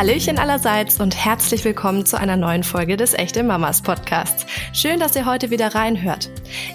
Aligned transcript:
Hallöchen 0.00 0.38
allerseits 0.38 0.98
und 0.98 1.14
herzlich 1.14 1.62
willkommen 1.62 2.06
zu 2.06 2.18
einer 2.18 2.38
neuen 2.38 2.64
Folge 2.64 2.96
des 2.96 3.12
Echte 3.12 3.42
Mamas 3.42 3.82
Podcasts. 3.82 4.46
Schön, 4.72 4.98
dass 4.98 5.14
ihr 5.14 5.26
heute 5.26 5.50
wieder 5.50 5.74
reinhört. 5.74 6.30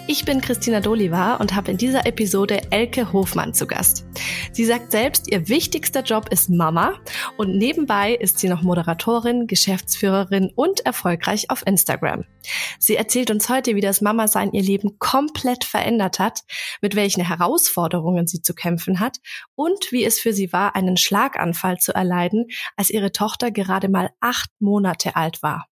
Ich 0.06 0.24
bin 0.24 0.40
Christina 0.40 0.78
Doliva 0.78 1.34
und 1.34 1.56
habe 1.56 1.72
in 1.72 1.76
dieser 1.76 2.06
Episode 2.06 2.60
Elke 2.70 3.12
Hofmann 3.12 3.52
zu 3.52 3.66
Gast. 3.66 4.06
Sie 4.52 4.64
sagt 4.64 4.92
selbst, 4.92 5.28
ihr 5.28 5.48
wichtigster 5.48 6.04
Job 6.04 6.28
ist 6.30 6.50
Mama 6.50 7.00
und 7.36 7.58
nebenbei 7.58 8.14
ist 8.14 8.38
sie 8.38 8.48
noch 8.48 8.62
Moderatorin, 8.62 9.48
Geschäftsführerin 9.48 10.52
und 10.54 10.86
erfolgreich 10.86 11.50
auf 11.50 11.66
Instagram. 11.66 12.26
Sie 12.78 12.94
erzählt 12.94 13.32
uns 13.32 13.48
heute, 13.48 13.74
wie 13.74 13.80
das 13.80 14.00
Mama-Sein 14.00 14.52
ihr 14.52 14.62
Leben 14.62 15.00
komplett 15.00 15.64
verändert 15.64 16.20
hat, 16.20 16.42
mit 16.80 16.94
welchen 16.94 17.24
Herausforderungen 17.24 18.28
sie 18.28 18.40
zu 18.40 18.54
kämpfen 18.54 19.00
hat 19.00 19.16
und 19.56 19.90
wie 19.90 20.04
es 20.04 20.20
für 20.20 20.32
sie 20.32 20.52
war, 20.52 20.76
einen 20.76 20.96
Schlaganfall 20.96 21.78
zu 21.78 21.92
erleiden, 21.92 22.46
als 22.76 22.90
ihre 22.90 23.10
Tochter 23.16 23.50
gerade 23.50 23.88
mal 23.88 24.10
acht 24.20 24.50
Monate 24.60 25.16
alt 25.16 25.42
war. 25.42 25.66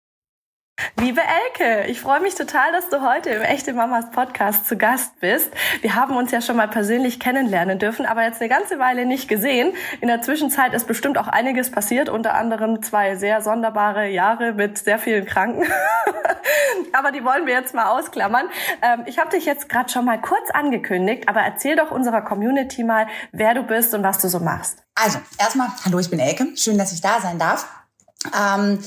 Liebe 0.98 1.20
Elke, 1.20 1.86
ich 1.88 2.00
freue 2.00 2.20
mich 2.20 2.34
total, 2.34 2.72
dass 2.72 2.88
du 2.88 3.00
heute 3.00 3.30
im 3.30 3.42
Echte 3.42 3.72
Mamas 3.74 4.10
Podcast 4.10 4.66
zu 4.66 4.76
Gast 4.76 5.20
bist. 5.20 5.50
Wir 5.82 5.94
haben 5.94 6.16
uns 6.16 6.32
ja 6.32 6.40
schon 6.40 6.56
mal 6.56 6.66
persönlich 6.66 7.20
kennenlernen 7.20 7.78
dürfen, 7.78 8.06
aber 8.06 8.24
jetzt 8.24 8.40
eine 8.40 8.48
ganze 8.48 8.78
Weile 8.78 9.06
nicht 9.06 9.28
gesehen. 9.28 9.74
In 10.00 10.08
der 10.08 10.22
Zwischenzeit 10.22 10.74
ist 10.74 10.86
bestimmt 10.86 11.16
auch 11.16 11.28
einiges 11.28 11.70
passiert, 11.70 12.08
unter 12.08 12.34
anderem 12.34 12.82
zwei 12.82 13.14
sehr 13.16 13.40
sonderbare 13.40 14.08
Jahre 14.08 14.52
mit 14.52 14.78
sehr 14.78 14.98
vielen 14.98 15.26
Kranken. 15.26 15.64
aber 16.92 17.12
die 17.12 17.24
wollen 17.24 17.46
wir 17.46 17.54
jetzt 17.54 17.74
mal 17.74 17.96
ausklammern. 17.96 18.48
Ähm, 18.82 19.02
ich 19.06 19.18
habe 19.18 19.30
dich 19.30 19.44
jetzt 19.44 19.68
gerade 19.68 19.92
schon 19.92 20.04
mal 20.04 20.20
kurz 20.20 20.50
angekündigt, 20.50 21.28
aber 21.28 21.40
erzähl 21.40 21.76
doch 21.76 21.92
unserer 21.92 22.22
Community 22.22 22.82
mal, 22.82 23.06
wer 23.30 23.54
du 23.54 23.62
bist 23.62 23.94
und 23.94 24.02
was 24.02 24.18
du 24.18 24.28
so 24.28 24.40
machst. 24.40 24.82
Also, 24.96 25.18
erstmal, 25.38 25.68
hallo, 25.84 25.98
ich 25.98 26.10
bin 26.10 26.18
Elke. 26.18 26.48
Schön, 26.56 26.78
dass 26.78 26.92
ich 26.92 27.00
da 27.00 27.20
sein 27.20 27.38
darf. 27.38 27.83
Ähm, 28.32 28.78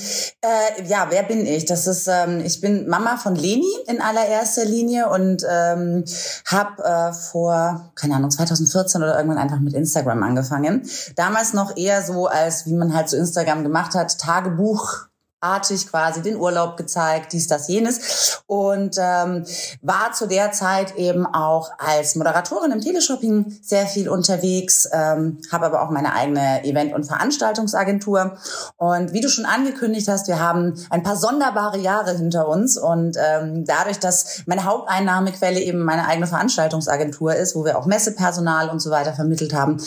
äh, 0.41 0.83
ja, 0.88 1.07
wer 1.09 1.23
bin 1.23 1.45
ich? 1.45 1.66
Das 1.66 1.85
ist, 1.85 2.07
ähm, 2.07 2.41
ich 2.43 2.59
bin 2.59 2.88
Mama 2.88 3.17
von 3.17 3.35
Leni 3.35 3.71
in 3.88 4.02
allererster 4.02 4.66
Linie 4.66 5.09
und 5.09 5.43
ähm, 5.49 6.05
habe 6.45 6.83
äh, 6.83 7.13
vor, 7.13 7.91
keine 7.95 8.15
Ahnung, 8.15 8.31
2014 8.31 9.02
oder 9.03 9.15
irgendwann 9.15 9.38
einfach 9.38 9.59
mit 9.59 9.73
Instagram 9.73 10.23
angefangen. 10.23 10.89
Damals 11.15 11.53
noch 11.53 11.77
eher 11.77 12.02
so, 12.02 12.27
als 12.27 12.65
wie 12.65 12.73
man 12.73 12.93
halt 12.93 13.09
so 13.09 13.17
Instagram 13.17 13.63
gemacht 13.63 13.93
hat, 13.93 14.17
Tagebuch 14.17 15.08
artig 15.48 15.90
quasi 15.90 16.22
den 16.22 16.36
Urlaub 16.36 16.78
gezeigt, 16.78 17.34
dies, 17.34 17.48
das, 17.48 17.67
jenes. 17.67 18.42
Und 18.48 18.98
ähm, 19.00 19.45
war 19.81 20.12
zu 20.14 20.28
der 20.28 20.52
Zeit 20.52 20.95
eben 20.95 21.26
auch 21.26 21.72
als 21.78 22.16
Moderatorin 22.16 22.72
im 22.72 22.81
Teleshopping 22.81 23.59
sehr 23.62 23.86
viel 23.86 24.09
unterwegs, 24.09 24.88
ähm, 24.92 25.39
habe 25.52 25.66
aber 25.66 25.81
auch 25.81 25.89
meine 25.89 26.14
eigene 26.14 26.64
Event- 26.64 26.94
und 26.94 27.06
Veranstaltungsagentur. 27.06 28.38
Und 28.78 29.14
wie 29.14 29.22
du 29.22 29.30
schon 29.30 29.45
angekündigt 29.45 30.08
hast, 30.08 30.28
wir 30.28 30.39
haben 30.39 30.73
ein 30.89 31.04
paar 31.04 31.16
sonderbare 31.16 31.78
Jahre 31.78 32.16
hinter 32.16 32.48
uns. 32.48 32.78
Und 32.78 33.17
ähm, 33.17 33.66
dadurch, 33.66 34.00
dass 34.00 34.44
meine 34.45 34.66
Haupteinnahmequelle 34.66 35.59
eben 35.59 35.84
meine 35.84 36.08
eigene 36.08 36.28
Veranstaltungsagentur 36.28 37.36
ist, 37.36 37.56
wo 37.56 37.66
wir 37.66 37.78
auch 37.78 37.86
Messepersonal 37.86 38.70
und 38.70 38.80
so 38.80 38.92
weiter 38.92 39.14
vermittelt 39.14 39.54
haben, 39.54 39.78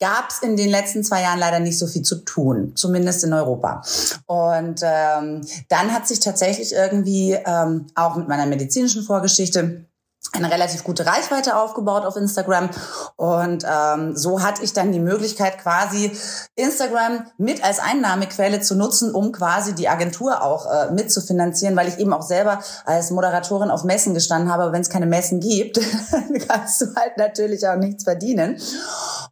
gab 0.00 0.30
es 0.30 0.42
in 0.42 0.56
den 0.56 0.70
letzten 0.70 1.02
zwei 1.02 1.22
Jahren 1.22 1.38
leider 1.38 1.60
nicht 1.60 1.78
so 1.78 1.86
viel 1.86 2.02
zu 2.02 2.16
tun, 2.24 2.72
zumindest 2.74 3.24
in 3.24 3.32
Europa. 3.32 3.82
Und 4.26 4.82
ähm, 4.98 5.46
dann 5.68 5.92
hat 5.92 6.08
sich 6.08 6.20
tatsächlich 6.20 6.72
irgendwie 6.72 7.32
ähm, 7.32 7.86
auch 7.94 8.16
mit 8.16 8.28
meiner 8.28 8.46
medizinischen 8.46 9.02
Vorgeschichte 9.02 9.84
eine 10.32 10.50
relativ 10.50 10.84
gute 10.84 11.06
Reichweite 11.06 11.56
aufgebaut 11.56 12.04
auf 12.04 12.16
Instagram 12.16 12.68
und 13.16 13.64
ähm, 13.64 14.16
so 14.16 14.42
hatte 14.42 14.62
ich 14.62 14.72
dann 14.72 14.92
die 14.92 15.00
Möglichkeit 15.00 15.58
quasi 15.58 16.12
Instagram 16.54 17.26
mit 17.38 17.64
als 17.64 17.78
Einnahmequelle 17.78 18.60
zu 18.60 18.74
nutzen, 18.74 19.14
um 19.14 19.32
quasi 19.32 19.74
die 19.74 19.88
Agentur 19.88 20.42
auch 20.42 20.66
äh, 20.66 20.90
mitzufinanzieren, 20.92 21.76
weil 21.76 21.88
ich 21.88 21.98
eben 21.98 22.12
auch 22.12 22.22
selber 22.22 22.58
als 22.84 23.10
Moderatorin 23.10 23.70
auf 23.70 23.84
Messen 23.84 24.12
gestanden 24.12 24.52
habe. 24.52 24.72
Wenn 24.72 24.82
es 24.82 24.90
keine 24.90 25.06
Messen 25.06 25.40
gibt, 25.40 25.80
kannst 26.48 26.80
du 26.80 26.94
halt 26.94 27.16
natürlich 27.16 27.66
auch 27.66 27.76
nichts 27.76 28.04
verdienen. 28.04 28.60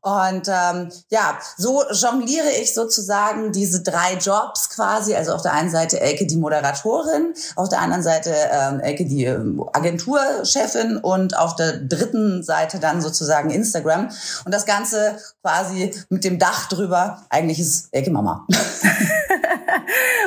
Und 0.07 0.47
ähm, 0.47 0.93
ja, 1.11 1.37
so 1.57 1.83
jongliere 1.91 2.51
ich 2.63 2.75
sozusagen 2.75 3.51
diese 3.51 3.83
drei 3.83 4.15
Jobs 4.15 4.71
quasi. 4.71 5.17
Also 5.17 5.33
auf 5.33 5.43
der 5.43 5.53
einen 5.53 5.69
Seite 5.69 5.99
Elke 5.99 6.29
die 6.29 6.37
Moderatorin, 6.37 7.35
auf 7.57 7.69
der 7.69 7.81
anderen 7.81 8.05
Seite 8.05 8.33
ähm, 8.53 8.79
Elke 8.79 9.05
die 9.05 9.25
ähm, 9.25 9.69
Agenturchefin 9.73 10.99
und 10.99 11.37
auf 11.37 11.57
der 11.57 11.79
dritten 11.79 12.45
Seite 12.45 12.79
dann 12.79 13.03
sozusagen 13.03 13.51
Instagram. 13.51 14.11
Und 14.45 14.55
das 14.55 14.65
Ganze 14.65 15.19
quasi 15.43 15.93
mit 16.09 16.23
dem 16.23 16.39
Dach 16.39 16.69
drüber. 16.69 17.25
Eigentlich 17.29 17.59
ist 17.59 17.89
Elke 17.91 18.13
Mama. 18.13 18.47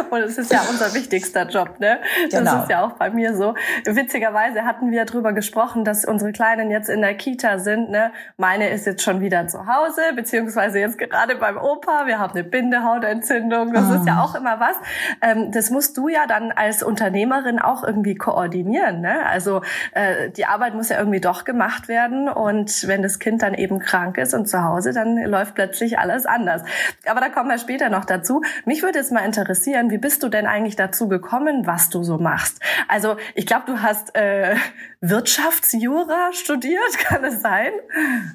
Und 0.09 0.22
es 0.22 0.38
ist 0.38 0.52
ja 0.52 0.62
unser 0.70 0.94
wichtigster 0.94 1.47
Job, 1.47 1.80
ne? 1.80 2.00
Das 2.30 2.40
genau. 2.40 2.64
ist 2.64 2.70
ja 2.70 2.84
auch 2.84 2.94
bei 2.94 3.09
mir 3.09 3.36
so. 3.36 3.53
Witzigerweise 3.86 4.64
hatten 4.64 4.92
wir 4.92 5.06
darüber 5.06 5.34
gesprochen, 5.34 5.86
dass 5.86 6.06
unsere 6.06 6.31
Kleinen 6.31 6.72
jetzt 6.72 6.90
in 6.90 7.02
der 7.02 7.16
Kita 7.16 7.59
sind, 7.59 7.90
ne? 7.90 8.12
Meine 8.38 8.70
ist 8.70 8.86
jetzt 8.86 9.03
schon 9.03 9.22
wieder 9.22 9.47
zu 9.47 9.68
Hause, 9.68 10.02
beziehungsweise 10.16 10.80
jetzt 10.80 10.97
gerade 10.97 11.36
beim 11.36 11.58
Opa. 11.58 12.06
Wir 12.06 12.20
haben 12.20 12.34
eine 12.34 12.44
Bindehautentzündung. 12.44 13.74
Das 13.74 13.90
oh. 13.90 13.96
ist 13.96 14.08
ja 14.08 14.16
ah. 14.16 14.24
auch 14.24 14.36
immer 14.36 14.59
was. 14.59 14.75
Ähm, 15.22 15.52
das 15.52 15.70
musst 15.70 15.97
du 15.97 16.08
ja 16.08 16.26
dann 16.28 16.52
als 16.52 16.84
Unternehmerin 16.84 17.59
auch 17.59 17.84
irgendwie 17.84 18.16
koordinieren, 18.16 19.02
ne? 19.02 19.26
Also 19.26 19.62
äh, 19.94 20.30
die 20.31 20.46
Arbeit 20.46 20.74
muss 20.74 20.90
ja 20.90 20.97
irgendwie 20.97 21.22
doch 21.22 21.44
gemacht 21.44 21.88
werden. 21.88 22.30
Und 22.30 22.88
wenn 22.88 23.02
das 23.02 23.20
Kind 23.20 23.41
dann 23.41 23.53
eben 23.53 23.80
krank 23.80 24.18
ist 24.18 24.34
und 24.34 24.47
zu 24.47 24.64
Hause, 24.64 24.94
dann 24.94 25.18
läuft 25.18 25.56
plötzlich 25.56 26.00
alles 26.00 26.26
anders. 26.26 26.64
Aber 27.08 27.20
da 27.20 27.30
kommen 27.30 27.50
wir 27.50 27.58
später 27.58 27.90
noch 27.90 28.06
dazu. 28.06 28.41
Mich 28.66 28.84
würde 28.84 29.00
jetzt 29.00 29.12
mal 29.12 29.26
interessieren, 29.26 29.91
wie 29.91 29.97
bist 29.99 30.23
du 30.23 30.29
denn 30.29 30.45
eigentlich 30.45 30.75
dazu 30.75 31.07
gekommen, 31.07 31.65
was 31.65 31.89
du 31.89 32.03
so 32.03 32.17
machst? 32.17 32.59
Also 32.87 33.17
ich 33.35 33.45
glaube, 33.45 33.65
du 33.67 33.81
hast 33.81 34.15
äh, 34.15 34.55
Wirtschaftsjura 35.01 36.31
studiert, 36.33 36.97
kann 36.99 37.23
es 37.23 37.41
sein? 37.41 37.71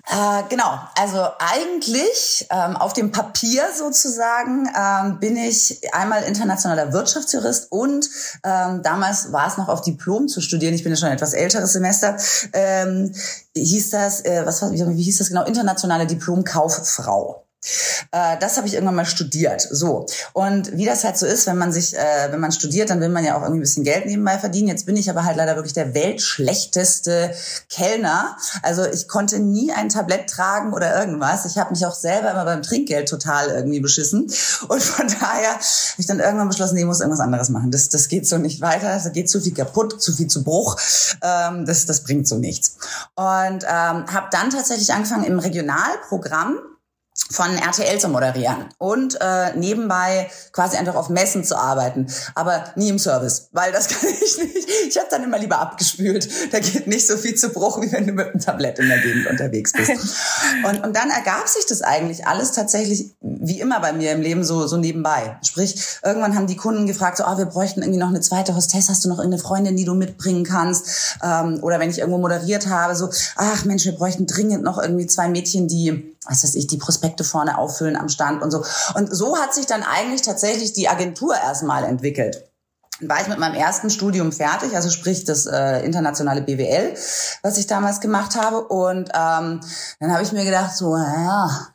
Äh, 0.09 0.43
genau, 0.49 0.79
also 0.99 1.27
eigentlich 1.39 2.47
ähm, 2.51 2.77
auf 2.77 2.93
dem 2.93 3.13
Papier 3.13 3.65
sozusagen 3.75 4.69
ähm, 4.77 5.19
bin 5.19 5.37
ich 5.37 5.81
einmal 5.93 6.23
internationaler 6.23 6.93
Wirtschaftsjurist 6.93 7.71
und 7.71 8.09
ähm, 8.45 8.83
damals 8.83 9.33
war 9.33 9.47
es 9.47 9.57
noch 9.57 9.69
auf 9.69 9.83
Diplom 9.83 10.29
zu 10.29 10.41
studieren. 10.41 10.75
Ich 10.75 10.83
bin 10.83 10.93
ja 10.93 10.97
schon 10.97 11.09
ein 11.09 11.15
etwas 11.15 11.35
älteres 11.35 11.73
Semester. 11.73 12.17
Ähm, 12.53 13.13
hieß 13.55 13.91
das, 13.91 14.25
äh, 14.25 14.45
was 14.45 14.63
wie 14.63 15.03
hieß 15.03 15.19
das 15.19 15.29
genau? 15.29 15.45
Internationale 15.45 16.07
Diplom-Kauffrau. 16.07 17.44
Äh, 18.13 18.39
das 18.39 18.57
habe 18.57 18.67
ich 18.67 18.75
irgendwann 18.75 18.95
mal 18.95 19.07
studiert. 19.07 19.67
So. 19.71 20.07
Und 20.33 20.77
wie 20.77 20.85
das 20.85 21.05
halt 21.05 21.17
so 21.17 21.27
ist, 21.27 21.47
wenn 21.47 21.59
man 21.59 21.73
sich, 21.73 21.97
äh, 21.97 22.29
wenn 22.31 22.41
man 22.41 22.53
studiert, 22.53 22.91
dann 22.91 23.01
will 23.01 23.09
man 23.09 23.25
ja 23.25 23.37
auch 23.37 23.43
irgendwie 23.43 23.59
ein 23.59 23.63
bisschen 23.63 23.85
Geld 23.85 24.07
nebenbei 24.07 24.39
verdienen. 24.39 24.69
Jetzt 24.69 24.87
bin 24.87 24.97
ich 24.97 25.11
aber 25.11 25.25
halt 25.25 25.37
leider 25.37 25.57
wirklich 25.57 25.73
der 25.73 25.95
weltschlechteste 25.95 27.35
Kellner. 27.69 28.37
Also 28.63 28.85
ich 28.85 29.09
konnte 29.09 29.39
nie 29.39 29.73
ein 29.73 29.89
Tablett 29.89 30.29
tragen 30.29 30.73
oder 30.73 30.99
irgendwas. 30.99 31.45
Ich 31.47 31.59
habe 31.59 31.71
mich 31.71 31.85
auch 31.87 31.95
selber 31.95 32.31
immer 32.31 32.45
beim 32.45 32.63
Trinkgeld 32.63 33.09
total 33.09 33.49
irgendwie 33.49 33.81
beschissen. 33.81 34.31
Und 34.69 34.83
von 34.83 35.09
daher 35.09 35.55
habe 35.55 35.61
ich 35.99 36.07
dann 36.07 36.21
irgendwann 36.21 36.49
beschlossen, 36.49 36.75
nee, 36.75 36.81
ich 36.81 36.87
muss 36.87 37.01
irgendwas 37.01 37.21
anderes 37.21 37.49
machen. 37.49 37.71
Das, 37.71 37.89
das 37.89 38.09
geht 38.09 38.27
so 38.29 38.39
nicht 38.39 38.61
weiter. 38.61 39.01
Da 39.03 39.09
geht 39.11 39.31
zu 39.31 39.41
viel 39.41 39.55
kaputt, 39.55 40.03
zu 40.03 40.13
viel 40.13 40.29
zu 40.29 40.45
Bruch. 40.45 40.77
Ähm, 41.23 41.67
das, 41.67 41.87
das 41.87 42.03
bringt 42.03 42.29
so 42.29 42.37
nichts. 42.37 42.77
Und 43.15 43.65
ähm, 43.65 44.07
habe 44.13 44.29
dann 44.31 44.51
tatsächlich 44.51 44.93
angefangen 44.93 45.25
im 45.25 45.39
Regionalprogramm 45.39 46.59
von 47.31 47.57
RTL 47.57 47.99
zu 48.01 48.09
moderieren 48.09 48.67
und 48.79 49.17
äh, 49.21 49.57
nebenbei 49.57 50.29
quasi 50.53 50.77
einfach 50.77 50.97
auf 50.97 51.09
Messen 51.11 51.45
zu 51.45 51.57
arbeiten, 51.57 52.09
aber 52.35 52.65
nie 52.75 52.89
im 52.89 52.99
Service, 52.99 53.49
weil 53.53 53.71
das 53.71 53.89
kann 53.89 54.09
ich 54.09 54.39
nicht. 54.39 54.69
Ich 54.89 54.97
habe 54.99 55.07
dann 55.11 55.23
immer 55.23 55.39
lieber 55.39 55.61
abgespült. 55.61 56.29
Da 56.53 56.59
geht 56.59 56.89
nicht 56.89 57.07
so 57.07 57.17
viel 57.17 57.37
zu 57.37 57.51
Bruch, 57.51 57.81
wie 57.81 57.91
wenn 57.93 58.07
du 58.07 58.13
mit 58.13 58.27
einem 58.27 58.41
Tablett 58.41 58.81
in 58.81 58.89
der 58.89 58.99
Gegend 58.99 59.29
unterwegs 59.29 59.73
bist. 59.73 59.91
Und, 60.65 60.83
und 60.85 60.97
dann 60.97 61.11
ergab 61.11 61.49
sich 61.49 61.67
das 61.67 61.83
eigentlich 61.83 62.27
alles 62.27 62.53
tatsächlich 62.53 63.15
wie 63.21 63.61
immer 63.61 63.81
bei 63.81 63.93
mir 63.93 64.13
im 64.13 64.23
Leben 64.23 64.45
so 64.45 64.67
so 64.67 64.77
nebenbei. 64.77 65.37
Sprich, 65.43 65.77
irgendwann 66.03 66.37
haben 66.37 66.47
die 66.47 66.57
Kunden 66.57 66.87
gefragt, 66.87 67.19
so, 67.19 67.25
oh, 67.27 67.37
wir 67.37 67.47
bräuchten 67.47 67.83
irgendwie 67.83 67.99
noch 67.99 68.09
eine 68.09 68.21
zweite 68.21 68.55
Hostess. 68.55 68.89
Hast 68.89 69.05
du 69.05 69.09
noch 69.09 69.19
irgendeine 69.19 69.43
Freundin, 69.43 69.77
die 69.77 69.85
du 69.85 69.95
mitbringen 69.95 70.45
kannst? 70.45 71.19
Ähm, 71.23 71.59
oder 71.63 71.81
wenn 71.81 71.91
ich 71.91 71.99
irgendwo 71.99 72.19
moderiert 72.19 72.69
habe, 72.69 72.95
so, 72.97 73.11
ach 73.37 73.65
Mensch, 73.65 73.85
wir 73.85 73.93
bräuchten 73.93 74.27
dringend 74.27 74.63
noch 74.63 74.79
irgendwie 74.81 75.07
zwei 75.07 75.29
Mädchen, 75.29 75.69
die 75.69 76.14
was 76.27 76.43
weiß 76.43 76.55
ich, 76.55 76.67
die 76.67 76.79
Prospekte 76.79 77.25
vorne 77.25 77.59
auffüllen 77.59 77.97
am 77.97 78.09
Stand 78.09 78.43
und 78.43 78.51
so. 78.51 78.65
Und 78.95 79.15
so 79.15 79.37
hat 79.39 79.55
sich 79.55 79.67
dann 79.67 79.83
eigentlich 79.83 80.23
tatsächlich 80.23 80.73
die 80.73 80.89
Agentur 80.89 81.35
erstmal 81.35 81.85
entwickelt 81.85 82.45
war 83.09 83.21
ich 83.21 83.29
mit 83.29 83.39
meinem 83.39 83.55
ersten 83.55 83.91
Studium 83.91 84.33
fertig, 84.33 84.75
also 84.75 84.91
sprich 84.91 85.25
das 85.25 85.47
äh, 85.47 85.85
internationale 85.85 86.43
BWL, 86.43 86.95
was 87.43 87.59
ich 87.59 87.67
damals 87.67 88.01
gemacht 88.01 88.37
habe. 88.37 88.63
Und 88.69 89.11
ähm, 89.15 89.61
dann 90.01 90.13
habe 90.13 90.23
ich 90.23 90.33
mir 90.33 90.45
gedacht, 90.45 90.77
so, 90.77 90.97
naja, 90.97 91.69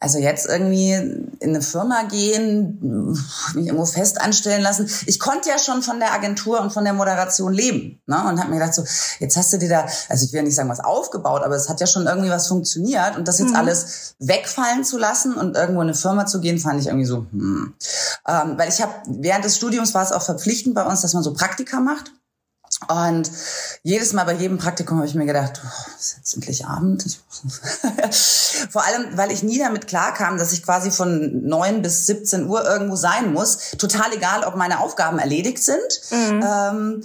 also 0.00 0.18
jetzt 0.18 0.46
irgendwie 0.46 0.92
in 0.92 1.38
eine 1.42 1.62
Firma 1.62 2.02
gehen, 2.02 3.16
mich 3.54 3.66
irgendwo 3.66 3.86
fest 3.86 4.20
anstellen 4.20 4.62
lassen. 4.62 4.90
Ich 5.06 5.20
konnte 5.20 5.48
ja 5.48 5.58
schon 5.58 5.82
von 5.82 6.00
der 6.00 6.12
Agentur 6.12 6.60
und 6.60 6.72
von 6.72 6.84
der 6.84 6.92
Moderation 6.92 7.52
leben. 7.52 8.00
Ne? 8.06 8.16
Und 8.16 8.40
habe 8.40 8.50
mir 8.50 8.58
gedacht, 8.58 8.74
so, 8.74 8.84
jetzt 9.20 9.36
hast 9.36 9.52
du 9.52 9.58
dir 9.58 9.68
da, 9.68 9.86
also 10.08 10.26
ich 10.26 10.32
will 10.32 10.42
nicht 10.42 10.56
sagen, 10.56 10.68
was 10.68 10.80
aufgebaut, 10.80 11.42
aber 11.44 11.54
es 11.54 11.68
hat 11.68 11.80
ja 11.80 11.86
schon 11.86 12.06
irgendwie 12.06 12.30
was 12.30 12.48
funktioniert. 12.48 13.16
Und 13.16 13.28
das 13.28 13.38
jetzt 13.38 13.50
mhm. 13.50 13.56
alles 13.56 14.14
wegfallen 14.18 14.84
zu 14.84 14.98
lassen 14.98 15.34
und 15.34 15.56
irgendwo 15.56 15.80
in 15.82 15.88
eine 15.88 15.96
Firma 15.96 16.26
zu 16.26 16.40
gehen, 16.40 16.58
fand 16.58 16.80
ich 16.80 16.86
irgendwie 16.86 17.06
so, 17.06 17.26
hm. 17.30 17.74
Ähm, 18.26 18.54
weil 18.56 18.68
ich 18.68 18.80
habe, 18.80 18.92
während 19.06 19.44
des 19.44 19.56
Studiums 19.56 19.94
war 19.94 20.02
es 20.02 20.12
auch 20.12 20.22
verpflichtend 20.22 20.71
bei 20.74 20.84
uns, 20.84 21.02
dass 21.02 21.14
man 21.14 21.22
so 21.22 21.32
Praktika 21.32 21.80
macht. 21.80 22.12
Und 22.88 23.30
jedes 23.82 24.12
Mal 24.12 24.24
bei 24.24 24.34
jedem 24.34 24.58
Praktikum 24.58 24.98
habe 24.98 25.06
ich 25.06 25.14
mir 25.14 25.26
gedacht, 25.26 25.60
oh, 25.64 25.90
ist 25.98 26.16
jetzt 26.16 26.34
endlich 26.34 26.66
Abend. 26.66 27.04
Vor 28.70 28.84
allem, 28.84 29.16
weil 29.16 29.30
ich 29.30 29.42
nie 29.42 29.58
damit 29.58 29.86
klarkam, 29.86 30.36
dass 30.38 30.52
ich 30.52 30.62
quasi 30.62 30.90
von 30.90 31.46
neun 31.46 31.82
bis 31.82 32.06
17 32.06 32.48
Uhr 32.48 32.64
irgendwo 32.64 32.96
sein 32.96 33.32
muss. 33.32 33.72
Total 33.78 34.12
egal, 34.12 34.44
ob 34.44 34.56
meine 34.56 34.80
Aufgaben 34.80 35.18
erledigt 35.18 35.62
sind. 35.62 36.00
Mhm. 36.10 36.44
Ähm, 36.44 37.04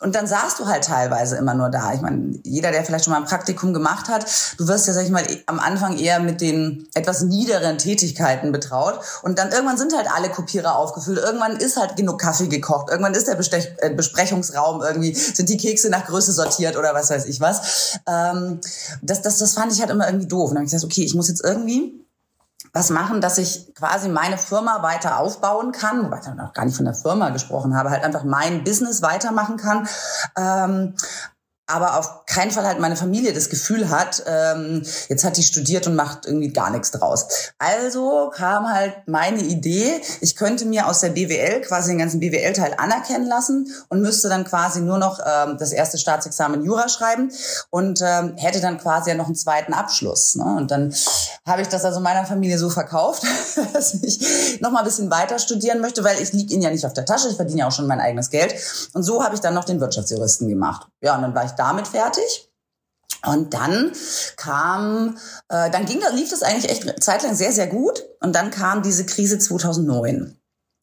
und 0.00 0.14
dann 0.14 0.26
saßt 0.26 0.58
du 0.58 0.66
halt 0.66 0.84
teilweise 0.84 1.36
immer 1.36 1.54
nur 1.54 1.68
da. 1.70 1.92
Ich 1.92 2.00
meine, 2.00 2.38
jeder, 2.44 2.70
der 2.70 2.84
vielleicht 2.84 3.04
schon 3.04 3.12
mal 3.12 3.20
ein 3.20 3.26
Praktikum 3.26 3.72
gemacht 3.72 4.08
hat, 4.08 4.26
du 4.58 4.68
wirst 4.68 4.86
ja, 4.86 4.92
sag 4.92 5.04
ich 5.04 5.10
mal, 5.10 5.24
am 5.46 5.58
Anfang 5.58 5.98
eher 5.98 6.20
mit 6.20 6.40
den 6.40 6.88
etwas 6.94 7.22
niederen 7.22 7.78
Tätigkeiten 7.78 8.52
betraut. 8.52 9.00
Und 9.22 9.38
dann 9.38 9.50
irgendwann 9.50 9.78
sind 9.78 9.96
halt 9.96 10.08
alle 10.14 10.30
Kopierer 10.30 10.76
aufgefüllt. 10.76 11.18
Irgendwann 11.18 11.56
ist 11.56 11.76
halt 11.76 11.96
genug 11.96 12.20
Kaffee 12.20 12.48
gekocht. 12.48 12.90
Irgendwann 12.90 13.14
ist 13.14 13.28
der 13.28 13.34
Bestech 13.34 13.68
äh, 13.78 13.90
Besprechungsraum 13.90 14.82
irgendwie, 14.82 15.14
sind 15.14 15.48
die 15.48 15.56
Kekse 15.56 15.90
nach 15.90 16.06
Größe 16.06 16.32
sortiert 16.32 16.76
oder 16.76 16.94
was 16.94 17.10
weiß 17.10 17.26
ich 17.26 17.40
was. 17.40 17.98
Ähm, 18.06 18.60
das, 19.02 19.22
das, 19.22 19.38
das 19.38 19.54
fand 19.54 19.72
ich 19.72 19.80
halt 19.80 19.90
immer 19.90 20.06
irgendwie 20.06 20.28
doof. 20.28 20.50
Und 20.50 20.56
dann 20.56 20.58
habe 20.58 20.66
ich 20.66 20.72
gesagt, 20.72 20.92
okay, 20.92 21.04
ich 21.04 21.14
muss 21.14 21.28
jetzt 21.28 21.44
irgendwie 21.44 22.07
was 22.72 22.90
machen, 22.90 23.20
dass 23.20 23.38
ich 23.38 23.74
quasi 23.74 24.08
meine 24.08 24.38
Firma 24.38 24.82
weiter 24.82 25.18
aufbauen 25.18 25.72
kann, 25.72 26.04
wobei 26.04 26.18
ich 26.18 26.26
noch 26.34 26.52
gar 26.52 26.64
nicht 26.64 26.76
von 26.76 26.84
der 26.84 26.94
Firma 26.94 27.30
gesprochen 27.30 27.76
habe, 27.76 27.90
halt 27.90 28.04
einfach 28.04 28.24
mein 28.24 28.64
Business 28.64 29.02
weitermachen 29.02 29.56
kann. 29.56 29.88
Ähm, 30.36 30.94
aber 31.68 31.98
auf 31.98 32.24
keinen 32.24 32.50
Fall 32.50 32.66
halt 32.66 32.80
meine 32.80 32.96
Familie 32.96 33.32
das 33.34 33.50
Gefühl 33.50 33.90
hat, 33.90 34.22
ähm, 34.26 34.82
jetzt 35.08 35.24
hat 35.24 35.36
die 35.36 35.42
studiert 35.42 35.86
und 35.86 35.94
macht 35.94 36.24
irgendwie 36.24 36.48
gar 36.48 36.70
nichts 36.70 36.90
draus. 36.90 37.26
Also 37.58 38.30
kam 38.34 38.72
halt 38.72 38.94
meine 39.06 39.42
Idee, 39.42 40.00
ich 40.22 40.34
könnte 40.34 40.64
mir 40.64 40.86
aus 40.86 41.00
der 41.00 41.10
BWL 41.10 41.60
quasi 41.60 41.90
den 41.90 41.98
ganzen 41.98 42.20
BWL-Teil 42.20 42.74
anerkennen 42.78 43.26
lassen 43.26 43.68
und 43.90 44.00
müsste 44.00 44.30
dann 44.30 44.44
quasi 44.44 44.80
nur 44.80 44.96
noch 44.96 45.20
ähm, 45.24 45.56
das 45.58 45.72
erste 45.72 45.98
Staatsexamen 45.98 46.64
Jura 46.64 46.88
schreiben 46.88 47.30
und 47.68 48.00
ähm, 48.02 48.34
hätte 48.36 48.60
dann 48.62 48.78
quasi 48.78 49.10
ja 49.10 49.16
noch 49.16 49.26
einen 49.26 49.36
zweiten 49.36 49.74
Abschluss. 49.74 50.36
Ne? 50.36 50.44
Und 50.44 50.70
dann 50.70 50.94
habe 51.46 51.60
ich 51.60 51.68
das 51.68 51.84
also 51.84 52.00
meiner 52.00 52.24
Familie 52.24 52.58
so 52.58 52.70
verkauft, 52.70 53.24
dass 53.74 53.92
ich 53.92 54.58
noch 54.62 54.70
mal 54.70 54.80
ein 54.80 54.84
bisschen 54.86 55.10
weiter 55.10 55.38
studieren 55.38 55.82
möchte, 55.82 56.02
weil 56.02 56.18
ich 56.20 56.32
liege 56.32 56.54
ihnen 56.54 56.62
ja 56.62 56.70
nicht 56.70 56.86
auf 56.86 56.94
der 56.94 57.04
Tasche, 57.04 57.28
ich 57.28 57.36
verdiene 57.36 57.60
ja 57.60 57.68
auch 57.68 57.72
schon 57.72 57.86
mein 57.86 58.00
eigenes 58.00 58.30
Geld. 58.30 58.54
Und 58.94 59.02
so 59.02 59.22
habe 59.22 59.34
ich 59.34 59.42
dann 59.42 59.52
noch 59.52 59.64
den 59.64 59.80
Wirtschaftsjuristen 59.80 60.48
gemacht. 60.48 60.86
Ja, 61.02 61.14
und 61.14 61.22
dann 61.22 61.34
war 61.34 61.44
ich 61.44 61.57
damit 61.58 61.88
fertig. 61.88 62.48
Und 63.26 63.52
dann 63.52 63.92
kam, 64.36 65.18
äh, 65.48 65.70
dann 65.70 65.86
ging, 65.86 66.00
lief 66.14 66.30
das 66.30 66.42
eigentlich 66.42 66.70
echt 66.70 67.02
zeitlang 67.02 67.34
sehr, 67.34 67.52
sehr 67.52 67.66
gut. 67.66 68.04
Und 68.20 68.34
dann 68.34 68.50
kam 68.50 68.82
diese 68.82 69.06
Krise 69.06 69.38
2009. 69.38 70.37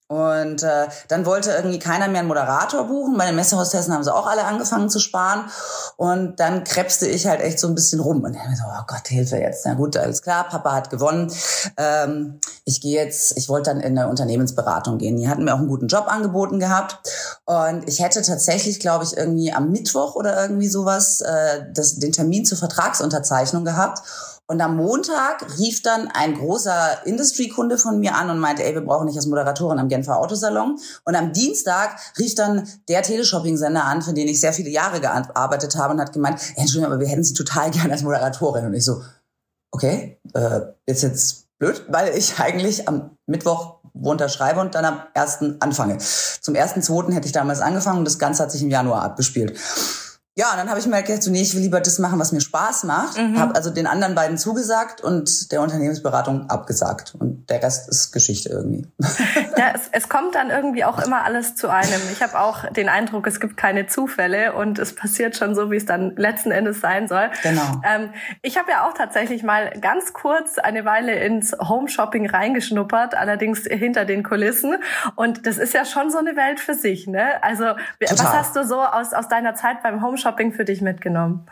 Und 0.08 0.62
äh, 0.62 0.88
dann 1.08 1.26
wollte 1.26 1.52
irgendwie 1.52 1.80
keiner 1.80 2.08
mehr 2.08 2.20
einen 2.20 2.28
Moderator 2.28 2.88
buchen. 2.88 3.18
Bei 3.18 3.26
den 3.26 3.36
Messehostessen 3.36 3.92
haben 3.92 4.04
sie 4.04 4.14
auch 4.14 4.28
alle 4.28 4.46
angefangen 4.46 4.90
zu 4.90 5.00
sparen. 5.00 5.46
Und 5.98 6.40
dann 6.40 6.64
krebste 6.64 7.08
ich 7.08 7.26
halt 7.26 7.42
echt 7.42 7.60
so 7.60 7.68
ein 7.68 7.74
bisschen 7.74 8.00
rum. 8.00 8.24
Und 8.24 8.34
mir 8.34 8.56
so, 8.56 8.64
oh 8.68 8.84
Gott, 8.86 9.08
Hilfe 9.08 9.38
jetzt. 9.38 9.66
Na 9.66 9.74
gut, 9.74 9.98
alles 9.98 10.22
klar, 10.22 10.48
Papa 10.48 10.74
hat 10.74 10.92
gewonnen. 10.92 11.32
Ähm, 11.78 12.40
ich 12.66 12.82
gehe 12.82 13.04
jetzt, 13.04 13.36
ich 13.36 13.50
wollte 13.50 13.72
dann 13.72 13.80
in 13.80 13.98
eine 13.98 14.08
Unternehmensberatung 14.08 15.00
gehen. 15.00 15.18
Die 15.18 15.28
hatten 15.28 15.44
mir 15.44 15.56
auch 15.56 15.60
einen 15.60 15.68
guten 15.68 15.88
Job 15.88 16.06
angeboten 16.08 16.60
gehabt. 16.60 17.00
Und 17.46 17.88
ich 17.90 18.00
hätte 18.00 18.22
tatsächlich, 18.22 18.80
glaube 18.80 19.06
ich, 19.06 19.18
irgendwie 19.18 19.52
am 19.54 19.72
Mittwoch 19.72 20.16
oder 20.16 20.40
irgendwie 20.40 20.68
sowas 20.68 21.22
äh, 21.22 21.64
das, 21.74 21.96
den 21.96 22.12
Termin 22.12 22.46
zur 22.46 22.60
Vertragsunterzeichnung 22.60 23.66
gehabt. 23.66 24.04
Und 24.48 24.62
am 24.62 24.76
Montag 24.76 25.58
rief 25.58 25.82
dann 25.82 26.08
ein 26.10 26.36
großer 26.36 27.06
Industry-Kunde 27.06 27.80
von 27.80 28.00
mir 28.00 28.14
an 28.16 28.30
und 28.30 28.38
meinte, 28.38 28.64
ey, 28.64 28.76
wir 28.76 28.82
brauchen 28.82 29.06
nicht 29.06 29.16
als 29.16 29.26
Moderatorin 29.26 29.80
am 29.80 29.88
Genfer 29.88 30.20
Autosalon. 30.20 30.78
Und 31.04 31.16
am 31.16 31.34
Dienstag 31.34 31.98
rief 32.20 32.36
dann 32.36 32.68
der 32.88 33.02
Teleshopping-Sender 33.02 33.84
an, 33.84 34.04
für 34.04 34.14
den 34.14 34.28
ich 34.28 34.40
sehr 34.40 34.54
viele 34.54 34.70
Jahre 34.70 35.02
gearbeitet 35.02 35.76
habe 35.76 35.94
und 35.94 36.00
hat 36.00 36.14
gemeint, 36.14 36.40
hey, 36.40 36.62
Entschuldigung, 36.62 36.94
aber 36.94 37.02
wir 37.02 37.08
hätten 37.08 37.24
Sie 37.24 37.34
total 37.34 37.72
gerne 37.72 37.94
als 37.94 38.04
Moderatorin. 38.04 38.66
Und 38.66 38.76
ich 38.76 38.86
so, 38.86 39.02
okay, 39.72 40.20
äh, 40.34 40.62
ist 40.86 41.02
jetzt 41.02 41.48
blöd, 41.58 41.84
weil 41.90 42.16
ich 42.16 42.40
eigentlich 42.40 42.88
am 42.88 43.18
Mittwoch 43.26 43.80
unterschreibe 44.00 44.60
und 44.60 44.76
dann 44.76 44.86
am 44.86 45.02
ersten 45.14 45.60
anfange. 45.60 45.98
Zum 45.98 46.54
ersten, 46.54 46.84
zweiten 46.84 47.14
hätte 47.14 47.26
ich 47.26 47.32
damals 47.32 47.62
angefangen 47.62 48.00
und 48.00 48.06
das 48.06 48.20
Ganze 48.20 48.44
hat 48.44 48.52
sich 48.52 48.62
im 48.62 48.70
Januar 48.70 49.02
abgespielt. 49.02 49.58
Ja, 50.38 50.52
und 50.52 50.58
dann 50.58 50.70
habe 50.70 50.78
ich 50.80 50.86
mir 50.86 50.96
halt 50.96 51.06
gedacht, 51.06 51.24
so, 51.24 51.32
nee, 51.32 51.42
ich 51.42 51.56
will 51.56 51.62
lieber 51.62 51.80
das 51.80 51.98
machen, 51.98 52.20
was 52.20 52.34
mir 52.34 52.42
Spaß 52.42 52.84
macht. 52.84 53.18
Mhm. 53.18 53.40
Habe 53.40 53.56
also 53.56 53.70
den 53.70 53.88
anderen 53.88 54.16
beiden 54.16 54.38
zugesagt 54.38 55.00
und 55.00 55.54
der 55.54 55.62
Unternehmensberatung 55.62 56.50
abgesagt. 56.50 57.16
Und 57.18 57.50
der 57.50 57.64
Rest 57.64 57.88
ist 57.88 58.12
Geschichte 58.12 58.50
irgendwie. 58.50 58.88
Ja, 59.58 59.72
es, 59.74 59.88
es 59.94 60.10
kommt 60.10 60.36
dann 60.36 60.50
irgendwie 60.50 60.84
auch 60.84 61.00
immer 61.00 61.24
alles 61.24 61.56
zu 61.56 61.70
einem. 61.70 62.02
Ich 62.12 62.22
habe 62.22 62.38
auch 62.38 62.70
den 62.72 62.90
Eindruck, 62.90 63.26
es 63.26 63.40
gibt 63.40 63.56
keine 63.56 63.88
Zufälle 63.88 64.52
und 64.52 64.80
es 64.80 64.94
passiert 64.94 65.38
schon 65.38 65.56
so, 65.56 65.72
wie 65.72 65.78
es 65.78 65.86
dann 65.86 66.14
letzten 66.18 66.52
Endes 66.52 66.82
sein 66.82 67.08
soll. 67.08 67.30
Genau. 67.42 67.82
Ähm, 67.90 68.10
ich 68.42 68.58
habe 68.58 68.70
ja 68.72 68.86
auch 68.86 68.94
tatsächlich 68.94 69.44
mal 69.44 69.72
ganz 69.80 70.12
kurz 70.12 70.58
eine 70.58 70.84
Weile 70.84 71.18
ins 71.20 71.56
Home 71.58 71.88
Shopping 71.88 72.30
reingeschnuppert, 72.30 73.16
allerdings 73.16 73.60
hinter 73.60 74.04
den 74.04 74.24
Kulissen. 74.24 74.76
Und 75.16 75.48
das 75.48 75.58
ist 75.58 75.74
ja 75.74 75.86
schon 75.86 76.12
so 76.12 76.18
eine 76.18 76.36
Welt 76.36 76.60
für 76.60 76.74
sich. 76.74 77.08
Ne? 77.08 77.42
Also 77.42 77.64
Total. 77.64 78.18
was 78.18 78.34
hast 78.34 78.56
du 78.58 78.66
so 78.66 78.82
aus, 78.82 79.14
aus 79.14 79.30
deiner 79.30 79.56
Zeit 79.56 79.82
beim 79.84 80.04
Home 80.04 80.18
Shopping 80.26 80.54
für 80.54 80.66
dich 80.66 80.82
mitgenommen? 80.82 81.46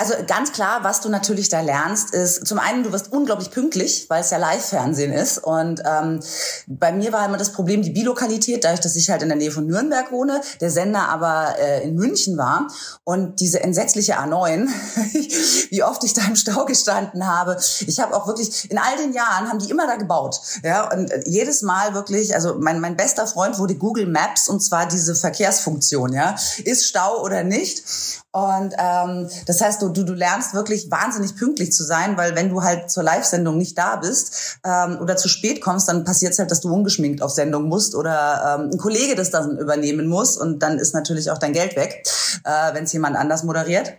Also 0.00 0.14
ganz 0.28 0.52
klar, 0.52 0.84
was 0.84 1.00
du 1.00 1.08
natürlich 1.08 1.48
da 1.48 1.60
lernst, 1.60 2.14
ist 2.14 2.46
zum 2.46 2.60
einen, 2.60 2.84
du 2.84 2.92
wirst 2.92 3.12
unglaublich 3.12 3.50
pünktlich, 3.50 4.08
weil 4.08 4.20
es 4.20 4.30
ja 4.30 4.38
Live-Fernsehen 4.38 5.12
ist. 5.12 5.38
Und 5.38 5.82
ähm, 5.84 6.20
bei 6.68 6.92
mir 6.92 7.12
war 7.12 7.26
immer 7.26 7.36
das 7.36 7.50
Problem 7.50 7.82
die 7.82 7.90
Bilokalität, 7.90 8.62
dadurch, 8.62 8.78
dass 8.78 8.94
ich 8.94 9.10
halt 9.10 9.22
in 9.22 9.28
der 9.28 9.36
Nähe 9.36 9.50
von 9.50 9.66
Nürnberg 9.66 10.12
wohne, 10.12 10.40
der 10.60 10.70
Sender 10.70 11.08
aber 11.08 11.58
äh, 11.58 11.82
in 11.82 11.96
München 11.96 12.38
war 12.38 12.68
und 13.02 13.40
diese 13.40 13.60
entsetzliche 13.60 14.20
A9, 14.20 14.68
wie 15.70 15.82
oft 15.82 16.04
ich 16.04 16.14
da 16.14 16.22
im 16.28 16.36
Stau 16.36 16.64
gestanden 16.64 17.26
habe. 17.26 17.58
Ich 17.80 17.98
habe 17.98 18.14
auch 18.14 18.28
wirklich 18.28 18.70
in 18.70 18.78
all 18.78 18.96
den 18.98 19.12
Jahren 19.12 19.48
haben 19.48 19.58
die 19.58 19.68
immer 19.68 19.88
da 19.88 19.96
gebaut, 19.96 20.38
ja 20.62 20.92
und 20.92 21.10
jedes 21.26 21.62
Mal 21.62 21.94
wirklich. 21.94 22.36
Also 22.36 22.54
mein 22.60 22.78
mein 22.78 22.96
bester 22.96 23.26
Freund 23.26 23.58
wurde 23.58 23.74
Google 23.74 24.06
Maps 24.06 24.48
und 24.48 24.60
zwar 24.60 24.86
diese 24.86 25.16
Verkehrsfunktion, 25.16 26.12
ja, 26.12 26.36
ist 26.64 26.86
Stau 26.86 27.20
oder 27.20 27.42
nicht. 27.42 27.82
Und 28.30 28.74
ähm, 28.78 29.28
das 29.46 29.60
heißt, 29.62 29.80
du, 29.80 29.88
du, 29.88 30.04
du 30.04 30.12
lernst 30.12 30.52
wirklich 30.52 30.90
wahnsinnig 30.90 31.34
pünktlich 31.34 31.72
zu 31.72 31.82
sein, 31.82 32.18
weil 32.18 32.34
wenn 32.34 32.50
du 32.50 32.62
halt 32.62 32.90
zur 32.90 33.02
Live-Sendung 33.02 33.56
nicht 33.56 33.78
da 33.78 33.96
bist 33.96 34.58
ähm, 34.64 34.98
oder 35.00 35.16
zu 35.16 35.28
spät 35.28 35.62
kommst, 35.62 35.88
dann 35.88 36.04
passiert 36.04 36.32
es 36.32 36.38
halt, 36.38 36.50
dass 36.50 36.60
du 36.60 36.72
ungeschminkt 36.72 37.22
auf 37.22 37.30
Sendung 37.30 37.68
musst 37.68 37.94
oder 37.94 38.58
ähm, 38.60 38.70
ein 38.70 38.78
Kollege 38.78 39.14
das 39.14 39.30
dann 39.30 39.56
übernehmen 39.56 40.06
muss 40.08 40.36
und 40.36 40.58
dann 40.58 40.78
ist 40.78 40.92
natürlich 40.92 41.30
auch 41.30 41.38
dein 41.38 41.54
Geld 41.54 41.74
weg, 41.76 42.02
äh, 42.44 42.74
wenn 42.74 42.84
es 42.84 42.92
jemand 42.92 43.16
anders 43.16 43.44
moderiert. 43.44 43.94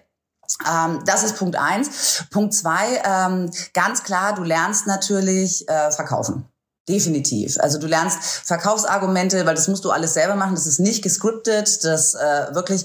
Ähm, 0.68 1.02
das 1.06 1.24
ist 1.24 1.38
Punkt 1.38 1.56
eins. 1.56 2.26
Punkt 2.32 2.54
zwei, 2.54 3.02
ähm, 3.04 3.52
ganz 3.74 4.04
klar, 4.04 4.36
du 4.36 4.44
lernst 4.44 4.86
natürlich 4.86 5.68
äh, 5.68 5.92
verkaufen. 5.92 6.49
Definitiv. 6.90 7.60
Also 7.60 7.78
du 7.78 7.86
lernst 7.86 8.18
Verkaufsargumente, 8.20 9.46
weil 9.46 9.54
das 9.54 9.68
musst 9.68 9.86
du 9.86 9.92
alles 9.92 10.16
selber 10.16 10.34
machen. 10.34 10.56
Das 10.56 10.66
ist 10.66 10.80
nicht 10.80 11.04
gescriptet. 11.04 11.86
Das 11.86 12.16
äh, 12.16 12.56
wirklich, 12.56 12.84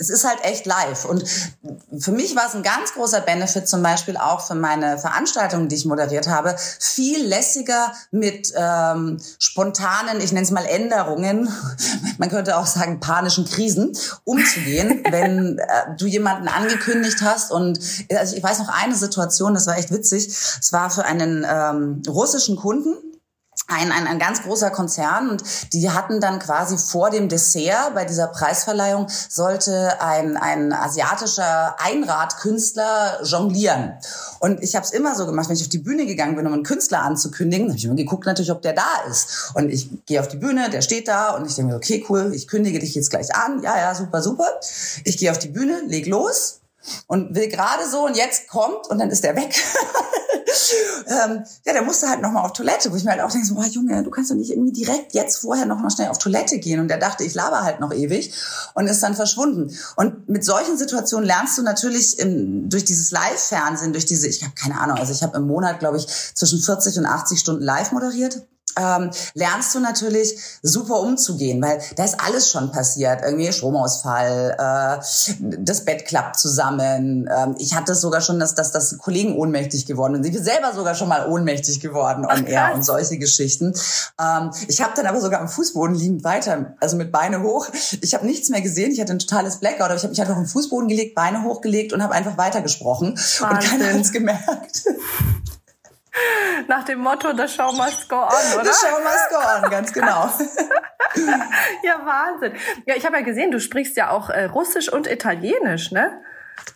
es 0.00 0.10
ist 0.10 0.24
halt 0.26 0.38
echt 0.42 0.66
live. 0.66 1.04
Und 1.04 1.24
für 1.96 2.10
mich 2.10 2.34
war 2.34 2.48
es 2.48 2.56
ein 2.56 2.64
ganz 2.64 2.94
großer 2.94 3.20
Benefit, 3.20 3.68
zum 3.68 3.84
Beispiel 3.84 4.16
auch 4.16 4.44
für 4.44 4.56
meine 4.56 4.98
Veranstaltungen, 4.98 5.68
die 5.68 5.76
ich 5.76 5.84
moderiert 5.84 6.26
habe, 6.26 6.56
viel 6.58 7.24
lässiger 7.24 7.92
mit 8.10 8.52
ähm, 8.56 9.20
spontanen, 9.38 10.20
ich 10.20 10.32
nenne 10.32 10.44
es 10.44 10.50
mal 10.50 10.66
Änderungen, 10.66 11.48
man 12.18 12.28
könnte 12.28 12.56
auch 12.56 12.66
sagen 12.66 12.98
panischen 12.98 13.44
Krisen, 13.44 13.96
umzugehen, 14.24 15.04
wenn 15.10 15.58
äh, 15.58 15.64
du 15.96 16.06
jemanden 16.06 16.48
angekündigt 16.48 17.22
hast. 17.22 17.52
Und 17.52 17.78
also 18.12 18.34
ich 18.34 18.42
weiß 18.42 18.58
noch 18.58 18.70
eine 18.70 18.96
Situation, 18.96 19.54
das 19.54 19.68
war 19.68 19.78
echt 19.78 19.92
witzig. 19.92 20.26
Es 20.26 20.72
war 20.72 20.90
für 20.90 21.04
einen 21.04 21.46
ähm, 21.48 22.02
russischen 22.08 22.56
Kunden 22.56 23.05
ein, 23.68 23.90
ein, 23.90 24.06
ein 24.06 24.18
ganz 24.18 24.42
großer 24.42 24.70
Konzern 24.70 25.30
und 25.30 25.42
die 25.72 25.90
hatten 25.90 26.20
dann 26.20 26.38
quasi 26.38 26.78
vor 26.78 27.10
dem 27.10 27.28
Dessert 27.28 27.94
bei 27.94 28.04
dieser 28.04 28.28
Preisverleihung 28.28 29.08
sollte 29.28 30.00
ein, 30.00 30.36
ein 30.36 30.72
asiatischer 30.72 31.76
Einradkünstler 31.80 33.24
jonglieren. 33.24 33.94
Und 34.38 34.62
ich 34.62 34.76
habe 34.76 34.84
es 34.84 34.92
immer 34.92 35.16
so 35.16 35.26
gemacht, 35.26 35.48
wenn 35.48 35.56
ich 35.56 35.62
auf 35.62 35.68
die 35.68 35.78
Bühne 35.78 36.06
gegangen 36.06 36.36
bin, 36.36 36.46
um 36.46 36.52
einen 36.52 36.62
Künstler 36.62 37.02
anzukündigen, 37.02 37.68
habe 37.68 37.78
ich 37.78 37.84
immer 37.84 37.96
geguckt 37.96 38.26
natürlich, 38.26 38.52
ob 38.52 38.62
der 38.62 38.74
da 38.74 38.86
ist. 39.10 39.52
Und 39.54 39.70
ich 39.70 39.88
gehe 40.06 40.20
auf 40.20 40.28
die 40.28 40.36
Bühne, 40.36 40.70
der 40.70 40.82
steht 40.82 41.08
da 41.08 41.30
und 41.30 41.46
ich 41.46 41.54
denke 41.56 41.72
mir, 41.72 41.76
okay, 41.76 42.04
cool, 42.08 42.32
ich 42.34 42.46
kündige 42.46 42.78
dich 42.78 42.94
jetzt 42.94 43.10
gleich 43.10 43.34
an. 43.34 43.62
Ja, 43.62 43.76
ja, 43.76 43.94
super, 43.94 44.22
super. 44.22 44.46
Ich 45.04 45.18
gehe 45.18 45.30
auf 45.30 45.38
die 45.38 45.48
Bühne, 45.48 45.82
leg 45.86 46.06
los 46.06 46.60
und 47.06 47.34
will 47.34 47.48
gerade 47.48 47.88
so 47.88 48.06
und 48.06 48.16
jetzt 48.16 48.48
kommt 48.48 48.88
und 48.88 48.98
dann 48.98 49.10
ist 49.10 49.24
der 49.24 49.36
weg. 49.36 49.54
ähm, 51.06 51.44
ja, 51.64 51.72
der 51.72 51.82
musste 51.82 52.08
halt 52.08 52.20
nochmal 52.20 52.44
auf 52.44 52.52
Toilette, 52.52 52.90
wo 52.90 52.96
ich 52.96 53.04
mir 53.04 53.12
halt 53.12 53.20
auch 53.20 53.30
denke, 53.30 53.46
so, 53.46 53.54
boah, 53.54 53.64
Junge, 53.64 54.02
du 54.02 54.10
kannst 54.10 54.30
doch 54.30 54.36
nicht 54.36 54.50
irgendwie 54.50 54.72
direkt 54.72 55.14
jetzt 55.14 55.38
vorher 55.38 55.66
noch 55.66 55.78
mal 55.78 55.90
schnell 55.90 56.08
auf 56.08 56.18
Toilette 56.18 56.58
gehen. 56.58 56.80
Und 56.80 56.88
der 56.88 56.98
dachte, 56.98 57.24
ich 57.24 57.34
laber 57.34 57.62
halt 57.62 57.80
noch 57.80 57.92
ewig 57.92 58.32
und 58.74 58.86
ist 58.86 59.02
dann 59.02 59.14
verschwunden. 59.14 59.76
Und 59.96 60.28
mit 60.28 60.44
solchen 60.44 60.76
Situationen 60.76 61.26
lernst 61.26 61.58
du 61.58 61.62
natürlich 61.62 62.18
im, 62.18 62.68
durch 62.68 62.84
dieses 62.84 63.10
Live-Fernsehen, 63.10 63.92
durch 63.92 64.06
diese, 64.06 64.28
ich 64.28 64.42
habe 64.42 64.54
keine 64.54 64.80
Ahnung, 64.80 64.98
also 64.98 65.12
ich 65.12 65.22
habe 65.22 65.36
im 65.36 65.46
Monat, 65.46 65.78
glaube 65.78 65.98
ich, 65.98 66.06
zwischen 66.06 66.60
40 66.60 66.98
und 66.98 67.06
80 67.06 67.38
Stunden 67.38 67.62
live 67.62 67.92
moderiert 67.92 68.46
ähm, 68.78 69.10
lernst 69.34 69.74
du 69.74 69.80
natürlich 69.80 70.38
super 70.62 71.00
umzugehen, 71.00 71.62
weil 71.62 71.80
da 71.96 72.04
ist 72.04 72.20
alles 72.20 72.50
schon 72.50 72.70
passiert. 72.70 73.22
Irgendwie 73.22 73.52
Stromausfall, 73.52 74.56
äh, 74.58 75.56
das 75.58 75.84
Bett 75.84 76.04
klappt 76.06 76.38
zusammen. 76.38 77.28
Ähm, 77.34 77.54
ich 77.58 77.74
hatte 77.74 77.94
sogar 77.94 78.20
schon, 78.20 78.38
dass, 78.38 78.54
dass, 78.54 78.72
dass 78.72 78.98
Kollegen 78.98 79.36
ohnmächtig 79.36 79.86
geworden 79.86 80.14
sind. 80.14 80.26
Ich 80.26 80.32
bin 80.32 80.44
selber 80.44 80.72
sogar 80.74 80.94
schon 80.94 81.08
mal 81.08 81.28
ohnmächtig 81.28 81.80
geworden 81.80 82.26
on 82.26 82.46
air 82.46 82.72
und 82.74 82.84
solche 82.84 83.18
Geschichten. 83.18 83.72
Ähm, 84.20 84.50
ich 84.68 84.82
habe 84.82 84.92
dann 84.94 85.06
aber 85.06 85.20
sogar 85.20 85.40
am 85.40 85.48
Fußboden 85.48 85.96
liegend 85.96 86.24
weiter, 86.24 86.74
also 86.80 86.96
mit 86.96 87.10
Beine 87.10 87.42
hoch. 87.42 87.68
Ich 88.02 88.14
habe 88.14 88.26
nichts 88.26 88.50
mehr 88.50 88.60
gesehen. 88.60 88.92
Ich 88.92 89.00
hatte 89.00 89.12
ein 89.12 89.18
totales 89.18 89.56
Blackout, 89.56 89.86
aber 89.86 89.96
ich 89.96 90.02
habe 90.02 90.10
mich 90.10 90.20
einfach 90.20 90.34
auf 90.34 90.42
den 90.42 90.48
Fußboden 90.48 90.88
gelegt, 90.88 91.14
Beine 91.14 91.44
hochgelegt 91.44 91.92
und 91.92 92.02
habe 92.02 92.14
einfach 92.14 92.36
weitergesprochen. 92.36 93.16
Wahnsinn. 93.16 93.48
Und 93.48 93.60
keiner 93.60 93.94
hat's 93.94 94.12
gemerkt. 94.12 94.84
Nach 96.68 96.84
dem 96.84 97.00
Motto, 97.00 97.28
the 97.36 97.48
show 97.48 97.72
must 97.72 98.08
go 98.08 98.16
on, 98.16 98.54
oder? 98.54 98.64
The 98.64 98.70
show 98.70 98.98
must 99.02 99.30
go 99.30 99.36
on, 99.36 99.70
ganz 99.70 99.92
genau. 99.92 100.28
ja, 101.84 102.00
Wahnsinn. 102.04 102.52
Ja, 102.86 102.94
ich 102.96 103.04
habe 103.04 103.16
ja 103.16 103.22
gesehen, 103.22 103.50
du 103.50 103.60
sprichst 103.60 103.96
ja 103.96 104.10
auch 104.10 104.30
äh, 104.30 104.44
Russisch 104.44 104.92
und 104.92 105.06
Italienisch, 105.06 105.92
ne? 105.92 106.20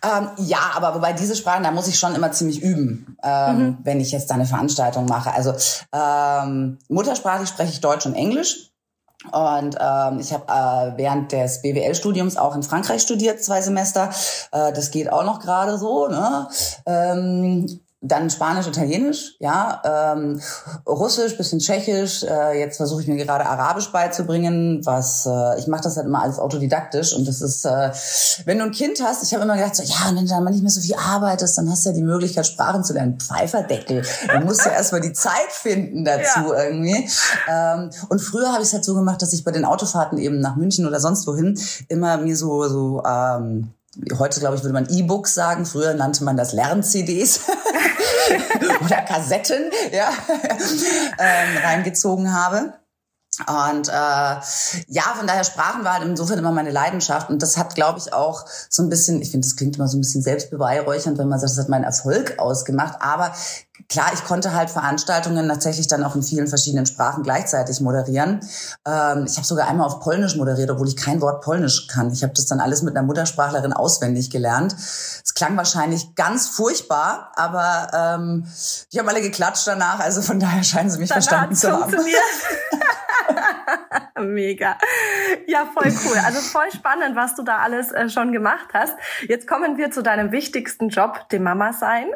Ähm, 0.03 0.29
ja, 0.37 0.71
aber 0.75 0.95
wobei 0.95 1.13
diese 1.13 1.35
Sprachen, 1.35 1.63
da 1.63 1.71
muss 1.71 1.87
ich 1.87 1.99
schon 1.99 2.15
immer 2.15 2.31
ziemlich 2.31 2.61
üben, 2.61 3.17
ähm, 3.23 3.57
mhm. 3.57 3.77
wenn 3.83 3.99
ich 3.99 4.11
jetzt 4.11 4.29
da 4.29 4.35
eine 4.35 4.45
Veranstaltung 4.45 5.05
mache. 5.05 5.33
Also 5.33 5.53
ähm, 5.91 6.79
muttersprachlich 6.87 7.49
spreche 7.49 7.71
ich 7.71 7.81
Deutsch 7.81 8.05
und 8.05 8.15
Englisch. 8.15 8.71
Und 9.31 9.77
ähm, 9.79 10.19
ich 10.19 10.33
habe 10.33 10.45
äh, 10.47 10.97
während 10.97 11.31
des 11.31 11.61
BWL-Studiums 11.61 12.37
auch 12.37 12.55
in 12.55 12.63
Frankreich 12.63 13.03
studiert, 13.03 13.43
zwei 13.43 13.61
Semester. 13.61 14.09
Äh, 14.51 14.73
das 14.73 14.89
geht 14.89 15.11
auch 15.11 15.23
noch 15.23 15.39
gerade 15.39 15.77
so. 15.77 16.07
Ne? 16.07 16.47
Ähm, 16.87 17.81
dann 18.03 18.31
Spanisch, 18.31 18.65
Italienisch, 18.65 19.35
ja, 19.39 20.13
ähm, 20.15 20.41
Russisch, 20.87 21.37
bisschen 21.37 21.59
Tschechisch. 21.59 22.23
Äh, 22.23 22.59
jetzt 22.59 22.77
versuche 22.77 23.01
ich 23.01 23.07
mir 23.07 23.15
gerade 23.15 23.45
Arabisch 23.45 23.91
beizubringen, 23.91 24.83
was 24.83 25.27
äh, 25.27 25.59
ich 25.59 25.67
mache 25.67 25.83
das 25.83 25.97
halt 25.97 26.07
immer 26.07 26.23
alles 26.23 26.39
autodidaktisch 26.39 27.13
und 27.13 27.27
das 27.27 27.41
ist, 27.41 27.63
äh, 27.63 27.91
wenn 28.45 28.57
du 28.57 28.65
ein 28.65 28.71
Kind 28.71 29.03
hast, 29.03 29.21
ich 29.21 29.33
habe 29.35 29.43
immer 29.43 29.55
gedacht 29.55 29.75
so, 29.75 29.83
ja, 29.83 30.15
wenn 30.15 30.25
du 30.25 30.25
dann 30.25 30.43
mal 30.43 30.49
nicht 30.49 30.63
mehr 30.63 30.71
so 30.71 30.81
viel 30.81 30.95
arbeitest, 30.95 31.59
dann 31.59 31.69
hast 31.69 31.85
du 31.85 31.89
ja 31.89 31.95
die 31.95 32.01
Möglichkeit 32.01 32.47
Sprachen 32.47 32.83
zu 32.83 32.93
lernen. 32.93 33.19
Pfeiferdeckel, 33.19 34.01
du 34.01 34.45
musst 34.45 34.65
ja 34.65 34.71
erstmal 34.71 35.01
die 35.01 35.13
Zeit 35.13 35.51
finden 35.51 36.03
dazu 36.03 36.53
ja. 36.53 36.63
irgendwie. 36.63 37.07
Ähm, 37.47 37.91
und 38.09 38.19
früher 38.19 38.51
habe 38.51 38.63
ich 38.63 38.69
es 38.69 38.73
halt 38.73 38.83
so 38.83 38.95
gemacht, 38.95 39.21
dass 39.21 39.31
ich 39.31 39.43
bei 39.43 39.51
den 39.51 39.63
Autofahrten 39.63 40.17
eben 40.17 40.39
nach 40.39 40.55
München 40.55 40.87
oder 40.87 40.99
sonst 40.99 41.27
wohin 41.27 41.59
immer 41.87 42.17
mir 42.17 42.35
so 42.35 42.67
so 42.67 43.03
ähm, 43.05 43.73
Heute, 44.17 44.39
glaube 44.39 44.55
ich, 44.55 44.63
würde 44.63 44.73
man 44.73 44.87
E-Books 44.89 45.33
sagen. 45.33 45.65
Früher 45.65 45.93
nannte 45.93 46.23
man 46.23 46.37
das 46.37 46.53
Lern-CDs 46.53 47.41
oder 48.85 49.01
Kassetten, 49.01 49.71
ja, 49.91 50.09
ähm, 51.19 51.57
reingezogen 51.63 52.33
habe. 52.33 52.73
Und 53.39 53.87
äh, 53.87 53.91
ja, 53.91 55.03
von 55.15 55.25
daher 55.25 55.45
Sprachen 55.45 55.85
war 55.85 55.93
halt 55.93 56.03
insofern 56.03 56.37
immer 56.37 56.51
meine 56.51 56.69
Leidenschaft. 56.69 57.29
Und 57.29 57.41
das 57.41 57.57
hat, 57.57 57.75
glaube 57.75 57.97
ich, 57.97 58.13
auch 58.13 58.45
so 58.69 58.83
ein 58.83 58.89
bisschen, 58.89 59.21
ich 59.21 59.31
finde, 59.31 59.47
das 59.47 59.55
klingt 59.55 59.77
immer 59.77 59.87
so 59.87 59.97
ein 59.97 60.01
bisschen 60.01 60.21
selbstbeweihräuchernd, 60.21 61.17
wenn 61.17 61.29
man 61.29 61.39
sagt, 61.39 61.51
das 61.51 61.59
hat 61.59 61.69
meinen 61.69 61.85
Erfolg 61.85 62.39
ausgemacht. 62.39 62.97
Aber 62.99 63.33
klar, 63.87 64.11
ich 64.13 64.25
konnte 64.25 64.53
halt 64.53 64.69
Veranstaltungen 64.69 65.47
tatsächlich 65.47 65.87
dann 65.87 66.03
auch 66.03 66.13
in 66.15 66.23
vielen 66.23 66.47
verschiedenen 66.47 66.85
Sprachen 66.85 67.23
gleichzeitig 67.23 67.79
moderieren. 67.79 68.41
Ähm, 68.85 69.25
ich 69.25 69.37
habe 69.37 69.47
sogar 69.47 69.69
einmal 69.69 69.87
auf 69.87 70.01
Polnisch 70.01 70.35
moderiert, 70.35 70.69
obwohl 70.69 70.89
ich 70.89 70.97
kein 70.97 71.21
Wort 71.21 71.41
Polnisch 71.41 71.87
kann. 71.87 72.11
Ich 72.11 72.23
habe 72.23 72.33
das 72.33 72.47
dann 72.47 72.59
alles 72.59 72.81
mit 72.81 72.97
einer 72.97 73.07
Muttersprachlerin 73.07 73.71
auswendig 73.71 74.29
gelernt. 74.29 74.75
Es 74.75 75.33
klang 75.33 75.55
wahrscheinlich 75.55 76.15
ganz 76.15 76.49
furchtbar, 76.49 77.31
aber 77.37 77.87
ähm, 77.93 78.45
die 78.91 78.99
haben 78.99 79.07
alle 79.07 79.21
geklatscht 79.21 79.65
danach. 79.67 80.01
Also 80.01 80.21
von 80.21 80.37
daher 80.37 80.63
scheinen 80.65 80.89
sie 80.89 80.99
mich 80.99 81.09
Danach 81.09 81.23
verstanden 81.23 81.55
zu 81.55 81.71
haben. 81.71 81.95
Mega. 84.19 84.77
Ja, 85.47 85.65
voll 85.65 85.91
cool. 86.05 86.17
Also 86.25 86.41
voll 86.41 86.71
spannend, 86.71 87.15
was 87.15 87.35
du 87.35 87.43
da 87.43 87.57
alles 87.59 87.91
äh, 87.91 88.09
schon 88.09 88.31
gemacht 88.31 88.67
hast. 88.73 88.93
Jetzt 89.27 89.47
kommen 89.47 89.77
wir 89.77 89.91
zu 89.91 90.01
deinem 90.01 90.31
wichtigsten 90.31 90.89
Job, 90.89 91.29
dem 91.29 91.43
Mama 91.43 91.73
sein. 91.73 92.07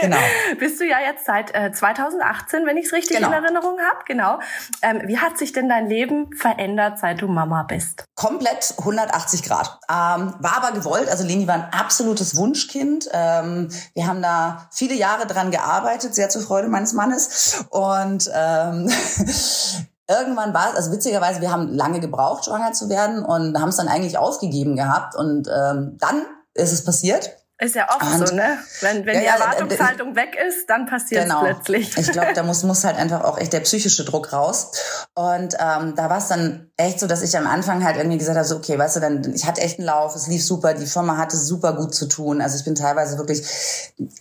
Genau. 0.00 0.16
Bist 0.58 0.80
du 0.80 0.86
ja 0.86 0.98
jetzt 1.00 1.26
seit 1.26 1.54
äh, 1.54 1.72
2018, 1.72 2.66
wenn 2.66 2.76
ich 2.76 2.86
es 2.86 2.92
richtig 2.92 3.16
genau. 3.16 3.28
in 3.28 3.34
Erinnerung 3.34 3.78
habe. 3.80 4.04
Genau. 4.06 4.38
Ähm, 4.82 5.02
wie 5.06 5.18
hat 5.18 5.38
sich 5.38 5.52
denn 5.52 5.68
dein 5.68 5.88
Leben 5.88 6.34
verändert, 6.34 6.98
seit 6.98 7.20
du 7.20 7.28
Mama 7.28 7.62
bist? 7.64 8.04
Komplett 8.14 8.74
180 8.78 9.42
Grad. 9.42 9.78
Ähm, 9.88 10.34
war 10.38 10.56
aber 10.56 10.72
gewollt. 10.72 11.08
Also 11.08 11.24
Leni 11.24 11.46
war 11.46 11.54
ein 11.54 11.68
absolutes 11.72 12.36
Wunschkind. 12.36 13.08
Ähm, 13.12 13.68
wir 13.94 14.06
haben 14.06 14.22
da 14.22 14.68
viele 14.72 14.94
Jahre 14.94 15.26
dran 15.26 15.50
gearbeitet, 15.50 16.14
sehr 16.14 16.28
zur 16.28 16.42
Freude 16.42 16.68
meines 16.68 16.92
Mannes. 16.92 17.64
Und 17.70 18.30
ähm, 18.34 18.90
irgendwann 20.18 20.54
war 20.54 20.70
es, 20.70 20.76
also 20.76 20.92
witzigerweise, 20.92 21.40
wir 21.40 21.50
haben 21.50 21.68
lange 21.74 22.00
gebraucht, 22.00 22.44
schwanger 22.44 22.72
zu 22.72 22.88
werden 22.88 23.24
und 23.24 23.58
haben 23.60 23.68
es 23.70 23.76
dann 23.76 23.88
eigentlich 23.88 24.18
aufgegeben 24.18 24.76
gehabt. 24.76 25.14
Und 25.16 25.48
ähm, 25.48 25.96
dann 25.98 26.22
ist 26.54 26.72
es 26.72 26.84
passiert. 26.84 27.36
Ist 27.62 27.76
ja 27.76 27.86
oft 27.88 28.02
und, 28.02 28.26
so, 28.26 28.34
ne? 28.34 28.58
Wenn, 28.80 29.06
wenn 29.06 29.14
ja, 29.14 29.20
die 29.20 29.40
Erwartungshaltung 29.40 30.16
weg 30.16 30.36
ist, 30.48 30.68
dann 30.68 30.84
passiert 30.86 31.22
genau. 31.22 31.44
es 31.46 31.54
plötzlich. 31.54 31.96
Ich 31.96 32.10
glaube, 32.10 32.32
da 32.34 32.42
muss, 32.42 32.64
muss 32.64 32.82
halt 32.82 32.96
einfach 32.96 33.22
auch 33.22 33.38
echt 33.38 33.52
der 33.52 33.60
psychische 33.60 34.04
Druck 34.04 34.32
raus. 34.32 34.72
Und 35.14 35.54
ähm, 35.60 35.94
da 35.94 36.10
war 36.10 36.18
es 36.18 36.26
dann 36.26 36.72
echt 36.76 36.98
so, 36.98 37.06
dass 37.06 37.22
ich 37.22 37.36
am 37.38 37.46
Anfang 37.46 37.84
halt 37.84 37.98
irgendwie 37.98 38.18
gesagt 38.18 38.36
habe, 38.36 38.48
so, 38.48 38.56
okay, 38.56 38.76
weißt 38.76 38.96
du, 38.96 39.00
dann 39.00 39.32
ich 39.32 39.46
hatte 39.46 39.60
echt 39.60 39.78
einen 39.78 39.86
Lauf, 39.86 40.16
es 40.16 40.26
lief 40.26 40.44
super, 40.44 40.74
die 40.74 40.86
Firma 40.86 41.16
hatte 41.16 41.36
super 41.36 41.74
gut 41.74 41.94
zu 41.94 42.06
tun. 42.06 42.40
Also 42.40 42.56
ich 42.56 42.64
bin 42.64 42.74
teilweise 42.74 43.16
wirklich, 43.16 43.46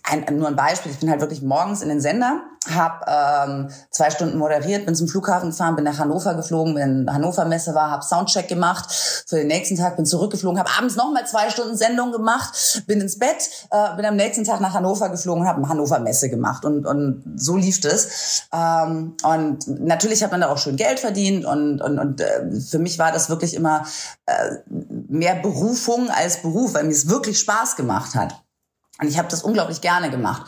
ein, 0.04 0.38
nur 0.38 0.48
ein 0.48 0.56
Beispiel, 0.56 0.92
ich 0.92 1.00
bin 1.00 1.10
halt 1.10 1.22
wirklich 1.22 1.42
morgens 1.42 1.82
in 1.82 1.90
den 1.90 2.00
Sender 2.00 2.44
habe 2.70 3.06
ähm, 3.08 3.70
zwei 3.90 4.12
Stunden 4.12 4.38
moderiert, 4.38 4.86
bin 4.86 4.94
zum 4.94 5.08
Flughafen 5.08 5.50
gefahren, 5.50 5.76
bin 5.76 5.84
nach 5.84 5.98
Hannover 5.98 6.36
geflogen, 6.36 6.76
wenn 6.76 7.12
Hannover 7.12 7.46
Messe 7.46 7.74
war, 7.74 7.90
habe 7.90 8.04
Soundcheck 8.04 8.48
gemacht 8.48 8.92
für 9.26 9.38
den 9.38 9.48
nächsten 9.48 9.78
Tag, 9.78 9.96
bin 9.96 10.06
zurückgeflogen, 10.06 10.60
habe 10.60 10.70
abends 10.78 10.96
nochmal 10.96 11.26
zwei 11.26 11.50
Stunden 11.50 11.76
Sendung 11.76 12.12
gemacht, 12.12 12.84
bin 12.86 13.02
ins 13.02 13.18
Bett, 13.18 13.31
äh, 13.72 13.96
bin 13.96 14.06
am 14.06 14.16
nächsten 14.16 14.44
Tag 14.44 14.62
nach 14.62 14.74
Hannover 14.74 15.10
geflogen, 15.10 15.48
habe 15.48 15.68
Hannover 15.68 16.00
Messe 16.00 16.30
gemacht 16.30 16.66
und 16.66 16.86
und 16.86 17.24
so 17.36 17.56
lief 17.56 17.80
das. 17.82 18.48
Ähm, 18.54 19.16
und 19.24 19.68
natürlich 19.68 20.24
hat 20.24 20.32
man 20.32 20.42
da 20.42 20.50
auch 20.50 20.58
schön 20.58 20.76
Geld 20.76 21.00
verdient 21.00 21.46
und 21.46 21.82
und 21.82 22.00
und 22.00 22.22
äh, 22.22 22.60
für 22.60 22.80
mich 22.80 23.00
war 23.00 23.12
das 23.12 23.30
wirklich 23.30 23.54
immer 23.54 23.86
äh, 24.26 24.56
mehr 24.68 25.36
Berufung 25.36 26.10
als 26.10 26.42
Beruf, 26.42 26.74
weil 26.74 26.84
mir 26.84 26.92
es 26.92 27.10
wirklich 27.10 27.40
Spaß 27.40 27.76
gemacht 27.76 28.16
hat. 28.16 28.36
Und 29.02 29.08
ich 29.08 29.18
habe 29.18 29.28
das 29.30 29.42
unglaublich 29.42 29.82
gerne 29.82 30.12
gemacht. 30.12 30.44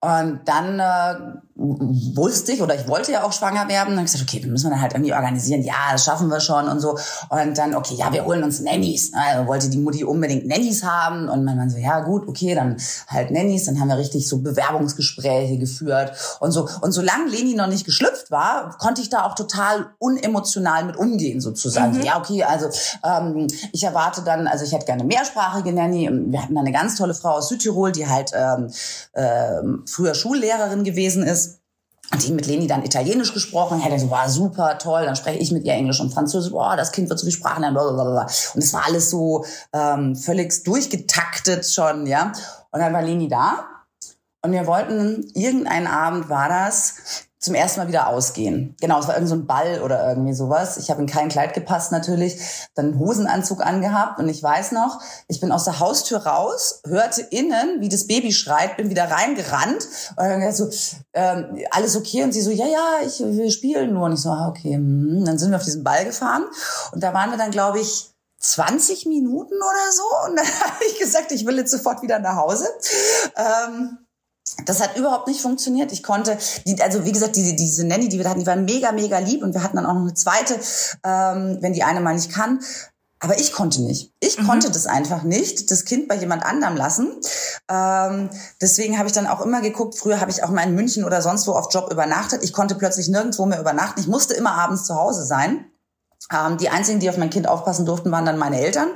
Und 0.00 0.40
dann 0.46 0.80
äh, 0.80 1.40
wusste 1.60 2.52
ich 2.52 2.62
oder 2.62 2.74
ich 2.74 2.88
wollte 2.88 3.12
ja 3.12 3.22
auch 3.22 3.32
schwanger 3.32 3.68
werden. 3.68 3.90
Dann 3.90 3.98
habe 3.98 4.06
ich 4.06 4.12
gesagt, 4.12 4.28
okay, 4.28 4.40
dann 4.40 4.50
müssen 4.50 4.66
wir 4.66 4.70
dann 4.70 4.80
halt 4.80 4.94
irgendwie 4.94 5.12
organisieren. 5.12 5.62
Ja, 5.62 5.74
das 5.92 6.04
schaffen 6.04 6.28
wir 6.28 6.40
schon 6.40 6.68
und 6.68 6.80
so. 6.80 6.96
Und 7.28 7.58
dann, 7.58 7.74
okay, 7.74 7.94
ja, 7.94 8.10
wir 8.12 8.24
holen 8.24 8.42
uns 8.42 8.60
Nannies. 8.60 9.12
Also 9.14 9.46
wollte 9.46 9.68
die 9.68 9.78
Mutti 9.78 10.02
unbedingt 10.04 10.46
Nannies 10.46 10.82
haben. 10.82 11.28
Und 11.28 11.44
mein 11.44 11.56
Mann 11.56 11.68
so, 11.68 11.76
ja 11.76 12.00
gut, 12.00 12.26
okay, 12.26 12.54
dann 12.54 12.76
halt 13.08 13.30
Nannies. 13.30 13.66
Dann 13.66 13.78
haben 13.78 13.88
wir 13.88 13.98
richtig 13.98 14.26
so 14.26 14.38
Bewerbungsgespräche 14.38 15.58
geführt 15.58 16.12
und 16.40 16.52
so. 16.52 16.66
Und 16.80 16.92
solange 16.92 17.28
Leni 17.28 17.54
noch 17.54 17.66
nicht 17.66 17.84
geschlüpft 17.84 18.30
war, 18.30 18.76
konnte 18.78 19.02
ich 19.02 19.10
da 19.10 19.24
auch 19.24 19.34
total 19.34 19.90
unemotional 19.98 20.84
mit 20.84 20.96
umgehen 20.96 21.42
sozusagen. 21.42 21.98
Mhm. 21.98 22.02
Ja, 22.02 22.18
okay, 22.18 22.42
also 22.42 22.68
ähm, 23.04 23.48
ich 23.72 23.84
erwarte 23.84 24.22
dann, 24.22 24.46
also 24.46 24.64
ich 24.64 24.72
hätte 24.72 24.86
gerne 24.86 25.04
mehrsprachige 25.04 25.72
Nanny. 25.72 26.08
Wir 26.10 26.42
hatten 26.42 26.56
eine 26.56 26.72
ganz 26.72 26.96
tolle 26.96 27.12
Frau 27.12 27.32
aus 27.32 27.48
Südtirol, 27.48 27.92
die 27.92 28.08
halt 28.08 28.32
ähm, 28.34 28.70
äh, 29.12 29.60
früher 29.86 30.14
Schullehrerin 30.14 30.84
gewesen 30.84 31.22
ist. 31.22 31.49
Und 32.12 32.26
die 32.26 32.32
mit 32.32 32.46
Leni 32.46 32.66
dann 32.66 32.84
Italienisch 32.84 33.32
gesprochen, 33.32 33.78
hätte 33.78 33.98
so, 33.98 34.10
war 34.10 34.28
super, 34.28 34.78
toll, 34.78 35.04
dann 35.04 35.14
spreche 35.14 35.38
ich 35.38 35.52
mit 35.52 35.64
ihr 35.64 35.74
Englisch 35.74 36.00
und 36.00 36.12
Französisch, 36.12 36.50
boah, 36.50 36.76
das 36.76 36.90
Kind 36.90 37.08
wird 37.08 37.18
so 37.20 37.24
viel 37.24 37.32
Sprachen 37.32 37.60
lernen, 37.60 37.74
blablabla. 37.74 38.22
Und 38.22 38.62
es 38.62 38.72
war 38.72 38.84
alles 38.86 39.10
so 39.10 39.44
ähm, 39.72 40.16
völlig 40.16 40.64
durchgetaktet 40.64 41.66
schon, 41.66 42.06
ja. 42.06 42.32
Und 42.72 42.80
dann 42.80 42.92
war 42.92 43.02
Leni 43.02 43.28
da 43.28 43.64
und 44.42 44.52
wir 44.52 44.66
wollten, 44.66 45.30
irgendeinen 45.34 45.86
Abend 45.86 46.28
war 46.28 46.48
das, 46.48 47.28
zum 47.40 47.54
ersten 47.54 47.80
Mal 47.80 47.88
wieder 47.88 48.08
ausgehen. 48.08 48.76
Genau, 48.80 49.00
es 49.00 49.08
war 49.08 49.14
irgend 49.14 49.30
so 49.30 49.34
ein 49.34 49.46
Ball 49.46 49.80
oder 49.82 50.06
irgendwie 50.06 50.34
sowas. 50.34 50.76
Ich 50.76 50.90
habe 50.90 51.00
in 51.00 51.06
kein 51.06 51.30
Kleid 51.30 51.54
gepasst 51.54 51.90
natürlich, 51.90 52.38
dann 52.74 52.86
einen 52.86 52.98
Hosenanzug 52.98 53.64
angehabt 53.64 54.18
und 54.18 54.28
ich 54.28 54.42
weiß 54.42 54.72
noch, 54.72 55.00
ich 55.26 55.40
bin 55.40 55.50
aus 55.50 55.64
der 55.64 55.80
Haustür 55.80 56.26
raus, 56.26 56.82
hörte 56.86 57.22
innen, 57.22 57.80
wie 57.80 57.88
das 57.88 58.06
Baby 58.06 58.32
schreit, 58.32 58.76
bin 58.76 58.90
wieder 58.90 59.10
reingerannt 59.10 59.88
und 60.10 60.18
dann 60.18 60.52
so, 60.52 60.68
ähm, 61.14 61.58
alles 61.70 61.96
okay? 61.96 62.22
Und 62.24 62.32
sie 62.32 62.42
so, 62.42 62.50
ja, 62.50 62.66
ja, 62.66 63.06
ich 63.06 63.20
will 63.20 63.50
spielen 63.50 63.94
nur. 63.94 64.04
Und 64.04 64.12
ich 64.12 64.20
so, 64.20 64.28
ah, 64.28 64.48
okay. 64.48 64.74
Hm. 64.74 65.24
Dann 65.24 65.38
sind 65.38 65.50
wir 65.50 65.56
auf 65.56 65.64
diesen 65.64 65.82
Ball 65.82 66.04
gefahren 66.04 66.44
und 66.92 67.02
da 67.02 67.14
waren 67.14 67.30
wir 67.30 67.38
dann, 67.38 67.50
glaube 67.50 67.80
ich, 67.80 68.10
20 68.40 69.06
Minuten 69.06 69.54
oder 69.54 69.92
so 69.92 70.28
und 70.28 70.36
dann 70.36 70.46
habe 70.60 70.84
ich 70.86 70.98
gesagt, 70.98 71.32
ich 71.32 71.46
will 71.46 71.56
jetzt 71.56 71.70
sofort 71.70 72.02
wieder 72.02 72.18
nach 72.18 72.36
Hause. 72.36 72.68
Ähm, 73.36 73.98
das 74.66 74.80
hat 74.80 74.96
überhaupt 74.96 75.28
nicht 75.28 75.40
funktioniert. 75.40 75.92
Ich 75.92 76.02
konnte, 76.02 76.38
die, 76.66 76.80
also 76.80 77.04
wie 77.04 77.12
gesagt, 77.12 77.36
diese, 77.36 77.54
diese 77.54 77.86
Nanny, 77.86 78.08
die 78.08 78.18
wir 78.18 78.28
hatten, 78.28 78.40
die 78.40 78.46
war 78.46 78.56
mega, 78.56 78.92
mega 78.92 79.18
lieb 79.18 79.42
und 79.42 79.54
wir 79.54 79.62
hatten 79.62 79.76
dann 79.76 79.86
auch 79.86 79.94
noch 79.94 80.02
eine 80.02 80.14
zweite, 80.14 80.54
ähm, 81.04 81.58
wenn 81.60 81.72
die 81.72 81.82
eine 81.82 82.00
mal 82.00 82.14
nicht 82.14 82.32
kann. 82.32 82.60
Aber 83.22 83.38
ich 83.38 83.52
konnte 83.52 83.82
nicht. 83.82 84.14
Ich 84.20 84.38
mhm. 84.38 84.46
konnte 84.46 84.70
das 84.70 84.86
einfach 84.86 85.24
nicht, 85.24 85.70
das 85.70 85.84
Kind 85.84 86.08
bei 86.08 86.14
jemand 86.14 86.42
anderem 86.42 86.74
lassen. 86.76 87.12
Ähm, 87.70 88.30
deswegen 88.62 88.98
habe 88.98 89.08
ich 89.08 89.14
dann 89.14 89.26
auch 89.26 89.42
immer 89.42 89.60
geguckt, 89.60 89.98
früher 89.98 90.20
habe 90.20 90.30
ich 90.30 90.42
auch 90.42 90.48
mal 90.48 90.62
in 90.62 90.74
München 90.74 91.04
oder 91.04 91.20
sonst 91.20 91.46
wo 91.46 91.52
auf 91.52 91.72
Job 91.72 91.92
übernachtet. 91.92 92.42
Ich 92.42 92.54
konnte 92.54 92.76
plötzlich 92.76 93.08
nirgendwo 93.08 93.44
mehr 93.44 93.60
übernachten. 93.60 94.00
Ich 94.00 94.08
musste 94.08 94.32
immer 94.32 94.54
abends 94.54 94.84
zu 94.84 94.94
Hause 94.94 95.24
sein. 95.24 95.66
Ähm, 96.32 96.58
die 96.58 96.68
einzigen, 96.68 97.00
die 97.00 97.08
auf 97.08 97.16
mein 97.16 97.30
Kind 97.30 97.48
aufpassen 97.48 97.86
durften, 97.86 98.12
waren 98.12 98.26
dann 98.26 98.38
meine 98.38 98.60
Eltern. 98.60 98.88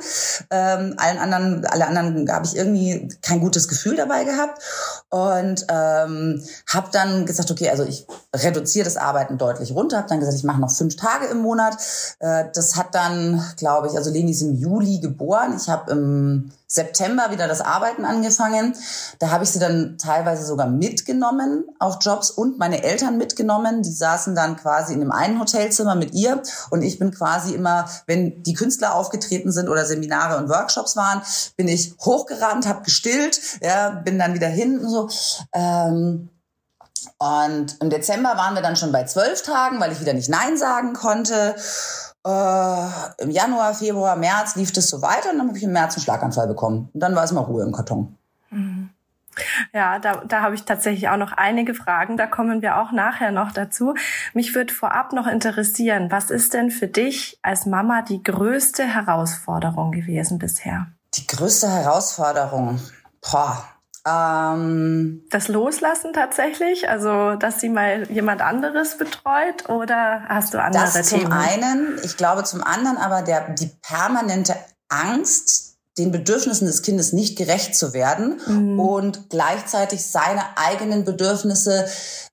Ähm, 0.51 0.95
allen 0.99 1.19
anderen, 1.19 1.65
alle 1.67 1.87
anderen 1.87 2.31
habe 2.31 2.47
ich 2.47 2.55
irgendwie 2.55 3.09
kein 3.23 3.41
gutes 3.41 3.67
Gefühl 3.67 3.97
dabei 3.97 4.25
gehabt 4.25 4.63
und 5.09 5.67
ähm, 5.69 6.43
habe 6.69 6.89
dann 6.93 7.27
gesagt, 7.27 7.51
okay, 7.51 7.71
also 7.71 7.85
ich 7.85 8.07
reduziere 8.35 8.85
das 8.85 8.97
Arbeiten 8.97 9.39
deutlich 9.39 9.73
runter. 9.73 9.99
Habe 9.99 10.09
dann 10.09 10.21
gesagt, 10.21 10.37
ich 10.37 10.45
mache 10.45 10.61
noch 10.61 10.71
fünf 10.71 10.97
Tage 10.97 11.27
im 11.27 11.39
Monat. 11.39 11.77
Äh, 12.21 12.45
das 12.53 12.77
hat 12.77 12.95
dann, 12.95 13.43
glaube 13.57 13.89
ich, 13.89 13.97
also 13.97 14.11
Leni 14.11 14.33
ist 14.33 14.43
im 14.43 14.55
Juli 14.55 15.01
geboren. 15.01 15.57
Ich 15.57 15.69
habe 15.69 15.93
im 15.93 16.53
September 16.67 17.31
wieder 17.31 17.47
das 17.47 17.61
Arbeiten 17.61 18.05
angefangen. 18.05 18.75
Da 19.19 19.31
habe 19.31 19.45
ich 19.45 19.51
sie 19.51 19.59
dann 19.59 19.99
teilweise 19.99 20.45
sogar 20.45 20.67
mitgenommen 20.67 21.65
auf 21.79 21.99
Jobs 22.01 22.31
und 22.31 22.59
meine 22.59 22.83
Eltern 22.83 23.19
mitgenommen. 23.19 23.83
Die 23.83 23.93
saßen 23.93 24.35
dann 24.35 24.57
quasi 24.57 24.95
in 24.95 25.01
einem 25.01 25.13
einen 25.13 25.41
Hotelzimmer 25.41 25.95
mit 25.95 26.15
ihr 26.15 26.43
und 26.71 26.83
ich 26.83 26.99
bin 26.99 27.13
quasi 27.13 27.55
immer, 27.55 27.89
wenn 28.07 28.43
die 28.43 28.55
Künstler 28.55 28.95
aufgetreten 28.95 29.53
sind 29.53 29.69
oder 29.69 29.85
Seminare 29.85 30.39
und 30.39 30.49
Workshops 30.49 30.97
waren, 30.97 31.23
bin 31.57 31.69
ich 31.69 31.95
hochgerannt, 32.01 32.67
habe 32.67 32.83
gestillt, 32.83 33.41
ja, 33.63 33.91
bin 33.91 34.19
dann 34.19 34.35
wieder 34.35 34.49
hinten 34.49 34.89
so. 34.89 35.09
Ähm, 35.53 36.31
und 37.19 37.77
im 37.81 37.91
Dezember 37.91 38.37
waren 38.37 38.55
wir 38.55 38.63
dann 38.63 38.77
schon 38.77 38.93
bei 38.93 39.05
zwölf 39.05 39.43
Tagen, 39.43 39.81
weil 39.81 39.93
ich 39.93 40.01
wieder 40.01 40.15
nicht 40.15 40.29
Nein 40.29 40.57
sagen 40.57 40.95
konnte. 40.95 41.55
Äh, 42.27 43.23
Im 43.23 43.31
Januar, 43.31 43.75
Februar, 43.75 44.17
März 44.17 44.57
lief 44.57 44.73
das 44.73 44.89
so 44.89 45.03
weiter 45.03 45.31
und 45.31 45.39
dann 45.39 45.49
habe 45.49 45.59
ich 45.59 45.65
im 45.65 45.73
März 45.73 45.95
einen 45.95 46.03
Schlaganfall 46.03 46.47
bekommen. 46.47 46.89
Und 46.93 47.01
dann 47.01 47.15
war 47.15 47.25
es 47.25 47.33
mal 47.33 47.43
Ruhe 47.43 47.65
im 47.65 47.73
Karton. 47.73 48.17
Mhm. 48.51 48.91
Ja, 49.73 49.99
da, 49.99 50.23
da 50.27 50.43
habe 50.43 50.55
ich 50.55 50.65
tatsächlich 50.65 51.09
auch 51.09 51.17
noch 51.17 51.33
einige 51.33 51.75
Fragen. 51.75 52.17
Da 52.17 52.27
kommen 52.27 52.63
wir 52.63 52.79
auch 52.79 52.93
nachher 52.93 53.33
noch 53.33 53.53
dazu. 53.53 53.95
Mich 54.33 54.55
würde 54.55 54.73
vorab 54.73 55.13
noch 55.13 55.27
interessieren, 55.27 56.11
was 56.11 56.31
ist 56.31 56.55
denn 56.55 56.71
für 56.71 56.87
dich 56.87 57.39
als 57.43 57.67
Mama 57.67 58.03
die 58.03 58.23
größte 58.23 58.85
Herausforderung 58.85 59.91
gewesen 59.91 60.39
bisher? 60.39 60.87
Die 61.15 61.27
größte 61.27 61.69
Herausforderung, 61.69 62.81
boah, 63.21 63.65
ähm, 64.07 65.25
das 65.31 65.49
Loslassen 65.49 66.13
tatsächlich, 66.13 66.89
also 66.89 67.37
dass 67.37 67.61
sie 67.61 67.71
mal 67.71 68.11
jemand 68.11 68.43
anderes 68.43 68.99
betreut 68.99 69.69
oder 69.69 70.23
hast 70.29 70.53
du 70.53 70.63
andere 70.63 70.85
das 70.85 71.09
Themen? 71.09 71.23
Zum 71.23 71.33
einen, 71.33 71.99
ich 72.03 72.17
glaube 72.17 72.45
zum 72.45 72.63
anderen 72.63 72.99
aber 72.99 73.23
der, 73.23 73.51
die 73.55 73.71
permanente 73.83 74.57
Angst, 74.89 75.77
den 75.97 76.11
Bedürfnissen 76.11 76.67
des 76.67 76.83
Kindes 76.83 77.13
nicht 77.13 77.39
gerecht 77.39 77.77
zu 77.77 77.95
werden 77.95 78.41
mhm. 78.47 78.81
und 78.81 79.31
gleichzeitig 79.31 80.05
seine 80.05 80.43
eigenen 80.57 81.05
Bedürfnisse 81.05 81.87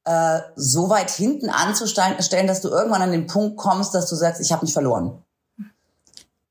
äh, 0.04 0.40
so 0.56 0.90
weit 0.90 1.12
hinten 1.12 1.50
anzustellen, 1.50 2.48
dass 2.48 2.62
du 2.62 2.70
irgendwann 2.70 3.04
an 3.04 3.12
den 3.12 3.28
Punkt 3.28 3.58
kommst, 3.58 3.94
dass 3.94 4.10
du 4.10 4.16
sagst, 4.16 4.42
ich 4.42 4.52
habe 4.52 4.66
mich 4.66 4.74
verloren 4.74 5.24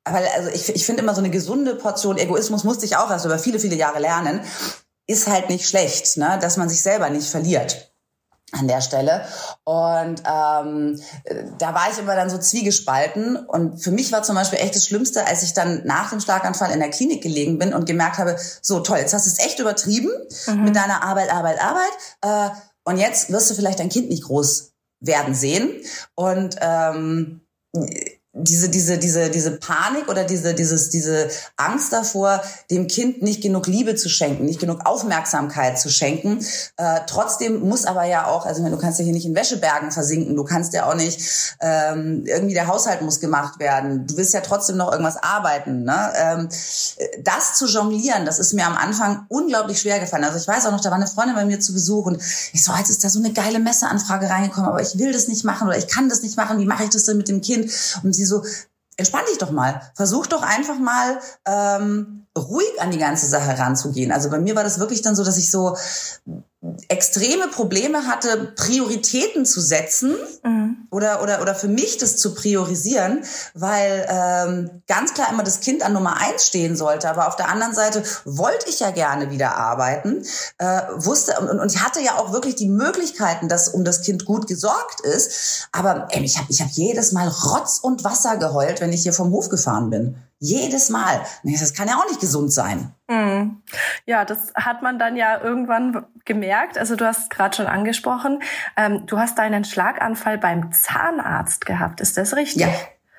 weil 0.05 0.27
also 0.35 0.49
ich, 0.51 0.75
ich 0.75 0.87
finde 0.87 1.03
immer 1.03 1.15
so 1.15 1.21
eine 1.21 1.31
gesunde 1.31 1.75
Portion 1.75 2.17
Egoismus 2.17 2.65
musste 2.65 2.87
ich 2.87 2.97
auch 2.97 3.11
erst 3.11 3.27
über 3.27 3.39
viele, 3.39 3.61
viele 3.61 3.77
Jahre 3.77 4.01
lernen 4.01 4.41
ist 5.11 5.27
halt 5.27 5.49
nicht 5.51 5.69
schlecht, 5.69 6.17
ne? 6.17 6.39
dass 6.41 6.57
man 6.57 6.69
sich 6.69 6.83
selber 6.83 7.11
nicht 7.11 7.29
verliert 7.29 7.93
an 8.53 8.67
der 8.67 8.81
Stelle. 8.81 9.25
Und 9.65 10.23
ähm, 10.25 11.01
da 11.59 11.75
war 11.75 11.91
ich 11.91 11.99
immer 11.99 12.17
dann 12.17 12.31
so 12.31 12.39
zwiegespalten. 12.39 13.37
Und 13.37 13.79
für 13.83 13.91
mich 13.91 14.11
war 14.13 14.23
zum 14.23 14.35
Beispiel 14.35 14.59
echt 14.59 14.75
das 14.75 14.87
Schlimmste, 14.87 15.27
als 15.27 15.43
ich 15.43 15.53
dann 15.53 15.83
nach 15.85 16.11
dem 16.11 16.21
Schlaganfall 16.21 16.73
in 16.73 16.81
der 16.81 16.91
Klinik 16.91 17.23
gelegen 17.23 17.59
bin 17.59 17.75
und 17.75 17.87
gemerkt 17.87 18.19
habe, 18.19 18.37
so 18.63 18.81
toll, 18.81 18.99
jetzt 18.99 19.15
hast 19.15 19.27
du 19.27 19.31
es 19.31 19.39
echt 19.39 19.59
übertrieben 19.59 20.11
mhm. 20.47 20.65
mit 20.65 20.77
deiner 20.77 21.05
Arbeit, 21.05 21.33
Arbeit, 21.33 21.61
Arbeit. 21.63 21.93
Äh, 22.23 22.55
und 22.85 22.99
jetzt 22.99 23.31
wirst 23.31 23.51
du 23.51 23.55
vielleicht 23.55 23.79
dein 23.79 23.89
Kind 23.89 24.09
nicht 24.09 24.25
groß 24.25 24.73
werden 25.01 25.35
sehen. 25.35 25.83
Und 26.15 26.57
ähm, 26.61 27.43
diese, 28.33 28.69
diese, 28.69 28.97
diese, 28.97 29.29
diese 29.29 29.57
Panik 29.57 30.09
oder 30.09 30.23
diese, 30.23 30.55
dieses, 30.55 30.89
diese 30.89 31.29
Angst 31.57 31.93
davor, 31.93 32.41
dem 32.71 32.87
Kind 32.87 33.23
nicht 33.23 33.43
genug 33.43 33.67
Liebe 33.67 33.97
zu 33.97 34.09
schenken, 34.09 34.45
nicht 34.45 34.61
genug 34.61 34.87
Aufmerksamkeit 34.87 35.81
zu 35.81 35.91
schenken. 35.91 36.39
Äh, 36.77 37.01
trotzdem 37.09 37.59
muss 37.59 37.87
aber 37.87 38.05
ja 38.05 38.27
auch, 38.27 38.47
also 38.47 38.65
du 38.69 38.79
kannst 38.79 39.01
ja 39.01 39.05
hier 39.05 39.15
nicht 39.15 39.27
in 39.27 39.35
Wäschebergen 39.35 39.91
versinken, 39.91 40.37
du 40.37 40.45
kannst 40.45 40.73
ja 40.75 40.89
auch 40.89 40.95
nicht, 40.95 41.57
ähm, 41.61 42.23
irgendwie 42.25 42.55
der 42.55 42.69
Haushalt 42.69 43.03
muss 43.03 43.19
gemacht 43.19 43.59
werden, 43.59 44.07
du 44.07 44.17
willst 44.17 44.33
ja 44.33 44.43
trotzdem 44.43 44.77
noch 44.77 44.93
irgendwas 44.93 45.17
arbeiten. 45.17 45.83
Ne? 45.83 46.13
Ähm, 46.15 46.49
das 47.25 47.55
zu 47.55 47.67
jonglieren, 47.67 48.27
das 48.27 48.39
ist 48.39 48.53
mir 48.53 48.65
am 48.65 48.77
Anfang 48.77 49.27
unglaublich 49.29 49.81
schwer 49.81 49.99
gefallen. 49.99 50.23
Also 50.23 50.39
ich 50.39 50.47
weiß 50.47 50.67
auch 50.67 50.73
noch, 50.73 50.81
da 50.81 50.91
war 50.91 50.97
eine 50.99 51.09
Freundin 51.09 51.35
bei 51.35 51.45
mir 51.45 51.59
zu 51.59 51.73
Besuch 51.73 52.07
und 52.07 52.23
ich 52.53 52.63
so, 52.63 52.73
jetzt 52.79 52.91
ist 52.91 53.03
da 53.03 53.09
so 53.09 53.19
eine 53.19 53.33
geile 53.33 53.59
Messeanfrage 53.59 54.31
reingekommen, 54.31 54.71
aber 54.71 54.81
ich 54.81 54.97
will 54.99 55.13
das 55.13 55.27
nicht 55.27 55.45
machen 55.45 55.67
oder 55.67 55.77
ich 55.77 55.89
kann 55.89 56.09
das 56.09 56.23
nicht 56.23 56.37
machen, 56.37 56.61
wie 56.61 56.67
mache 56.67 56.85
ich 56.85 56.91
das 56.91 57.07
denn 57.07 57.17
mit 57.17 57.29
dem 57.29 57.41
Kind? 57.41 57.73
Und 58.05 58.20
sie 58.21 58.27
so, 58.27 58.45
entspann 58.97 59.25
dich 59.29 59.39
doch 59.39 59.51
mal. 59.51 59.81
Versuch 59.95 60.27
doch 60.27 60.43
einfach 60.43 60.79
mal 60.79 61.21
ähm, 61.47 62.27
ruhig 62.37 62.81
an 62.81 62.91
die 62.91 62.99
ganze 62.99 63.27
Sache 63.27 63.59
ranzugehen. 63.59 64.13
Also 64.13 64.31
bei 64.31 64.39
mir 64.39 64.55
war 64.55 64.65
das 64.65 64.79
wirklich 64.79 65.03
dann 65.03 65.17
so, 65.17 65.25
dass 65.25 65.39
ich 65.39 65.51
so 65.51 65.77
extreme 66.89 67.49
Probleme 67.49 68.07
hatte, 68.07 68.53
Prioritäten 68.55 69.47
zu 69.47 69.63
setzen 69.63 70.15
mhm. 70.45 70.77
oder, 70.91 71.23
oder, 71.23 71.41
oder 71.41 71.55
für 71.55 71.69
mich 71.69 71.97
das 71.97 72.19
zu 72.19 72.35
priorisieren, 72.35 73.25
weil 73.55 74.07
ähm, 74.11 74.83
ganz 74.87 75.15
klar 75.15 75.31
immer 75.31 75.43
das 75.43 75.61
Kind 75.61 75.83
an 75.83 75.95
Nummer 75.95 76.19
eins 76.21 76.47
stehen 76.47 76.77
sollte. 76.77 77.09
Aber 77.09 77.29
auf 77.29 77.37
der 77.37 77.49
anderen 77.49 77.73
Seite 77.73 78.03
wollte 78.27 78.69
ich 78.69 78.81
ja 78.81 78.91
gerne 78.91 79.31
wieder 79.31 79.57
arbeiten, 79.57 80.23
äh, 80.59 80.83
wusste 80.97 81.41
und, 81.41 81.61
und 81.61 81.73
ich 81.73 81.83
hatte 81.83 82.03
ja 82.03 82.19
auch 82.19 82.33
wirklich 82.33 82.57
die 82.57 82.69
Möglichkeiten, 82.69 83.49
dass 83.49 83.71
um 83.71 83.83
das 83.83 84.03
Kind 84.03 84.27
gut 84.27 84.47
gesorgt 84.47 85.01
ist. 85.01 85.69
Aber 85.73 86.09
ey, 86.11 86.23
ich 86.23 86.37
habe 86.37 86.49
ich 86.51 86.61
hab 86.61 86.69
jedes 86.69 87.13
Mal 87.13 87.29
Rotz 87.29 87.79
und 87.79 88.05
Wasser 88.05 88.37
geheult, 88.37 88.83
wenn 88.83 88.93
ich 88.93 89.03
hier 89.03 89.15
vom 89.15 89.31
Hof 89.31 89.49
gefahren 89.49 89.89
bin. 89.89 90.17
Jedes 90.43 90.89
Mal. 90.89 91.21
Das 91.45 91.75
kann 91.75 91.87
ja 91.87 91.97
auch 91.97 92.09
nicht 92.09 92.21
gesund 92.21 92.51
sein. 92.51 92.95
Mhm. 93.09 93.63
Ja, 94.07 94.25
das 94.25 94.55
hat 94.55 94.81
man 94.81 94.99
dann 94.99 95.15
ja 95.15 95.39
irgendwann 95.39 96.07
gemerkt. 96.25 96.79
Also 96.79 96.97
du 96.97 97.05
hast 97.07 97.29
gerade 97.29 97.55
schon 97.55 97.67
angesprochen, 97.67 98.43
ähm, 98.75 99.05
du 99.07 99.19
hast 99.19 99.39
deinen 99.39 99.65
Schlaganfall 99.65 100.39
beim 100.39 100.73
Zahnarzt 100.73 101.67
gehabt. 101.67 102.01
Ist 102.01 102.17
das 102.17 102.35
richtig? 102.35 102.63
Ja. 102.63 102.69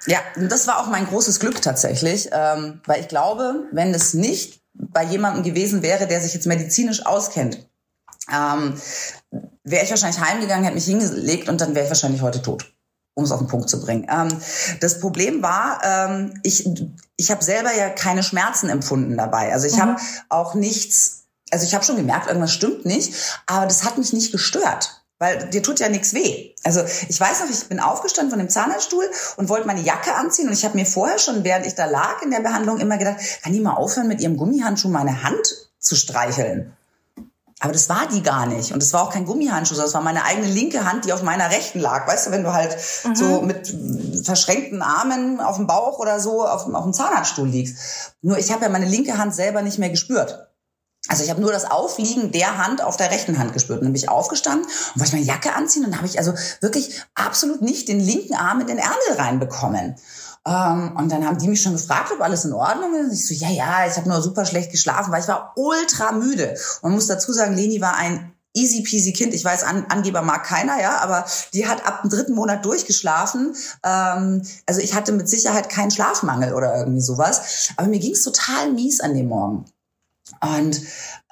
Ja, 0.08 0.18
das 0.36 0.66
war 0.66 0.80
auch 0.80 0.88
mein 0.88 1.06
großes 1.06 1.40
Glück 1.40 1.62
tatsächlich, 1.62 2.32
ähm, 2.32 2.82
weil 2.88 3.02
ich 3.02 3.08
glaube, 3.08 3.68
wenn 3.72 3.94
es 3.94 4.16
nicht 4.16 4.64
bei 4.74 5.04
jemandem 5.04 5.44
gewesen 5.44 5.84
wäre, 5.84 6.08
der 6.08 6.22
sich 6.22 6.34
jetzt 6.34 6.48
medizinisch 6.48 7.06
auskennt, 7.06 7.70
ähm, 8.34 8.82
wäre 9.64 9.84
ich 9.84 9.92
wahrscheinlich 9.92 10.20
heimgegangen, 10.20 10.64
hätte 10.64 10.74
mich 10.74 10.86
hingelegt 10.86 11.50
und 11.50 11.62
dann 11.62 11.76
wäre 11.76 11.86
ich 11.86 11.92
wahrscheinlich 11.92 12.24
heute 12.24 12.42
tot 12.42 12.74
um 13.14 13.24
es 13.24 13.32
auf 13.32 13.40
den 13.40 13.48
Punkt 13.48 13.70
zu 13.70 13.82
bringen. 13.82 14.08
Ähm, 14.10 14.30
das 14.80 15.00
Problem 15.00 15.42
war, 15.42 15.82
ähm, 15.84 16.40
ich, 16.44 16.70
ich 17.18 17.32
habe 17.32 17.44
selber 17.44 17.74
ja 17.74 17.90
keine 17.90 18.24
Schmerzen 18.24 18.70
empfunden 18.70 19.18
dabei. 19.18 19.52
Also 19.54 19.68
ich 19.68 19.76
mhm. 19.76 19.82
habe 19.82 19.96
auch 20.30 20.54
nichts, 20.54 21.26
also 21.52 21.66
ich 21.66 21.74
habe 21.74 21.84
schon 21.84 21.98
gemerkt, 21.98 22.28
irgendwas 22.28 22.54
stimmt 22.54 22.86
nicht, 22.86 23.14
aber 23.46 23.66
das 23.66 23.84
hat 23.84 23.98
mich 23.98 24.14
nicht 24.14 24.32
gestört. 24.32 24.98
Weil 25.20 25.50
dir 25.50 25.62
tut 25.62 25.80
ja 25.80 25.88
nichts 25.88 26.16
weh. 26.16 26.56
Also 26.64 26.82
ich 27.08 27.20
weiß 27.20 27.42
noch, 27.42 27.50
ich 27.52 27.68
bin 27.68 27.80
aufgestanden 27.80 28.32
von 28.32 28.40
dem 28.40 28.50
Zahnarztstuhl 28.50 29.08
und 29.38 29.50
wollte 29.50 29.68
meine 29.68 29.82
Jacke 29.82 30.16
anziehen 30.16 30.48
und 30.48 30.54
ich 30.54 30.66
habe 30.66 30.76
mir 30.76 30.86
vorher 30.88 31.20
schon, 31.20 31.44
während 31.44 31.68
ich 31.68 31.76
da 31.76 31.86
lag 31.86 32.24
in 32.24 32.32
der 32.32 32.40
Behandlung, 32.40 32.80
immer 32.80 32.98
gedacht, 32.98 33.18
kann 33.44 33.54
die 33.54 33.60
mal 33.60 33.76
aufhören, 33.76 34.08
mit 34.08 34.20
ihrem 34.20 34.36
Gummihandschuh 34.36 34.90
meine 34.90 35.22
Hand 35.22 35.70
zu 35.78 35.96
streicheln? 35.96 36.76
Aber 37.62 37.74
das 37.74 37.90
war 37.90 38.08
die 38.08 38.24
gar 38.24 38.48
nicht. 38.48 38.74
Und 38.74 38.82
es 38.82 38.92
war 38.92 39.04
auch 39.04 39.14
kein 39.14 39.26
Gummihandschuh, 39.26 39.76
sondern 39.76 39.88
es 39.88 39.94
war 39.94 40.02
meine 40.02 40.26
eigene 40.26 40.48
linke 40.48 40.84
Hand, 40.84 41.06
die 41.06 41.14
auf 41.14 41.22
meiner 41.22 41.52
rechten 41.52 41.80
lag. 41.80 42.08
Weißt 42.08 42.26
du, 42.26 42.32
wenn 42.32 42.44
du 42.44 42.54
halt 42.54 42.76
mhm. 43.06 43.16
so 43.16 43.42
mit 43.44 43.72
verschränkten 44.26 44.82
Armen 44.82 45.40
auf 45.40 45.58
dem 45.58 45.68
Bauch 45.68 46.00
oder 46.00 46.20
so 46.20 46.44
auf, 46.44 46.66
auf 46.74 46.84
dem 46.84 46.94
Zahnarztstuhl 46.94 47.48
liegst. 47.48 48.16
Nur 48.24 48.40
ich 48.40 48.52
habe 48.52 48.64
ja 48.64 48.70
meine 48.70 48.88
linke 48.88 49.20
Hand 49.20 49.36
selber 49.36 49.62
nicht 49.62 49.78
mehr 49.78 49.92
gespürt. 49.92 50.48
Also 51.08 51.24
ich 51.24 51.30
habe 51.30 51.40
nur 51.40 51.52
das 51.52 51.70
Aufliegen 51.70 52.32
der 52.32 52.58
Hand 52.58 52.84
auf 52.84 52.98
der 52.98 53.12
rechten 53.12 53.38
Hand 53.38 53.54
gespürt. 53.54 53.80
Und 53.80 53.86
dann 53.86 53.94
bin 53.94 54.02
ich 54.02 54.10
aufgestanden 54.10 54.66
und 54.66 55.00
wollte 55.00 55.14
meine 55.14 55.26
Jacke 55.26 55.54
anziehen 55.54 55.86
und 55.86 55.92
dann 55.92 56.00
habe 56.00 56.08
ich 56.08 56.18
also 56.18 56.34
wirklich 56.62 57.00
absolut 57.14 57.62
nicht 57.62 57.88
den 57.90 58.00
linken 58.00 58.34
Arm 58.34 58.62
in 58.62 58.68
den 58.68 58.80
Ärmel 58.80 59.18
reinbekommen. 59.18 59.98
Ähm, 60.48 60.96
und 60.98 61.12
dann 61.12 61.26
haben 61.26 61.38
die 61.38 61.48
mich 61.48 61.62
schon 61.62 61.74
gefragt, 61.74 62.12
ob 62.14 62.22
alles 62.22 62.46
in 62.46 62.54
Ordnung 62.54 62.96
ist. 62.96 63.14
Ich 63.14 63.28
so, 63.28 63.46
ja, 63.46 63.52
ja, 63.52 63.88
ich 63.88 63.96
habe 63.98 64.10
nur 64.10 64.22
super 64.22 64.46
schlecht 64.46 64.72
geschlafen, 64.72 65.12
weil 65.12 65.22
ich 65.22 65.28
war 65.28 65.54
ultra 65.56 66.12
müde. 66.12 66.56
Und 66.82 66.90
man 66.90 66.94
muss 66.94 67.08
dazu 67.08 67.32
sagen, 67.32 67.56
Leni 67.56 67.80
war 67.80 67.96
ein 67.96 68.34
easy 68.54 68.84
peasy 68.84 69.14
Kind. 69.14 69.34
Ich 69.34 69.46
weiß, 69.46 69.64
An 69.64 69.86
Angeber 69.90 70.22
mag 70.22 70.44
keiner, 70.44 70.82
ja, 70.82 70.98
aber 70.98 71.26
die 71.54 71.68
hat 71.68 71.86
ab 71.86 72.02
dem 72.02 72.10
dritten 72.10 72.34
Monat 72.34 72.66
durchgeschlafen. 72.66 73.56
Ähm, 73.84 74.42
also 74.66 74.82
ich 74.82 74.94
hatte 74.94 75.12
mit 75.12 75.30
Sicherheit 75.30 75.70
keinen 75.70 75.92
Schlafmangel 75.92 76.54
oder 76.54 76.76
irgendwie 76.76 77.02
sowas. 77.02 77.70
Aber 77.78 77.88
mir 77.88 78.00
ging 78.00 78.14
es 78.14 78.24
total 78.24 78.72
mies 78.72 79.00
an 79.00 79.14
dem 79.14 79.28
Morgen. 79.28 79.66
Und 80.42 80.82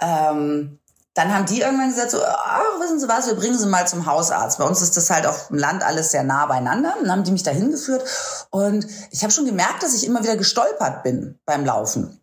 ähm, 0.02 0.79
dann 1.20 1.34
haben 1.34 1.46
die 1.46 1.60
irgendwann 1.60 1.90
gesagt, 1.90 2.12
so, 2.12 2.24
ach, 2.24 2.80
wissen 2.80 2.98
Sie 2.98 3.10
was, 3.10 3.28
wir 3.28 3.36
bringen 3.36 3.58
Sie 3.58 3.68
mal 3.68 3.86
zum 3.86 4.06
Hausarzt. 4.06 4.58
Bei 4.58 4.64
uns 4.64 4.82
ist 4.82 4.96
das 4.96 5.10
halt 5.10 5.26
auf 5.26 5.50
dem 5.50 5.58
Land 5.58 5.84
alles 5.84 6.12
sehr 6.12 6.24
nah 6.24 6.46
beieinander. 6.46 6.96
Dann 7.02 7.12
haben 7.12 7.26
die 7.26 7.32
mich 7.32 7.44
da 7.44 7.52
hingeführt. 7.52 8.02
Und 8.52 8.88
ich 9.12 9.22
habe 9.22 9.34
schon 9.34 9.46
gemerkt, 9.46 9.84
dass 9.84 9.94
ich 9.94 10.08
immer 10.08 10.24
wieder 10.24 10.38
gestolpert 10.38 11.04
bin 11.04 11.38
beim 11.46 11.66
Laufen. 11.66 12.22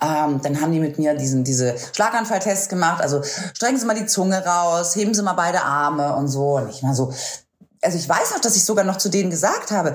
Ähm, 0.00 0.40
dann 0.42 0.62
haben 0.62 0.72
die 0.72 0.80
mit 0.80 0.98
mir 0.98 1.14
diesen, 1.14 1.44
diese 1.44 1.76
Schlaganfalltests 1.92 2.70
gemacht. 2.70 3.02
Also 3.02 3.22
strecken 3.22 3.76
Sie 3.76 3.84
mal 3.84 3.94
die 3.94 4.06
Zunge 4.06 4.42
raus, 4.46 4.96
heben 4.96 5.12
Sie 5.12 5.22
mal 5.22 5.34
beide 5.34 5.60
Arme 5.60 6.16
und 6.16 6.28
so. 6.28 6.56
Und 6.56 6.70
ich 6.70 6.82
mal 6.82 6.94
so, 6.94 7.12
also 7.82 7.98
ich 7.98 8.08
weiß 8.08 8.30
noch, 8.30 8.40
dass 8.40 8.56
ich 8.56 8.64
sogar 8.64 8.84
noch 8.84 8.96
zu 8.96 9.10
denen 9.10 9.28
gesagt 9.28 9.72
habe, 9.72 9.92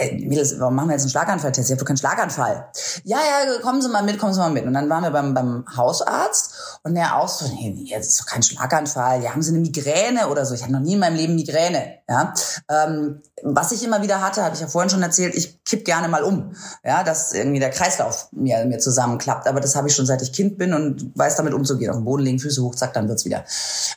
ey, 0.00 0.26
Mädels, 0.26 0.58
warum 0.58 0.74
machen 0.74 0.88
wir 0.88 0.94
jetzt 0.94 1.02
einen 1.02 1.10
Schlaganfalltest? 1.10 1.68
Ich 1.68 1.72
habe 1.72 1.80
doch 1.80 1.86
keinen 1.86 1.98
Schlaganfall. 1.98 2.70
Ja, 3.04 3.18
ja, 3.18 3.60
kommen 3.60 3.82
Sie 3.82 3.88
mal 3.88 4.02
mit, 4.02 4.18
kommen 4.18 4.32
Sie 4.32 4.40
mal 4.40 4.50
mit. 4.50 4.64
Und 4.64 4.72
dann 4.72 4.88
waren 4.88 5.02
wir 5.02 5.10
beim, 5.10 5.34
beim 5.34 5.64
Hausarzt 5.76 6.80
und 6.82 6.94
der 6.94 7.16
auch 7.16 7.28
so, 7.28 7.46
nee, 7.46 7.92
das 7.94 8.08
ist 8.08 8.20
doch 8.20 8.26
kein 8.26 8.42
Schlaganfall. 8.42 9.22
Ja, 9.22 9.32
haben 9.32 9.42
Sie 9.42 9.50
eine 9.50 9.60
Migräne 9.60 10.28
oder 10.28 10.46
so? 10.46 10.54
Ich 10.54 10.62
hatte 10.62 10.72
noch 10.72 10.80
nie 10.80 10.94
in 10.94 11.00
meinem 11.00 11.16
Leben 11.16 11.34
Migräne. 11.34 11.98
Ja, 12.08 12.32
ähm, 12.70 13.20
was 13.42 13.72
ich 13.72 13.84
immer 13.84 14.02
wieder 14.02 14.22
hatte, 14.22 14.42
habe 14.42 14.54
ich 14.54 14.60
ja 14.60 14.68
vorhin 14.68 14.90
schon 14.90 15.02
erzählt, 15.02 15.34
ich 15.34 15.62
kipp 15.64 15.84
gerne 15.84 16.08
mal 16.08 16.24
um. 16.24 16.54
Ja, 16.82 17.04
dass 17.04 17.32
irgendwie 17.32 17.60
der 17.60 17.70
Kreislauf 17.70 18.28
mir, 18.32 18.64
mir 18.64 18.78
zusammenklappt. 18.78 19.46
Aber 19.46 19.60
das 19.60 19.76
habe 19.76 19.88
ich 19.88 19.94
schon 19.94 20.06
seit 20.06 20.22
ich 20.22 20.32
Kind 20.32 20.56
bin 20.56 20.72
und 20.72 21.12
weiß 21.16 21.36
damit 21.36 21.52
umzugehen. 21.52 21.90
Auf 21.90 21.96
dem 21.96 22.04
Boden 22.04 22.22
legen, 22.22 22.38
Füße 22.38 22.62
hoch, 22.62 22.74
zack, 22.74 22.94
dann 22.94 23.08
wird's 23.08 23.26
wieder. 23.26 23.44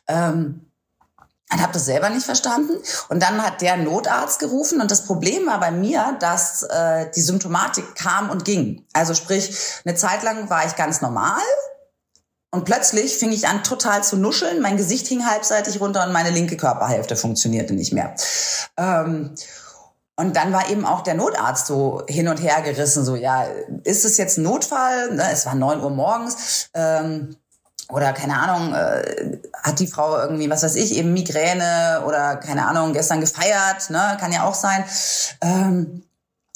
Ähm, 0.07 0.72
und 1.53 1.61
habe 1.61 1.73
das 1.73 1.85
selber 1.85 2.09
nicht 2.09 2.25
verstanden. 2.25 2.73
Und 3.09 3.21
dann 3.21 3.41
hat 3.43 3.61
der 3.61 3.77
Notarzt 3.77 4.39
gerufen 4.39 4.81
und 4.81 4.91
das 4.91 5.05
Problem 5.05 5.45
war 5.45 5.59
bei 5.59 5.71
mir, 5.71 6.17
dass 6.19 6.63
äh, 6.63 7.09
die 7.15 7.21
Symptomatik 7.21 7.95
kam 7.95 8.29
und 8.29 8.45
ging. 8.45 8.85
Also 8.93 9.13
sprich, 9.13 9.55
eine 9.85 9.95
Zeit 9.95 10.23
lang 10.23 10.49
war 10.49 10.65
ich 10.65 10.75
ganz 10.75 11.01
normal 11.01 11.41
und 12.51 12.65
plötzlich 12.65 13.17
fing 13.17 13.31
ich 13.31 13.47
an 13.47 13.63
total 13.63 14.03
zu 14.03 14.15
nuscheln. 14.15 14.61
Mein 14.61 14.77
Gesicht 14.77 15.07
hing 15.07 15.25
halbseitig 15.25 15.81
runter 15.81 16.05
und 16.05 16.13
meine 16.13 16.29
linke 16.29 16.57
Körperhälfte 16.57 17.15
funktionierte 17.15 17.73
nicht 17.73 17.93
mehr. 17.93 18.15
Ähm, 18.77 19.33
und 20.15 20.35
dann 20.35 20.53
war 20.53 20.69
eben 20.69 20.85
auch 20.85 21.01
der 21.01 21.15
Notarzt 21.15 21.65
so 21.65 22.03
hin 22.07 22.27
und 22.27 22.37
her 22.37 22.61
gerissen, 22.61 23.03
so, 23.03 23.15
ja, 23.15 23.45
ist 23.83 24.05
es 24.05 24.17
jetzt 24.17 24.37
ein 24.37 24.43
Notfall? 24.43 25.15
Ne, 25.15 25.27
es 25.31 25.47
war 25.47 25.55
neun 25.55 25.81
Uhr 25.81 25.89
morgens. 25.89 26.69
Ähm, 26.75 27.35
oder 27.89 28.13
keine 28.13 28.39
Ahnung, 28.39 28.73
äh, 28.73 29.39
hat 29.61 29.79
die 29.79 29.87
Frau 29.87 30.17
irgendwie, 30.17 30.49
was 30.49 30.63
weiß 30.63 30.75
ich, 30.75 30.95
eben 30.95 31.13
Migräne 31.13 32.03
oder 32.07 32.37
keine 32.37 32.67
Ahnung, 32.67 32.93
gestern 32.93 33.21
gefeiert, 33.21 33.89
ne, 33.89 34.17
kann 34.19 34.31
ja 34.31 34.43
auch 34.43 34.55
sein. 34.55 34.83
Ähm, 35.41 36.03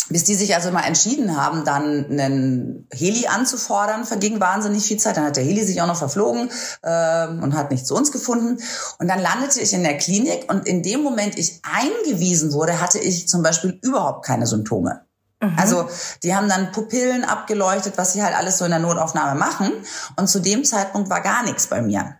bis 0.09 0.23
die 0.23 0.35
sich 0.35 0.55
also 0.55 0.71
mal 0.71 0.83
entschieden 0.83 1.35
haben, 1.35 1.65
dann 1.65 2.05
einen 2.09 2.87
Heli 2.93 3.27
anzufordern, 3.27 4.05
verging 4.05 4.39
wahnsinnig 4.39 4.85
viel 4.85 4.97
Zeit. 4.97 5.17
Dann 5.17 5.25
hat 5.25 5.35
der 5.35 5.43
Heli 5.43 5.63
sich 5.63 5.81
auch 5.81 5.87
noch 5.87 5.97
verflogen 5.97 6.49
ähm, 6.83 7.43
und 7.43 7.55
hat 7.55 7.71
nicht 7.71 7.85
zu 7.85 7.95
uns 7.95 8.11
gefunden. 8.11 8.61
Und 8.99 9.07
dann 9.07 9.19
landete 9.19 9.59
ich 9.59 9.73
in 9.73 9.83
der 9.83 9.97
Klinik 9.97 10.51
und 10.51 10.65
in 10.65 10.83
dem 10.83 11.03
Moment 11.03 11.37
ich 11.37 11.61
eingewiesen 11.63 12.53
wurde, 12.53 12.79
hatte 12.79 12.99
ich 12.99 13.27
zum 13.27 13.43
Beispiel 13.43 13.77
überhaupt 13.81 14.25
keine 14.25 14.47
Symptome. 14.47 15.06
Mhm. 15.41 15.55
Also 15.57 15.89
die 16.23 16.35
haben 16.35 16.49
dann 16.49 16.71
Pupillen 16.71 17.23
abgeleuchtet, 17.23 17.97
was 17.97 18.13
sie 18.13 18.23
halt 18.23 18.35
alles 18.35 18.57
so 18.57 18.65
in 18.65 18.71
der 18.71 18.79
Notaufnahme 18.79 19.39
machen. 19.39 19.71
Und 20.15 20.27
zu 20.27 20.39
dem 20.39 20.63
Zeitpunkt 20.63 21.09
war 21.09 21.21
gar 21.21 21.43
nichts 21.43 21.67
bei 21.67 21.81
mir. 21.81 22.17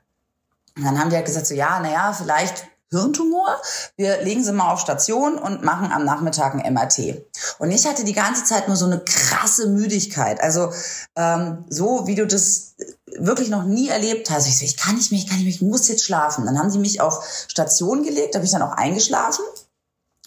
Und 0.76 0.84
dann 0.84 1.00
haben 1.00 1.10
die 1.10 1.16
halt 1.16 1.26
gesagt, 1.26 1.48
so 1.48 1.56
ja, 1.56 1.80
naja, 1.80 2.14
vielleicht 2.14 2.68
Hirntumor. 2.90 3.60
Wir 3.98 4.22
legen 4.24 4.44
sie 4.44 4.54
mal 4.54 4.72
auf 4.72 4.80
Station 4.80 5.38
und 5.38 5.64
machen 5.64 5.92
am 5.92 6.06
Nachmittag 6.06 6.54
ein 6.54 6.74
MRT. 6.74 7.22
Und 7.60 7.72
ich 7.72 7.86
hatte 7.86 8.06
die 8.06 8.14
ganze 8.14 8.46
Zeit 8.46 8.68
nur 8.68 8.78
so 8.78 8.86
eine 8.86 9.00
krasse 9.00 9.68
Müdigkeit. 9.68 10.40
Also 10.42 10.72
ähm, 11.16 11.66
so, 11.70 12.08
wie 12.08 12.16
du 12.16 12.26
das 12.26 12.76
wirklich 13.18 13.50
noch 13.50 13.64
nie 13.64 13.90
erlebt 13.90 14.30
hast. 14.30 14.48
Ich 14.48 14.58
so, 14.58 14.64
ich 14.64 14.78
kann 14.78 14.96
nicht 14.96 15.12
mehr, 15.12 15.20
ich 15.20 15.28
kann 15.28 15.38
nicht 15.38 15.46
mehr, 15.46 15.54
ich 15.54 15.62
muss 15.62 15.90
jetzt 15.90 16.06
schlafen. 16.06 16.46
Dann 16.46 16.58
haben 16.58 16.70
sie 16.70 16.80
mich 16.80 17.02
auf 17.02 17.26
Station 17.50 18.04
gelegt, 18.04 18.36
da 18.36 18.40
bin 18.40 18.46
ich 18.46 18.52
dann 18.52 18.62
auch 18.62 18.78
eingeschlafen. 18.78 19.44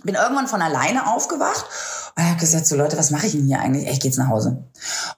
Bin 0.03 0.15
irgendwann 0.15 0.47
von 0.47 0.63
alleine 0.63 1.07
aufgewacht 1.07 1.67
und 2.17 2.25
habe 2.25 2.41
gesagt, 2.41 2.67
so 2.67 2.77
Leute, 2.77 2.97
was 2.99 3.11
mache 3.11 3.27
ich 3.27 3.33
denn 3.33 3.47
hier 3.47 3.61
eigentlich? 3.61 3.87
Ich 3.87 4.01
gehe 4.01 4.11
jetzt 4.11 4.19
nach 4.19 4.29
Hause. 4.29 4.65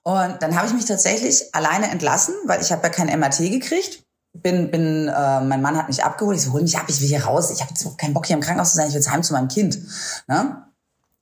Und 0.03 0.37
dann 0.41 0.57
habe 0.57 0.67
ich 0.67 0.75
mich 0.75 0.85
tatsächlich 0.85 1.55
alleine 1.55 1.91
entlassen, 1.91 2.35
weil 2.47 2.61
ich 2.61 2.73
habe 2.73 2.83
ja 2.83 2.89
kein 2.89 3.07
MRT 3.19 3.39
gekriegt. 3.51 4.05
Bin, 4.35 4.71
bin, 4.71 5.09
äh, 5.09 5.41
mein 5.41 5.61
Mann 5.61 5.77
hat 5.77 5.89
mich 5.89 6.03
abgeholt. 6.03 6.39
Ich 6.39 6.45
so, 6.45 6.53
hol 6.53 6.63
mich 6.63 6.79
ab, 6.79 6.87
ich 6.89 7.01
will 7.01 7.09
hier 7.09 7.25
raus. 7.25 7.51
Ich 7.51 7.61
habe 7.61 7.71
jetzt 7.71 7.99
keinen 7.99 8.15
Bock 8.15 8.27
hier 8.27 8.37
im 8.37 8.43
Krankenhaus 8.43 8.71
zu 8.71 8.77
sein. 8.77 8.89
Ich 8.89 8.95
will 8.95 9.01
jetzt 9.01 9.11
heim 9.11 9.23
zu 9.23 9.35
meinem 9.35 9.49
Kind. 9.49 9.79
Ne? 10.27 10.65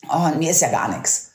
Und 0.08 0.38
mir 0.38 0.50
ist 0.50 0.60
ja 0.60 0.70
gar 0.70 0.88
nichts. 0.88 1.30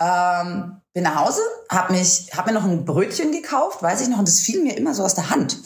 Ähm, 0.00 0.80
bin 0.92 1.02
nach 1.02 1.16
Hause, 1.16 1.40
habe 1.70 1.92
mich, 1.92 2.30
habe 2.36 2.52
mir 2.52 2.58
noch 2.58 2.64
ein 2.64 2.84
Brötchen 2.84 3.32
gekauft, 3.32 3.82
weiß 3.82 4.00
ich 4.00 4.08
noch, 4.08 4.18
und 4.18 4.28
das 4.28 4.40
fiel 4.40 4.62
mir 4.62 4.76
immer 4.76 4.94
so 4.94 5.04
aus 5.04 5.14
der 5.14 5.30
Hand. 5.30 5.58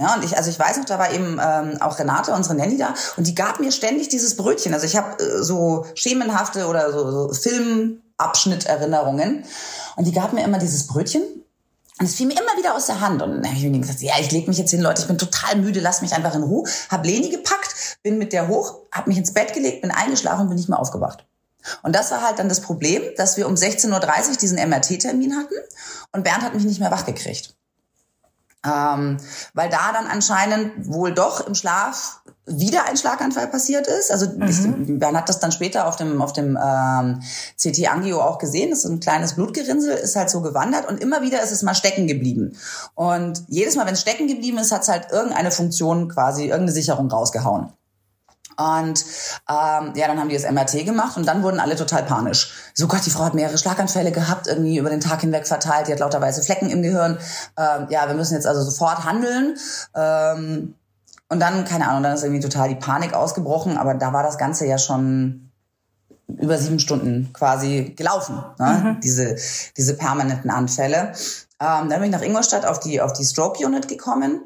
Ja, 0.00 0.14
und 0.14 0.24
ich, 0.24 0.34
also 0.34 0.48
ich 0.48 0.58
weiß 0.58 0.78
noch, 0.78 0.86
da 0.86 0.98
war 0.98 1.12
eben 1.12 1.38
ähm, 1.38 1.76
auch 1.82 1.98
Renate, 1.98 2.32
unsere 2.32 2.54
Nanny 2.54 2.78
da, 2.78 2.94
und 3.18 3.26
die 3.26 3.34
gab 3.34 3.60
mir 3.60 3.70
ständig 3.70 4.08
dieses 4.08 4.34
Brötchen. 4.34 4.72
Also 4.72 4.86
ich 4.86 4.96
habe 4.96 5.22
äh, 5.22 5.42
so 5.42 5.84
schemenhafte 5.94 6.68
oder 6.68 6.90
so, 6.90 7.10
so 7.10 7.30
Filmabschnitt-Erinnerungen. 7.34 9.44
Und 9.96 10.06
die 10.06 10.12
gab 10.12 10.32
mir 10.32 10.42
immer 10.42 10.58
dieses 10.58 10.86
Brötchen. 10.86 11.20
Und 11.98 12.06
es 12.06 12.14
fiel 12.14 12.28
mir 12.28 12.32
immer 12.32 12.56
wieder 12.56 12.74
aus 12.74 12.86
der 12.86 13.02
Hand. 13.02 13.20
Und 13.20 13.30
dann 13.30 13.44
habe 13.44 13.54
ich 13.54 13.62
mir 13.62 13.78
gesagt, 13.78 14.00
ja, 14.00 14.14
ich 14.18 14.32
leg 14.32 14.48
mich 14.48 14.56
jetzt 14.56 14.70
hin, 14.70 14.80
Leute, 14.80 15.02
ich 15.02 15.06
bin 15.06 15.18
total 15.18 15.56
müde, 15.56 15.80
lass 15.80 16.00
mich 16.00 16.14
einfach 16.14 16.34
in 16.34 16.44
Ruhe. 16.44 16.66
Hab 16.88 17.04
Leni 17.04 17.28
gepackt, 17.28 17.98
bin 18.02 18.16
mit 18.16 18.32
der 18.32 18.48
hoch, 18.48 18.76
hab 18.90 19.06
mich 19.06 19.18
ins 19.18 19.34
Bett 19.34 19.52
gelegt, 19.52 19.82
bin 19.82 19.90
eingeschlafen 19.90 20.40
und 20.40 20.48
bin 20.48 20.56
nicht 20.56 20.70
mehr 20.70 20.78
aufgewacht. 20.78 21.26
Und 21.82 21.94
das 21.94 22.10
war 22.10 22.22
halt 22.22 22.38
dann 22.38 22.48
das 22.48 22.62
Problem, 22.62 23.02
dass 23.18 23.36
wir 23.36 23.46
um 23.46 23.52
16.30 23.52 24.30
Uhr 24.30 24.36
diesen 24.36 24.56
MRT-Termin 24.56 25.36
hatten 25.36 25.56
und 26.12 26.24
Bernd 26.24 26.42
hat 26.42 26.54
mich 26.54 26.64
nicht 26.64 26.80
mehr 26.80 26.90
wach 26.90 27.04
gekriegt. 27.04 27.54
Ähm, 28.64 29.16
weil 29.54 29.70
da 29.70 29.92
dann 29.92 30.06
anscheinend 30.06 30.86
wohl 30.86 31.14
doch 31.14 31.46
im 31.46 31.54
Schlaf 31.54 32.20
wieder 32.46 32.86
ein 32.86 32.96
Schlaganfall 32.96 33.46
passiert 33.48 33.86
ist. 33.86 34.10
Also 34.10 34.26
mhm. 34.26 34.98
Bern 34.98 35.16
hat 35.16 35.28
das 35.28 35.40
dann 35.40 35.52
später 35.52 35.86
auf 35.86 35.96
dem, 35.96 36.20
auf 36.20 36.32
dem 36.32 36.58
ähm, 36.62 37.20
CT-Angio 37.56 38.20
auch 38.20 38.38
gesehen. 38.38 38.70
Das 38.70 38.80
ist 38.80 38.90
ein 38.90 39.00
kleines 39.00 39.34
Blutgerinnsel, 39.34 39.92
ist 39.92 40.16
halt 40.16 40.30
so 40.30 40.42
gewandert 40.42 40.88
und 40.88 41.00
immer 41.00 41.22
wieder 41.22 41.42
ist 41.42 41.52
es 41.52 41.62
mal 41.62 41.74
stecken 41.74 42.06
geblieben. 42.06 42.56
Und 42.94 43.44
jedes 43.48 43.76
Mal, 43.76 43.86
wenn 43.86 43.94
es 43.94 44.00
stecken 44.00 44.26
geblieben 44.26 44.58
ist, 44.58 44.72
hat 44.72 44.82
es 44.82 44.88
halt 44.88 45.10
irgendeine 45.10 45.50
Funktion 45.50 46.08
quasi, 46.08 46.44
irgendeine 46.44 46.72
Sicherung 46.72 47.10
rausgehauen. 47.10 47.72
Und 48.60 49.04
ähm, 49.48 49.92
ja, 49.94 50.06
dann 50.06 50.20
haben 50.20 50.28
die 50.28 50.36
das 50.36 50.50
MRT 50.50 50.84
gemacht 50.84 51.16
und 51.16 51.26
dann 51.26 51.42
wurden 51.42 51.60
alle 51.60 51.76
total 51.76 52.02
panisch. 52.02 52.52
So 52.74 52.88
Gott, 52.88 53.06
die 53.06 53.10
Frau 53.10 53.24
hat 53.24 53.34
mehrere 53.34 53.56
Schlaganfälle 53.56 54.12
gehabt, 54.12 54.48
irgendwie 54.48 54.76
über 54.76 54.90
den 54.90 55.00
Tag 55.00 55.22
hinweg 55.22 55.46
verteilt, 55.46 55.88
die 55.88 55.92
hat 55.92 56.00
lauter 56.00 56.20
weiße 56.20 56.42
Flecken 56.42 56.68
im 56.68 56.82
Gehirn. 56.82 57.18
Ähm, 57.56 57.86
ja, 57.88 58.06
wir 58.06 58.14
müssen 58.14 58.34
jetzt 58.34 58.46
also 58.46 58.62
sofort 58.62 59.04
handeln. 59.04 59.56
Ähm, 59.94 60.74
und 61.30 61.40
dann, 61.40 61.64
keine 61.64 61.88
Ahnung, 61.88 62.02
dann 62.02 62.14
ist 62.14 62.22
irgendwie 62.22 62.42
total 62.42 62.68
die 62.68 62.74
Panik 62.74 63.14
ausgebrochen, 63.14 63.78
aber 63.78 63.94
da 63.94 64.12
war 64.12 64.22
das 64.22 64.36
Ganze 64.36 64.66
ja 64.66 64.78
schon 64.78 65.50
über 66.26 66.58
sieben 66.58 66.80
Stunden 66.80 67.32
quasi 67.32 67.94
gelaufen, 67.96 68.44
ne? 68.58 68.66
Mhm. 68.96 69.00
diese, 69.00 69.36
diese 69.76 69.96
permanenten 69.96 70.50
Anfälle. 70.50 71.12
Ähm, 71.60 71.88
dann 71.88 72.00
bin 72.00 72.04
ich 72.04 72.10
nach 72.10 72.22
Ingolstadt 72.22 72.66
auf 72.66 72.80
die, 72.80 73.00
auf 73.00 73.12
die 73.12 73.24
Stroke 73.24 73.64
Unit 73.64 73.88
gekommen 73.88 74.42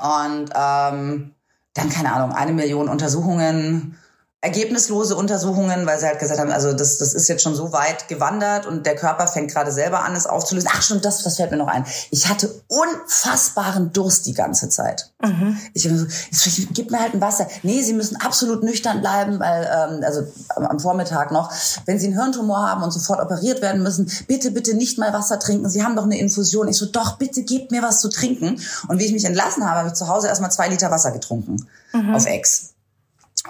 und 0.00 0.50
ähm, 0.54 1.34
dann, 1.74 1.88
keine 1.88 2.12
Ahnung, 2.12 2.32
eine 2.32 2.52
Million 2.52 2.88
Untersuchungen, 2.88 3.98
ergebnislose 4.42 5.14
Untersuchungen, 5.14 5.86
weil 5.86 6.00
sie 6.00 6.06
halt 6.06 6.18
gesagt 6.18 6.40
haben, 6.40 6.50
also 6.50 6.72
das, 6.72 6.98
das 6.98 7.14
ist 7.14 7.28
jetzt 7.28 7.44
schon 7.44 7.54
so 7.54 7.72
weit 7.72 8.08
gewandert 8.08 8.66
und 8.66 8.86
der 8.86 8.96
Körper 8.96 9.28
fängt 9.28 9.52
gerade 9.52 9.70
selber 9.70 10.02
an, 10.02 10.16
es 10.16 10.26
aufzulösen. 10.26 10.68
Ach 10.74 10.82
stimmt, 10.82 11.04
das, 11.04 11.22
das 11.22 11.36
fällt 11.36 11.52
mir 11.52 11.58
noch 11.58 11.68
ein. 11.68 11.86
Ich 12.10 12.28
hatte 12.28 12.52
unfassbaren 12.66 13.92
Durst 13.92 14.26
die 14.26 14.34
ganze 14.34 14.68
Zeit. 14.68 15.12
Mhm. 15.22 15.56
Ich 15.74 15.86
habe 15.86 15.96
so, 15.96 16.06
jetzt, 16.32 16.74
gib 16.74 16.90
mir 16.90 16.98
halt 16.98 17.14
ein 17.14 17.20
Wasser. 17.20 17.46
Nee, 17.62 17.82
Sie 17.82 17.92
müssen 17.92 18.16
absolut 18.16 18.64
nüchtern 18.64 19.00
bleiben, 19.00 19.38
weil, 19.38 19.62
ähm, 19.62 20.02
also 20.04 20.24
am 20.56 20.80
Vormittag 20.80 21.30
noch, 21.30 21.52
wenn 21.86 22.00
Sie 22.00 22.08
einen 22.08 22.20
Hirntumor 22.20 22.68
haben 22.68 22.82
und 22.82 22.90
sofort 22.90 23.20
operiert 23.20 23.62
werden 23.62 23.84
müssen, 23.84 24.10
bitte, 24.26 24.50
bitte 24.50 24.74
nicht 24.74 24.98
mal 24.98 25.12
Wasser 25.12 25.38
trinken. 25.38 25.70
Sie 25.70 25.84
haben 25.84 25.94
doch 25.94 26.02
eine 26.04 26.18
Infusion. 26.18 26.66
Ich 26.66 26.78
so, 26.78 26.86
doch, 26.86 27.16
bitte 27.16 27.44
gebt 27.44 27.70
mir 27.70 27.82
was 27.82 28.00
zu 28.00 28.08
trinken. 28.08 28.60
Und 28.88 28.98
wie 28.98 29.04
ich 29.04 29.12
mich 29.12 29.24
entlassen 29.24 29.64
habe, 29.64 29.78
habe 29.78 29.88
ich 29.88 29.94
zu 29.94 30.08
Hause 30.08 30.26
erstmal 30.26 30.50
zwei 30.50 30.66
Liter 30.66 30.90
Wasser 30.90 31.12
getrunken. 31.12 31.68
Mhm. 31.92 32.16
Auf 32.16 32.26
Ex. 32.26 32.71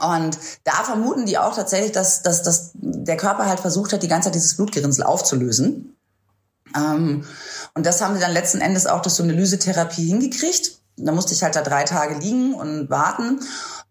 Und 0.00 0.38
da 0.64 0.72
vermuten 0.85 1.26
die 1.26 1.38
auch 1.38 1.55
tatsächlich, 1.55 1.92
dass, 1.92 2.22
dass, 2.22 2.42
dass 2.42 2.70
der 2.74 3.16
Körper 3.16 3.46
halt 3.46 3.61
versucht 3.61 3.92
hat, 3.92 4.02
die 4.02 4.09
ganze 4.09 4.26
Zeit 4.26 4.35
dieses 4.35 4.57
Blutgerinnsel 4.57 5.05
aufzulösen. 5.05 5.96
Ähm, 6.74 7.24
und 7.74 7.87
das 7.87 8.00
haben 8.00 8.14
sie 8.14 8.20
dann 8.20 8.33
letzten 8.33 8.61
Endes 8.61 8.87
auch 8.87 9.02
durch 9.02 9.14
so 9.14 9.22
eine 9.22 9.33
Lysetherapie 9.33 10.07
hingekriegt. 10.07 10.78
Da 10.96 11.12
musste 11.12 11.35
ich 11.35 11.42
halt 11.42 11.57
da 11.57 11.62
drei 11.62 11.85
Tage 11.85 12.18
liegen 12.18 12.55
und 12.55 12.90
warten. 12.90 13.40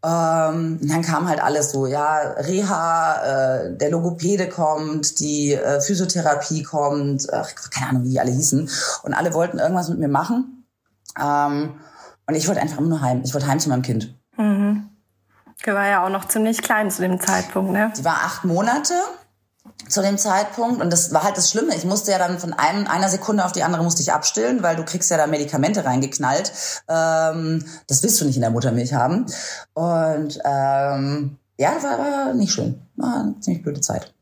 Ähm, 0.04 0.80
dann 0.82 1.02
kam 1.04 1.28
halt 1.30 1.42
alles 1.42 1.72
so, 1.72 1.86
ja, 1.86 2.18
Reha, 2.18 3.24
äh, 3.66 3.78
der 3.78 3.92
Logopäde 3.92 4.50
kommt, 4.50 5.20
die 5.20 5.54
äh, 5.54 5.82
Physiotherapie 5.82 6.64
kommt, 6.64 7.32
ach, 7.32 7.52
keine 7.70 7.90
Ahnung, 7.90 8.04
wie 8.06 8.10
die 8.10 8.20
alle 8.20 8.32
hießen. 8.32 8.70
Und 9.04 9.14
alle 9.14 9.34
wollten 9.34 9.60
irgendwas 9.60 9.90
mit 9.90 10.00
mir 10.00 10.08
machen. 10.08 10.66
Ähm, 11.22 11.76
und 12.28 12.36
ich 12.36 12.48
wollte 12.48 12.62
einfach 12.62 12.80
immer 12.80 12.90
nur 12.90 13.02
heim. 13.02 13.22
Ich 13.24 13.34
wollte 13.34 13.48
heim 13.48 13.60
zu 13.60 13.70
meinem 13.70 13.84
Kind. 13.84 14.16
Mhm. 14.38 14.91
Die 15.66 15.72
war 15.72 15.88
ja 15.88 16.06
auch 16.06 16.10
noch 16.10 16.26
ziemlich 16.28 16.62
klein 16.62 16.90
zu 16.90 17.02
dem 17.02 17.20
Zeitpunkt, 17.20 17.72
ne? 17.72 17.92
Die 17.98 18.04
war 18.06 18.24
acht 18.24 18.44
Monate. 18.46 18.94
zu 19.88 20.02
dem 20.02 20.18
Zeitpunkt. 20.18 20.82
Und 20.82 20.92
das 20.92 21.14
war 21.14 21.24
halt 21.24 21.38
das 21.38 21.50
Schlimme. 21.52 21.76
Ich 21.76 21.86
musste 21.86 22.12
ja 22.12 22.18
dann 22.18 22.40
von 22.40 22.54
einem, 22.54 22.88
einer 22.88 23.10
Sekunde 23.10 23.44
auf 23.46 23.52
die 23.52 23.64
andere 23.64 23.84
musste 23.84 24.02
ich 24.02 24.14
abstillen, 24.14 24.64
weil 24.64 24.76
du 24.76 24.84
kriegst 24.86 25.12
ja 25.12 25.18
da 25.18 25.28
Medikamente 25.28 25.84
reingeknallt. 25.86 26.52
Ähm, 26.88 27.66
das 27.88 28.02
willst 28.04 28.22
du 28.22 28.26
nicht 28.26 28.36
in 28.36 28.42
der 28.42 28.52
Muttermilch 28.52 28.94
haben. 28.94 29.26
Und 29.74 30.40
ähm, 30.46 31.38
ja, 31.58 31.84
war, 31.84 32.00
war 32.00 32.34
nicht 32.34 32.54
schön. 32.54 32.82
War 32.96 33.22
eine 33.22 33.40
ziemlich 33.40 33.64
blöde 33.64 33.82
Zeit. 33.82 34.14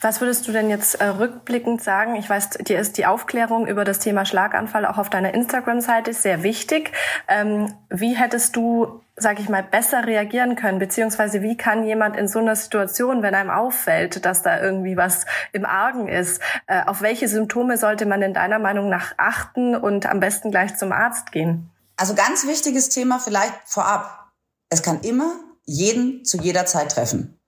Was 0.00 0.20
würdest 0.20 0.46
du 0.46 0.52
denn 0.52 0.68
jetzt 0.68 0.96
äh, 1.00 1.06
rückblickend 1.06 1.82
sagen? 1.82 2.14
Ich 2.16 2.28
weiß, 2.28 2.50
dir 2.50 2.78
ist 2.78 2.98
die 2.98 3.06
Aufklärung 3.06 3.66
über 3.66 3.84
das 3.84 4.00
Thema 4.00 4.26
Schlaganfall 4.26 4.84
auch 4.84 4.98
auf 4.98 5.08
deiner 5.08 5.32
Instagram-Seite 5.32 6.12
sehr 6.12 6.42
wichtig. 6.42 6.92
Ähm, 7.26 7.72
wie 7.88 8.14
hättest 8.14 8.56
du, 8.56 9.00
sag 9.16 9.38
ich 9.40 9.48
mal, 9.48 9.62
besser 9.62 10.06
reagieren 10.06 10.56
können? 10.56 10.78
Beziehungsweise 10.78 11.42
wie 11.42 11.56
kann 11.56 11.84
jemand 11.84 12.16
in 12.16 12.28
so 12.28 12.38
einer 12.38 12.56
Situation, 12.56 13.22
wenn 13.22 13.34
einem 13.34 13.50
auffällt, 13.50 14.24
dass 14.24 14.42
da 14.42 14.60
irgendwie 14.60 14.96
was 14.96 15.26
im 15.52 15.64
Argen 15.64 16.08
ist, 16.08 16.40
äh, 16.66 16.84
auf 16.84 17.00
welche 17.00 17.28
Symptome 17.28 17.76
sollte 17.76 18.06
man 18.06 18.22
in 18.22 18.34
deiner 18.34 18.58
Meinung 18.58 18.88
nach 18.88 19.14
achten 19.16 19.76
und 19.76 20.06
am 20.06 20.20
besten 20.20 20.50
gleich 20.50 20.76
zum 20.76 20.92
Arzt 20.92 21.32
gehen? 21.32 21.70
Also 21.96 22.14
ganz 22.14 22.46
wichtiges 22.46 22.88
Thema 22.88 23.18
vielleicht 23.18 23.54
vorab. 23.64 24.32
Es 24.68 24.82
kann 24.82 25.00
immer 25.02 25.32
jeden 25.64 26.24
zu 26.24 26.38
jeder 26.38 26.66
Zeit 26.66 26.92
treffen. 26.92 27.38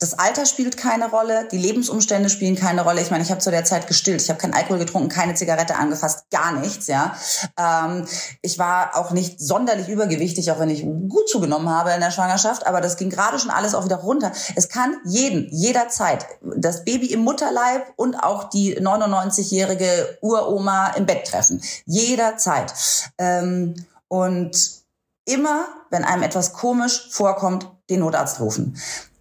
Das 0.00 0.16
Alter 0.16 0.46
spielt 0.46 0.76
keine 0.76 1.10
Rolle, 1.10 1.48
die 1.50 1.58
Lebensumstände 1.58 2.28
spielen 2.28 2.54
keine 2.54 2.84
Rolle. 2.84 3.00
Ich 3.00 3.10
meine, 3.10 3.24
ich 3.24 3.30
habe 3.30 3.40
zu 3.40 3.50
der 3.50 3.64
Zeit 3.64 3.88
gestillt, 3.88 4.22
ich 4.22 4.28
habe 4.30 4.38
keinen 4.38 4.54
Alkohol 4.54 4.78
getrunken, 4.78 5.08
keine 5.08 5.34
Zigarette 5.34 5.74
angefasst, 5.74 6.30
gar 6.30 6.52
nichts. 6.52 6.86
Ja, 6.86 7.16
ähm, 7.58 8.06
ich 8.40 8.60
war 8.60 8.96
auch 8.96 9.10
nicht 9.10 9.40
sonderlich 9.40 9.88
übergewichtig, 9.88 10.52
auch 10.52 10.60
wenn 10.60 10.70
ich 10.70 10.82
gut 10.82 11.28
zugenommen 11.28 11.68
habe 11.68 11.90
in 11.90 12.00
der 12.00 12.12
Schwangerschaft. 12.12 12.64
Aber 12.64 12.80
das 12.80 12.96
ging 12.96 13.10
gerade 13.10 13.40
schon 13.40 13.50
alles 13.50 13.74
auch 13.74 13.84
wieder 13.84 13.96
runter. 13.96 14.30
Es 14.54 14.68
kann 14.68 14.98
jeden, 15.04 15.48
jederzeit, 15.50 16.26
das 16.42 16.84
Baby 16.84 17.06
im 17.06 17.20
Mutterleib 17.20 17.92
und 17.96 18.22
auch 18.22 18.44
die 18.44 18.80
99-jährige 18.80 20.18
Uroma 20.20 20.90
im 20.90 21.06
Bett 21.06 21.26
treffen, 21.26 21.60
jederzeit. 21.86 22.72
Ähm, 23.18 23.74
und 24.06 24.78
immer, 25.24 25.66
wenn 25.90 26.04
einem 26.04 26.22
etwas 26.22 26.52
komisch 26.52 27.08
vorkommt, 27.10 27.68
den 27.90 28.00
Notarzt 28.00 28.38
rufen. 28.38 28.76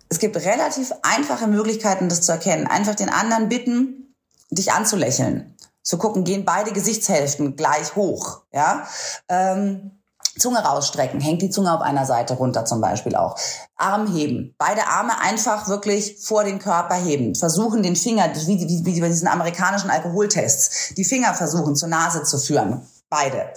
Es 0.10 0.20
gibt 0.20 0.38
relativ 0.38 0.94
einfache 1.04 1.48
Möglichkeiten, 1.48 2.10
das 2.10 2.22
zu 2.22 2.32
erkennen. 2.32 2.68
Einfach 2.68 2.96
den 2.96 3.10
anderen 3.10 3.50
bitten, 3.50 4.16
dich 4.50 4.72
anzulächeln. 4.72 5.56
Zu 5.84 5.98
gucken, 5.98 6.24
gehen 6.24 6.46
beide 6.46 6.72
Gesichtshälften 6.72 7.56
gleich 7.56 7.96
hoch. 7.96 8.42
Ja? 8.52 8.88
Ähm, 9.30 9.92
Zunge 10.38 10.60
rausstrecken, 10.60 11.20
hängt 11.20 11.42
die 11.42 11.50
Zunge 11.50 11.74
auf 11.74 11.82
einer 11.82 12.06
Seite 12.06 12.36
runter 12.36 12.66
zum 12.66 12.82
Beispiel 12.82 13.16
auch. 13.16 13.38
Arm 13.76 14.14
heben, 14.14 14.54
beide 14.58 14.88
Arme 14.88 15.20
einfach 15.20 15.68
wirklich 15.68 16.18
vor 16.22 16.44
den 16.44 16.60
Körper 16.60 16.96
heben. 16.96 17.36
Versuchen 17.36 17.84
den 17.84 17.96
Finger, 17.96 18.30
wie, 18.36 18.60
wie, 18.60 18.86
wie 18.86 19.02
bei 19.02 19.08
diesen 19.08 19.28
amerikanischen 19.28 19.90
Alkoholtests, 19.90 20.94
die 20.96 21.06
Finger 21.06 21.34
versuchen 21.34 21.76
zur 21.76 21.90
Nase 21.90 22.24
zu 22.24 22.38
führen. 22.38 22.88
Beide. 23.10 23.50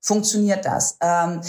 Funktioniert 0.00 0.64
das? 0.64 0.96
Ähm, 1.00 1.40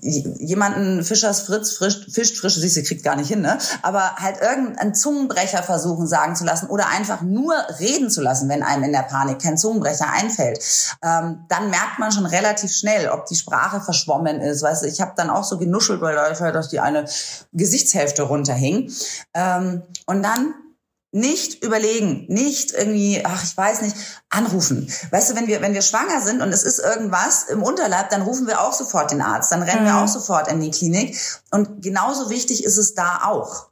jemanden 0.00 1.04
Fischers 1.04 1.42
Fritz 1.42 1.72
frisch, 1.72 2.06
fischt 2.10 2.38
frisch, 2.38 2.56
siehst 2.56 2.76
du, 2.76 2.82
kriegt 2.82 3.02
gar 3.02 3.16
nicht 3.16 3.28
hin, 3.28 3.40
ne? 3.40 3.58
Aber 3.82 4.16
halt 4.16 4.40
irgendeinen 4.40 4.94
Zungenbrecher 4.94 5.62
versuchen 5.62 6.06
sagen 6.06 6.36
zu 6.36 6.44
lassen 6.44 6.68
oder 6.68 6.88
einfach 6.88 7.22
nur 7.22 7.54
reden 7.80 8.10
zu 8.10 8.20
lassen, 8.20 8.48
wenn 8.48 8.62
einem 8.62 8.84
in 8.84 8.92
der 8.92 9.02
Panik 9.02 9.40
kein 9.40 9.56
Zungenbrecher 9.56 10.10
einfällt. 10.12 10.58
Ähm, 11.02 11.44
dann 11.48 11.70
merkt 11.70 11.98
man 11.98 12.12
schon 12.12 12.26
relativ 12.26 12.72
schnell, 12.72 13.08
ob 13.08 13.26
die 13.26 13.36
Sprache 13.36 13.80
verschwommen 13.80 14.40
ist. 14.40 14.62
Weißt 14.62 14.82
du, 14.82 14.86
ich 14.86 15.00
habe 15.00 15.12
dann 15.16 15.30
auch 15.30 15.44
so 15.44 15.58
genuschelt, 15.58 16.00
weil 16.00 16.14
da 16.14 16.50
dass 16.50 16.68
die 16.68 16.80
eine 16.80 17.06
Gesichtshälfte 17.52 18.22
runterhing. 18.22 18.92
Ähm, 19.34 19.82
und 20.06 20.22
dann 20.22 20.54
nicht 21.16 21.64
überlegen, 21.64 22.26
nicht 22.28 22.72
irgendwie, 22.72 23.22
ach, 23.24 23.42
ich 23.42 23.56
weiß 23.56 23.80
nicht, 23.80 23.96
anrufen. 24.28 24.92
Weißt 25.10 25.30
du, 25.30 25.34
wenn 25.34 25.46
wir, 25.46 25.62
wenn 25.62 25.72
wir 25.72 25.80
schwanger 25.80 26.20
sind 26.20 26.42
und 26.42 26.52
es 26.52 26.62
ist 26.62 26.78
irgendwas 26.78 27.44
im 27.44 27.62
Unterleib, 27.62 28.10
dann 28.10 28.20
rufen 28.20 28.46
wir 28.46 28.60
auch 28.60 28.74
sofort 28.74 29.10
den 29.10 29.22
Arzt, 29.22 29.50
dann 29.50 29.62
rennen 29.62 29.84
mhm. 29.84 29.86
wir 29.86 29.96
auch 29.96 30.08
sofort 30.08 30.48
in 30.48 30.60
die 30.60 30.70
Klinik. 30.70 31.18
Und 31.50 31.82
genauso 31.82 32.28
wichtig 32.28 32.64
ist 32.64 32.76
es 32.76 32.94
da 32.94 33.22
auch. 33.24 33.70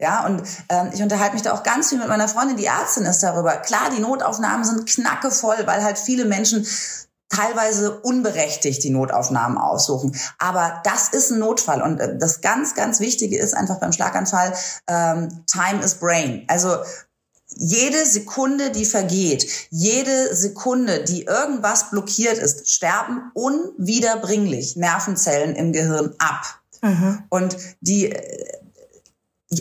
Ja, 0.00 0.26
und 0.26 0.42
ähm, 0.68 0.90
ich 0.92 1.00
unterhalte 1.00 1.34
mich 1.34 1.42
da 1.42 1.52
auch 1.52 1.62
ganz 1.62 1.88
viel 1.88 1.98
mit 1.98 2.08
meiner 2.08 2.28
Freundin, 2.28 2.56
die 2.56 2.66
Ärztin 2.66 3.04
ist 3.04 3.22
darüber. 3.22 3.56
Klar, 3.58 3.90
die 3.96 4.02
Notaufnahmen 4.02 4.64
sind 4.64 4.86
knackevoll, 4.86 5.66
weil 5.66 5.84
halt 5.84 5.96
viele 5.96 6.24
Menschen 6.24 6.66
teilweise 7.30 8.00
unberechtigt 8.00 8.82
die 8.82 8.90
Notaufnahmen 8.90 9.56
aussuchen. 9.56 10.14
Aber 10.38 10.80
das 10.84 11.08
ist 11.08 11.30
ein 11.30 11.38
Notfall. 11.38 11.80
Und 11.80 11.98
äh, 11.98 12.18
das 12.18 12.40
ganz, 12.40 12.74
ganz 12.74 13.00
Wichtige 13.00 13.38
ist 13.38 13.54
einfach 13.54 13.78
beim 13.78 13.92
Schlaganfall, 13.92 14.52
ähm, 14.88 15.44
Time 15.46 15.82
is 15.82 15.94
Brain. 15.94 16.44
Also 16.48 16.76
jede 17.56 18.04
Sekunde, 18.04 18.70
die 18.70 18.84
vergeht, 18.84 19.46
jede 19.70 20.34
Sekunde, 20.34 21.04
die 21.04 21.24
irgendwas 21.24 21.90
blockiert 21.90 22.38
ist, 22.38 22.70
sterben 22.70 23.30
unwiederbringlich 23.34 24.76
Nervenzellen 24.76 25.56
im 25.56 25.72
Gehirn 25.72 26.14
ab. 26.18 26.60
Mhm. 26.82 27.24
Und 27.28 27.56
die, 27.80 28.12
äh, 28.12 28.58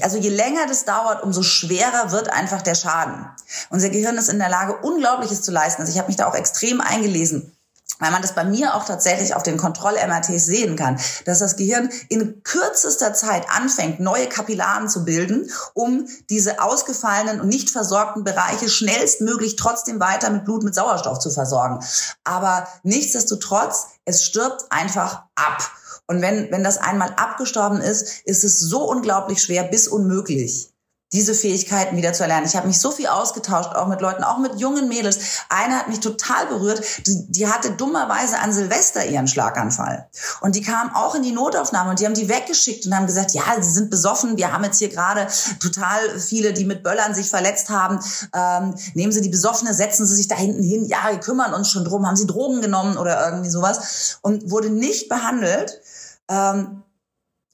also 0.01 0.17
je 0.17 0.29
länger 0.29 0.67
das 0.67 0.85
dauert, 0.85 1.23
umso 1.23 1.43
schwerer 1.43 2.11
wird 2.11 2.31
einfach 2.31 2.61
der 2.61 2.75
Schaden. 2.75 3.25
Unser 3.69 3.89
Gehirn 3.89 4.17
ist 4.17 4.29
in 4.29 4.39
der 4.39 4.49
Lage, 4.49 4.77
Unglaubliches 4.77 5.41
zu 5.41 5.51
leisten. 5.51 5.81
Also 5.81 5.91
ich 5.91 5.97
habe 5.97 6.07
mich 6.07 6.17
da 6.17 6.27
auch 6.27 6.35
extrem 6.35 6.81
eingelesen 6.81 7.55
weil 7.99 8.11
man 8.11 8.21
das 8.21 8.33
bei 8.33 8.45
mir 8.45 8.75
auch 8.75 8.85
tatsächlich 8.85 9.35
auf 9.35 9.43
den 9.43 9.57
Kontroll-MRTs 9.57 10.45
sehen 10.45 10.75
kann, 10.75 10.99
dass 11.25 11.39
das 11.39 11.57
Gehirn 11.57 11.89
in 12.07 12.43
kürzester 12.43 13.13
Zeit 13.13 13.45
anfängt, 13.49 13.99
neue 13.99 14.27
Kapillaren 14.27 14.87
zu 14.87 15.03
bilden, 15.03 15.49
um 15.73 16.07
diese 16.29 16.61
ausgefallenen 16.61 17.41
und 17.41 17.49
nicht 17.49 17.69
versorgten 17.69 18.23
Bereiche 18.23 18.69
schnellstmöglich 18.69 19.55
trotzdem 19.55 19.99
weiter 19.99 20.29
mit 20.29 20.45
Blut, 20.45 20.63
mit 20.63 20.75
Sauerstoff 20.75 21.19
zu 21.19 21.29
versorgen. 21.29 21.79
Aber 22.23 22.67
nichtsdestotrotz, 22.83 23.87
es 24.05 24.23
stirbt 24.23 24.65
einfach 24.69 25.23
ab. 25.35 25.71
Und 26.07 26.21
wenn, 26.21 26.51
wenn 26.51 26.63
das 26.63 26.77
einmal 26.77 27.13
abgestorben 27.17 27.81
ist, 27.81 28.21
ist 28.25 28.43
es 28.43 28.59
so 28.59 28.83
unglaublich 28.89 29.43
schwer 29.43 29.63
bis 29.63 29.87
unmöglich 29.87 30.73
diese 31.11 31.33
Fähigkeiten 31.33 31.97
wieder 31.97 32.13
zu 32.13 32.21
erlernen. 32.23 32.45
Ich 32.45 32.55
habe 32.55 32.67
mich 32.67 32.79
so 32.79 32.91
viel 32.91 33.07
ausgetauscht, 33.07 33.75
auch 33.75 33.87
mit 33.87 33.99
Leuten, 33.99 34.23
auch 34.23 34.37
mit 34.37 34.59
jungen 34.59 34.87
Mädels. 34.87 35.39
Eine 35.49 35.75
hat 35.75 35.87
mich 35.87 35.99
total 36.01 36.45
berührt. 36.47 36.83
Die, 37.07 37.25
die, 37.31 37.47
hatte 37.47 37.71
dummerweise 37.71 38.37
an 38.39 38.53
Silvester 38.53 39.05
ihren 39.05 39.27
Schlaganfall. 39.27 40.07
Und 40.41 40.55
die 40.55 40.61
kam 40.61 40.95
auch 40.95 41.15
in 41.15 41.23
die 41.23 41.31
Notaufnahme 41.31 41.89
und 41.89 41.99
die 41.99 42.05
haben 42.05 42.13
die 42.13 42.29
weggeschickt 42.29 42.85
und 42.85 42.95
haben 42.95 43.07
gesagt, 43.07 43.31
ja, 43.31 43.43
sie 43.59 43.71
sind 43.71 43.89
besoffen. 43.89 44.37
Wir 44.37 44.53
haben 44.53 44.63
jetzt 44.63 44.77
hier 44.77 44.89
gerade 44.89 45.27
total 45.59 46.19
viele, 46.19 46.53
die 46.53 46.65
mit 46.65 46.83
Böllern 46.83 47.15
sich 47.15 47.29
verletzt 47.29 47.69
haben. 47.69 47.99
Ähm, 48.35 48.75
nehmen 48.93 49.11
Sie 49.11 49.21
die 49.21 49.29
Besoffene, 49.29 49.73
setzen 49.73 50.05
Sie 50.05 50.15
sich 50.15 50.27
da 50.27 50.35
hinten 50.35 50.61
hin. 50.61 50.85
Ja, 50.85 51.09
wir 51.09 51.19
kümmern 51.19 51.55
uns 51.55 51.71
schon 51.71 51.85
drum. 51.85 52.05
Haben 52.05 52.17
Sie 52.17 52.27
Drogen 52.27 52.61
genommen 52.61 52.97
oder 52.97 53.25
irgendwie 53.25 53.49
sowas? 53.49 54.19
Und 54.21 54.51
wurde 54.51 54.69
nicht 54.69 55.09
behandelt. 55.09 55.81
Ähm, 56.27 56.83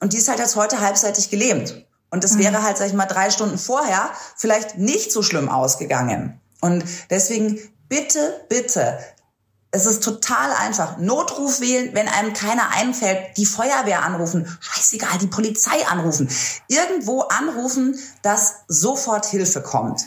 und 0.01 0.11
die 0.11 0.17
ist 0.17 0.27
halt 0.27 0.39
jetzt 0.39 0.57
heute 0.57 0.81
halbseitig 0.81 1.29
gelähmt. 1.29 1.84
Und 2.15 2.23
das 2.23 2.35
mhm. 2.35 2.39
wäre 2.39 2.63
halt, 2.63 2.77
sag 2.77 2.87
ich 2.87 2.93
mal, 2.93 3.07
drei 3.07 3.29
Stunden 3.29 3.57
vorher 3.57 4.09
vielleicht 4.37 4.77
nicht 4.77 5.11
so 5.11 5.21
schlimm 5.21 5.49
ausgegangen. 5.49 6.39
Und 6.61 6.85
deswegen 7.09 7.59
bitte, 7.89 8.45
bitte, 8.47 8.97
es 9.71 9.85
ist 9.85 10.01
total 10.01 10.53
einfach. 10.53 10.97
Notruf 10.97 11.59
wählen, 11.59 11.89
wenn 11.93 12.07
einem 12.07 12.31
keiner 12.31 12.69
einfällt, 12.71 13.35
die 13.35 13.45
Feuerwehr 13.45 14.03
anrufen, 14.03 14.47
scheißegal, 14.61 15.17
die 15.19 15.27
Polizei 15.27 15.85
anrufen, 15.87 16.29
irgendwo 16.69 17.23
anrufen, 17.23 17.99
dass 18.21 18.59
sofort 18.69 19.25
Hilfe 19.25 19.61
kommt. 19.61 20.05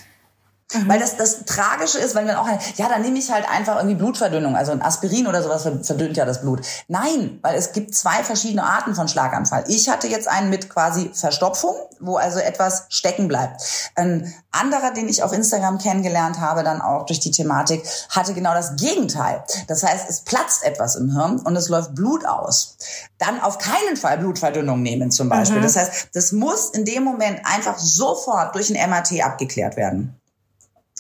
Mhm. 0.75 0.89
Weil 0.89 0.99
das, 0.99 1.17
das 1.17 1.47
Tragische 1.47 1.99
ist, 1.99 2.15
wenn 2.15 2.27
man 2.27 2.37
auch, 2.37 2.47
ja, 2.77 2.89
dann 2.89 3.01
nehme 3.01 3.19
ich 3.19 3.33
halt 3.33 3.49
einfach 3.49 3.77
irgendwie 3.77 3.95
Blutverdünnung, 3.95 4.55
also 4.55 4.73
ein 4.73 4.83
Aspirin 4.83 5.27
oder 5.27 5.43
sowas 5.43 5.63
verdünnt 5.63 6.19
ja 6.19 6.27
das 6.27 6.43
Blut. 6.43 6.61
Nein, 6.89 7.39
weil 7.41 7.57
es 7.57 7.73
gibt 7.73 7.95
zwei 7.95 8.23
verschiedene 8.23 8.65
Arten 8.65 8.95
von 8.95 9.09
Schlaganfall. 9.09 9.65
Ich 9.69 9.89
hatte 9.89 10.09
jetzt 10.09 10.29
einen 10.29 10.51
mit 10.51 10.69
quasi 10.69 11.11
Verstopfung, 11.15 11.75
wo 12.01 12.17
also 12.17 12.39
etwas 12.39 12.85
stecken 12.91 13.29
bleibt. 13.29 13.63
Ein 13.95 14.35
anderer, 14.51 14.93
den 14.93 15.09
ich 15.09 15.23
auf 15.23 15.33
Instagram 15.33 15.79
kennengelernt 15.79 16.39
habe, 16.39 16.63
dann 16.63 16.83
auch 16.83 17.07
durch 17.07 17.21
die 17.21 17.31
Thematik, 17.31 17.83
hatte 18.11 18.35
genau 18.35 18.53
das 18.53 18.77
Gegenteil. 18.77 19.45
Das 19.69 19.83
heißt, 19.83 20.11
es 20.11 20.21
platzt 20.21 20.65
etwas 20.65 20.97
im 20.97 21.13
Hirn 21.13 21.39
und 21.39 21.57
es 21.57 21.71
läuft 21.71 21.95
Blut 21.95 22.27
aus. 22.27 22.77
Dann 23.17 23.41
auf 23.41 23.57
keinen 23.57 23.97
Fall 23.97 24.19
Blutverdünnung 24.19 24.83
nehmen 24.83 25.11
zum 25.11 25.31
Beispiel. 25.31 25.61
Mhm. 25.61 25.63
Das 25.63 25.77
heißt, 25.77 26.09
das 26.13 26.33
muss 26.33 26.71
in 26.71 26.85
dem 26.85 27.05
Moment 27.05 27.41
einfach 27.45 27.79
sofort 27.79 28.55
durch 28.55 28.69
ein 28.69 28.91
MRT 28.91 29.25
abgeklärt 29.25 29.77
werden 29.77 30.18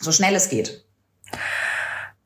so 0.01 0.13
schnell 0.13 0.35
es 0.35 0.49
geht. 0.49 0.85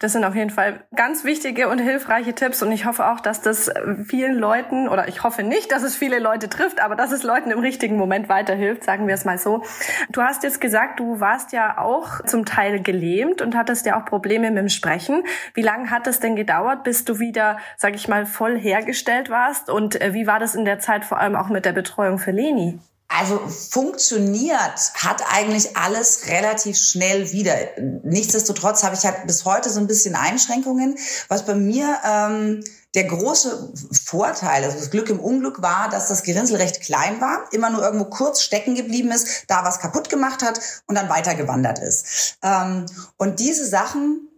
Das 0.03 0.15
sind 0.15 0.25
auf 0.25 0.35
jeden 0.35 0.51
Fall 0.51 0.83
ganz 0.97 1.23
wichtige 1.23 1.69
und 1.69 1.79
hilfreiche 1.79 2.35
Tipps 2.35 2.61
und 2.61 2.73
ich 2.73 2.87
hoffe 2.87 3.07
auch, 3.07 3.21
dass 3.21 3.41
das 3.41 3.71
vielen 4.05 4.35
Leuten 4.35 4.89
oder 4.89 5.07
ich 5.07 5.23
hoffe 5.23 5.45
nicht, 5.45 5.71
dass 5.71 5.85
es 5.85 5.95
viele 5.95 6.19
Leute 6.19 6.49
trifft, 6.49 6.81
aber 6.81 6.97
dass 6.97 7.13
es 7.13 7.23
Leuten 7.23 7.53
im 7.53 7.61
richtigen 7.61 7.97
Moment 7.97 8.29
weiterhilft, 8.29 8.83
sagen 8.83 9.07
wir 9.07 9.15
es 9.15 9.25
mal 9.25 9.39
so. 9.39 9.63
Du 10.11 10.21
hast 10.21 10.43
jetzt 10.43 10.61
gesagt, 10.61 10.99
du 10.99 11.21
warst 11.21 11.53
ja 11.53 11.79
auch 11.79 12.21
zum 12.25 12.45
Teil 12.45 12.83
gelähmt 12.83 13.43
und 13.43 13.55
hattest 13.57 13.87
ja 13.87 14.01
auch 14.01 14.05
Probleme 14.05 14.51
mit 14.51 14.59
dem 14.59 14.69
Sprechen. 14.71 15.23
Wie 15.55 15.63
lange 15.63 15.91
hat 15.91 16.09
es 16.09 16.19
denn 16.19 16.35
gedauert, 16.35 16.83
bis 16.83 17.05
du 17.05 17.21
wieder, 17.21 17.59
sag 17.77 17.95
ich 17.95 18.09
mal, 18.09 18.27
voll 18.27 18.59
hergestellt 18.59 19.31
warst 19.31 19.71
und 19.71 20.01
äh, 20.01 20.15
wie 20.15 20.27
war 20.27 20.41
das 20.41 20.57
in 20.57 20.65
der 20.65 20.81
Zeit 20.81 21.05
vor 21.05 21.21
allem 21.21 21.37
auch 21.37 21.49
mit 21.49 21.65
der 21.65 21.73
Betreuung 21.73 22.19
für 22.19 22.33
Leni? 22.33 22.81
Also 23.19 23.39
funktioniert 23.49 24.93
hat 24.95 25.23
eigentlich 25.29 25.77
alles 25.77 26.29
relativ 26.29 26.79
schnell 26.79 27.31
wieder. 27.33 27.55
Nichtsdestotrotz 28.05 28.83
habe 28.83 28.95
ich 28.95 29.05
halt 29.05 29.27
bis 29.27 29.45
heute 29.45 29.71
so 29.71 29.81
ein 29.81 29.87
bisschen 29.87 30.15
Einschränkungen. 30.15 30.97
Was 31.29 31.45
bei 31.45 31.55
mir 31.55 31.99
ähm, 32.05 32.65
der 32.95 33.05
große 33.05 33.73
Vorteil, 34.05 34.65
also 34.65 34.79
das 34.79 34.91
Glück 34.91 35.11
im 35.11 35.21
Unglück 35.21 35.63
war, 35.63 35.89
dass 35.91 36.09
das 36.09 36.23
Gerinnsel 36.23 36.57
recht 36.57 36.81
klein 36.81 37.21
war, 37.21 37.45
immer 37.53 37.71
nur 37.71 37.83
irgendwo 37.83 38.07
kurz 38.07 38.43
stecken 38.43 38.75
geblieben 38.75 39.11
ist, 39.11 39.45
da 39.49 39.65
was 39.65 39.81
kaputt 39.81 40.09
gemacht 40.09 40.43
hat 40.43 40.61
und 40.87 40.95
dann 40.95 41.09
weitergewandert 41.09 41.79
ist. 41.81 42.37
Ähm, 42.43 42.87
und 43.17 43.41
diese 43.41 43.67
Sachen, 43.67 44.29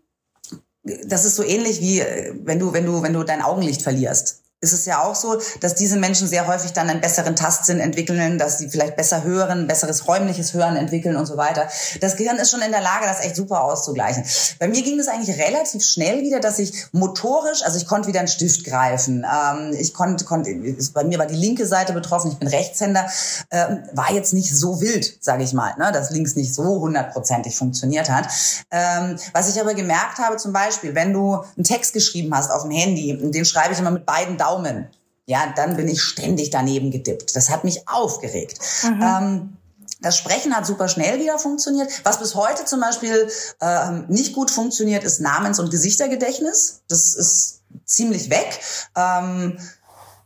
das 0.83 1.25
ist 1.25 1.37
so 1.37 1.43
ähnlich 1.43 1.81
wie 1.81 2.01
äh, 2.01 2.35
wenn 2.43 2.59
du 2.59 2.73
wenn 2.73 2.87
du 2.87 3.03
wenn 3.03 3.13
du 3.13 3.23
dein 3.23 3.43
Augenlicht 3.43 3.83
verlierst 3.83 4.44
ist 4.65 4.73
es 4.73 4.87
ja 4.87 5.03
auch 5.03 5.15
so, 5.15 5.41
dass 5.61 5.75
diese 5.75 5.97
Menschen 5.97 6.27
sehr 6.27 6.47
häufig 6.47 6.73
dann 6.73 6.89
einen 6.91 7.01
besseren 7.01 7.37
Tastsinn 7.37 7.79
entwickeln, 7.79 8.39
dass 8.39 8.59
sie 8.59 8.69
vielleicht 8.69 8.97
besser 8.97 9.23
hören, 9.23 9.69
besseres 9.69 10.09
räumliches 10.09 10.55
Hören 10.55 10.77
entwickeln 10.77 11.17
und 11.17 11.27
so 11.27 11.37
weiter. 11.37 11.69
Das 12.01 12.17
Gehirn 12.17 12.39
ist 12.39 12.51
schon 12.51 12.63
in 12.63 12.73
der 12.73 12.81
Lage, 12.81 13.07
das 13.07 13.21
echt 13.21 13.37
super 13.37 13.63
auszugleichen. 13.63 14.25
Bei 14.59 14.67
mir 14.69 14.83
ging 14.83 14.99
es 14.99 15.09
eigentlich 15.09 15.39
relativ 15.39 15.85
schnell 15.85 16.23
wieder, 16.23 16.41
dass 16.41 16.59
ich 16.59 16.87
motorisch, 16.93 17.63
also 17.63 17.79
ich 17.79 17.87
konnte 17.87 18.09
wieder 18.09 18.21
einen 18.21 18.29
Stift 18.29 18.65
greifen. 18.65 19.25
Ähm, 19.25 19.75
ich 19.79 19.95
konnte, 19.95 20.25
konnte, 20.25 20.51
bei 20.95 21.05
mir 21.05 21.19
war 21.19 21.27
die 21.27 21.37
linke 21.37 21.67
Seite 21.67 21.93
betroffen, 21.93 22.31
ich 22.33 22.39
bin 22.39 22.49
Rechtshänder, 22.49 23.07
ähm, 23.51 23.83
war 23.93 24.13
jetzt 24.13 24.33
nicht 24.33 24.57
so 24.57 24.81
wild, 24.81 25.19
sage 25.21 25.45
ich 25.45 25.53
mal, 25.53 25.75
ne, 25.79 25.93
dass 25.93 26.11
links 26.11 26.35
nicht 26.35 26.55
so 26.55 26.65
hundertprozentig 26.81 27.57
funktioniert 27.57 28.11
hat. 28.11 28.29
Ähm, 28.71 29.17
was 29.33 29.55
ich 29.55 29.61
aber 29.61 29.75
gemerkt 29.75 30.19
habe, 30.19 30.37
zum 30.37 30.53
Beispiel, 30.53 30.95
wenn 30.95 31.13
du 31.13 31.45
einen 31.57 31.65
Text 31.65 31.93
geschrieben 31.93 32.35
hast 32.35 32.51
auf 32.51 32.63
dem 32.63 32.71
Handy, 32.71 33.19
den 33.31 33.45
schreibe 33.45 33.75
ich 33.75 33.79
immer 33.79 33.91
mit 33.91 34.07
beiden 34.07 34.39
Daumen 34.39 34.54
Daumen, 34.55 34.89
ja, 35.27 35.53
dann 35.57 35.77
bin 35.77 35.89
ich 35.89 36.03
ständig 36.03 36.51
daneben 36.51 36.91
gedippt. 36.91 37.35
Das 37.35 37.51
hat 37.51 37.65
mich 37.65 37.89
aufgeregt. 37.89 38.59
Mhm. 38.83 39.03
Ähm, 39.03 39.57
das 40.01 40.19
Sprechen 40.19 40.55
hat 40.55 40.67
super 40.67 40.89
schnell 40.89 41.19
wieder 41.19 41.39
funktioniert. 41.39 41.89
Was 42.05 42.19
bis 42.19 42.35
heute 42.35 42.65
zum 42.67 42.81
Beispiel 42.81 43.29
ähm, 43.61 44.05
nicht 44.09 44.35
gut 44.35 44.51
funktioniert, 44.51 45.03
ist 45.03 45.21
Namens- 45.21 45.59
und 45.59 45.71
Gesichtergedächtnis. 45.71 46.83
Das 46.89 47.15
ist 47.15 47.63
ziemlich 47.87 48.29
weg. 48.29 48.61
Ähm, 48.97 49.59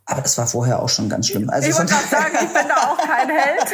aber 0.05 0.23
das 0.23 0.37
war 0.39 0.47
vorher 0.47 0.83
auch 0.83 0.89
schon 0.89 1.09
ganz 1.09 1.29
schlimm. 1.29 1.49
Also 1.51 1.69
ich 1.69 1.79
wollte 1.79 1.93
sagen, 2.11 2.35
ich 2.43 2.53
bin 2.53 2.67
da 2.67 2.91
auch 2.91 2.97
kein 2.97 3.29
Held. 3.29 3.67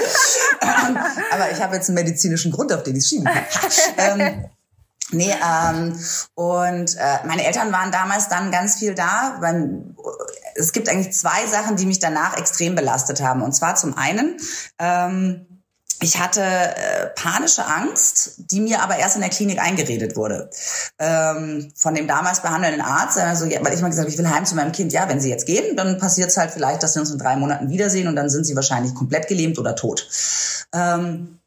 aber 1.30 1.50
ich 1.52 1.62
habe 1.62 1.76
jetzt 1.76 1.88
einen 1.88 1.94
medizinischen 1.94 2.50
Grund, 2.52 2.72
auf 2.72 2.82
den 2.82 2.96
ich 2.96 3.06
schieben 3.06 3.24
kann. 3.24 3.44
ähm, 4.20 4.44
Nee, 5.10 5.32
ähm, 5.32 5.98
und 6.34 6.96
äh, 6.96 7.26
meine 7.26 7.44
Eltern 7.44 7.72
waren 7.72 7.92
damals 7.92 8.28
dann 8.28 8.50
ganz 8.50 8.76
viel 8.76 8.94
da. 8.94 9.36
Beim, 9.40 9.96
es 10.54 10.72
gibt 10.72 10.88
eigentlich 10.88 11.14
zwei 11.14 11.46
Sachen, 11.46 11.76
die 11.76 11.86
mich 11.86 11.98
danach 11.98 12.38
extrem 12.38 12.74
belastet 12.74 13.20
haben. 13.20 13.42
Und 13.42 13.52
zwar 13.52 13.76
zum 13.76 13.96
einen, 13.98 14.36
ähm, 14.78 15.46
ich 16.00 16.18
hatte 16.18 16.42
äh, 16.42 17.06
panische 17.14 17.64
Angst, 17.66 18.50
die 18.50 18.60
mir 18.60 18.82
aber 18.82 18.96
erst 18.96 19.16
in 19.16 19.22
der 19.22 19.30
Klinik 19.30 19.60
eingeredet 19.60 20.16
wurde. 20.16 20.50
Ähm, 20.98 21.72
von 21.76 21.94
dem 21.94 22.08
damals 22.08 22.40
behandelnden 22.40 22.82
Arzt, 22.82 23.18
also, 23.18 23.44
ja, 23.44 23.64
weil 23.64 23.74
ich 23.74 23.80
mal 23.80 23.88
gesagt 23.88 24.06
habe, 24.06 24.12
ich 24.12 24.18
will 24.18 24.28
heim 24.28 24.44
zu 24.44 24.56
meinem 24.56 24.72
Kind. 24.72 24.92
Ja, 24.92 25.08
wenn 25.08 25.20
Sie 25.20 25.30
jetzt 25.30 25.46
gehen, 25.46 25.76
dann 25.76 25.98
passiert 25.98 26.30
es 26.30 26.36
halt 26.36 26.50
vielleicht, 26.50 26.82
dass 26.82 26.94
Sie 26.94 27.00
uns 27.00 27.10
in 27.10 27.18
drei 27.18 27.36
Monaten 27.36 27.68
wiedersehen 27.70 28.08
und 28.08 28.16
dann 28.16 28.28
sind 28.28 28.44
Sie 28.44 28.56
wahrscheinlich 28.56 28.94
komplett 28.94 29.28
gelähmt 29.28 29.58
oder 29.58 29.76
tot. 29.76 30.08
Ähm, 30.72 31.38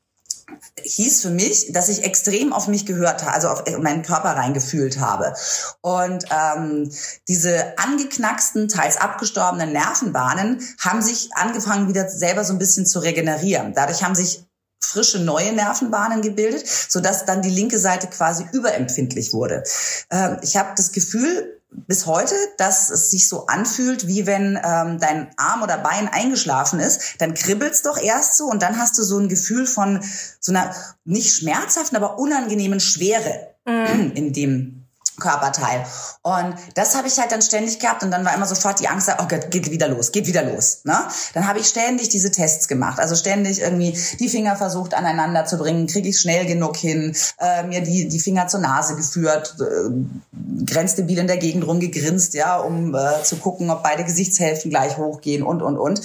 hieß 0.83 1.21
für 1.21 1.29
mich, 1.29 1.71
dass 1.71 1.89
ich 1.89 2.03
extrem 2.03 2.53
auf 2.53 2.67
mich 2.67 2.85
gehört 2.85 3.23
habe, 3.23 3.33
also 3.33 3.49
auf 3.49 3.63
meinen 3.79 4.03
Körper 4.03 4.29
reingefühlt 4.29 4.99
habe. 4.99 5.33
Und 5.81 6.25
ähm, 6.31 6.91
diese 7.27 7.77
angeknacksten, 7.77 8.67
teils 8.67 8.97
abgestorbenen 8.97 9.71
Nervenbahnen 9.73 10.61
haben 10.79 11.01
sich 11.01 11.29
angefangen, 11.33 11.87
wieder 11.89 12.09
selber 12.09 12.43
so 12.43 12.53
ein 12.53 12.59
bisschen 12.59 12.85
zu 12.85 12.99
regenerieren. 12.99 13.73
Dadurch 13.73 14.03
haben 14.03 14.15
sich 14.15 14.43
frische 14.79 15.19
neue 15.19 15.53
Nervenbahnen 15.53 16.21
gebildet, 16.21 16.67
sodass 16.67 17.25
dann 17.25 17.41
die 17.41 17.49
linke 17.49 17.79
Seite 17.79 18.07
quasi 18.07 18.45
überempfindlich 18.51 19.33
wurde. 19.33 19.63
Ähm, 20.11 20.37
ich 20.41 20.55
habe 20.55 20.69
das 20.75 20.91
Gefühl, 20.91 21.56
bis 21.69 22.06
heute, 22.06 22.36
dass 22.58 22.89
es 22.89 23.12
sich 23.12 23.27
so 23.27 23.47
anfühlt, 23.47 24.08
wie 24.08 24.25
wenn 24.25 24.60
ähm, 24.63 24.99
dein 24.99 25.32
Arm 25.38 25.62
oder 25.63 25.77
Bein 25.77 26.08
eingeschlafen 26.08 26.80
ist, 26.80 27.15
dann 27.19 27.34
kribbelt's 27.34 27.82
doch 27.82 27.97
erst 27.97 28.38
so 28.38 28.45
und 28.45 28.62
dann 28.62 28.77
hast 28.77 28.97
du 28.97 29.03
so 29.03 29.17
ein 29.17 29.30
Gefühl 29.30 29.67
von 29.67 30.03
so 30.39 30.51
einer 30.51 30.73
nicht 31.03 31.36
schmerzhaften, 31.36 31.97
aber 31.97 32.19
unangenehmen 32.19 32.80
Schwere 32.80 33.56
mhm. 33.65 34.12
in 34.15 34.34
dem 34.34 34.76
Körperteil. 35.19 35.86
Und 36.21 36.56
das 36.75 36.95
habe 36.95 37.08
ich 37.08 37.17
halt 37.17 37.32
dann 37.32 37.41
ständig 37.41 37.80
gehabt 37.80 38.03
und 38.03 38.12
dann 38.12 38.23
war 38.23 38.36
immer 38.36 38.45
sofort 38.45 38.80
die 38.80 38.88
Angst, 38.88 39.10
oh 39.19 39.27
Gott, 39.27 39.49
geht 39.51 39.71
wieder 39.71 39.88
los, 39.88 40.12
geht 40.12 40.27
wieder 40.27 40.43
los. 40.43 40.82
Ne? 40.84 40.97
Dann 41.34 41.47
habe 41.47 41.60
ich 41.60 41.67
ständig 41.67 42.10
diese 42.10 42.32
Tests 42.32 42.67
gemacht, 42.67 42.99
also 42.99 43.15
ständig 43.15 43.62
irgendwie 43.62 43.97
die 44.19 44.30
Finger 44.30 44.56
versucht 44.56 44.93
aneinander 44.93 45.45
zu 45.45 45.58
bringen, 45.58 45.88
kriege 45.88 46.10
ich 46.10 46.19
schnell 46.19 46.45
genug 46.45 46.77
hin, 46.77 47.15
äh, 47.39 47.63
mir 47.63 47.82
die, 47.82 48.08
die 48.08 48.19
Finger 48.19 48.47
zur 48.47 48.60
Nase 48.60 48.95
geführt, 48.95 49.56
äh, 49.60 50.65
grenzdebil 50.65 51.17
in 51.17 51.27
der 51.27 51.38
Gegend 51.38 51.65
rumgegrinst, 51.65 52.34
ja, 52.34 52.58
um 52.58 52.93
äh, 52.93 53.23
zu 53.23 53.38
gucken, 53.38 53.69
ob 53.71 53.84
beide 53.84 54.03
Gesichtshälften 54.03 54.69
gleich 54.69 54.97
hochgehen 54.97 55.43
und, 55.43 55.62
und, 55.62 55.77
und. 55.77 56.01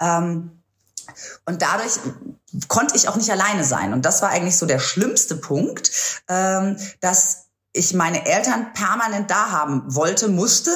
Ähm, 0.00 0.50
und 1.44 1.62
dadurch 1.62 1.92
konnte 2.68 2.96
ich 2.96 3.08
auch 3.08 3.16
nicht 3.16 3.30
alleine 3.30 3.64
sein. 3.64 3.92
Und 3.92 4.04
das 4.04 4.22
war 4.22 4.30
eigentlich 4.30 4.56
so 4.56 4.66
der 4.66 4.78
schlimmste 4.78 5.36
Punkt, 5.36 5.90
ähm, 6.28 6.76
dass 7.00 7.45
ich 7.76 7.94
meine 7.94 8.26
Eltern 8.26 8.72
permanent 8.72 9.30
da 9.30 9.50
haben 9.50 9.82
wollte, 9.86 10.28
musste, 10.28 10.70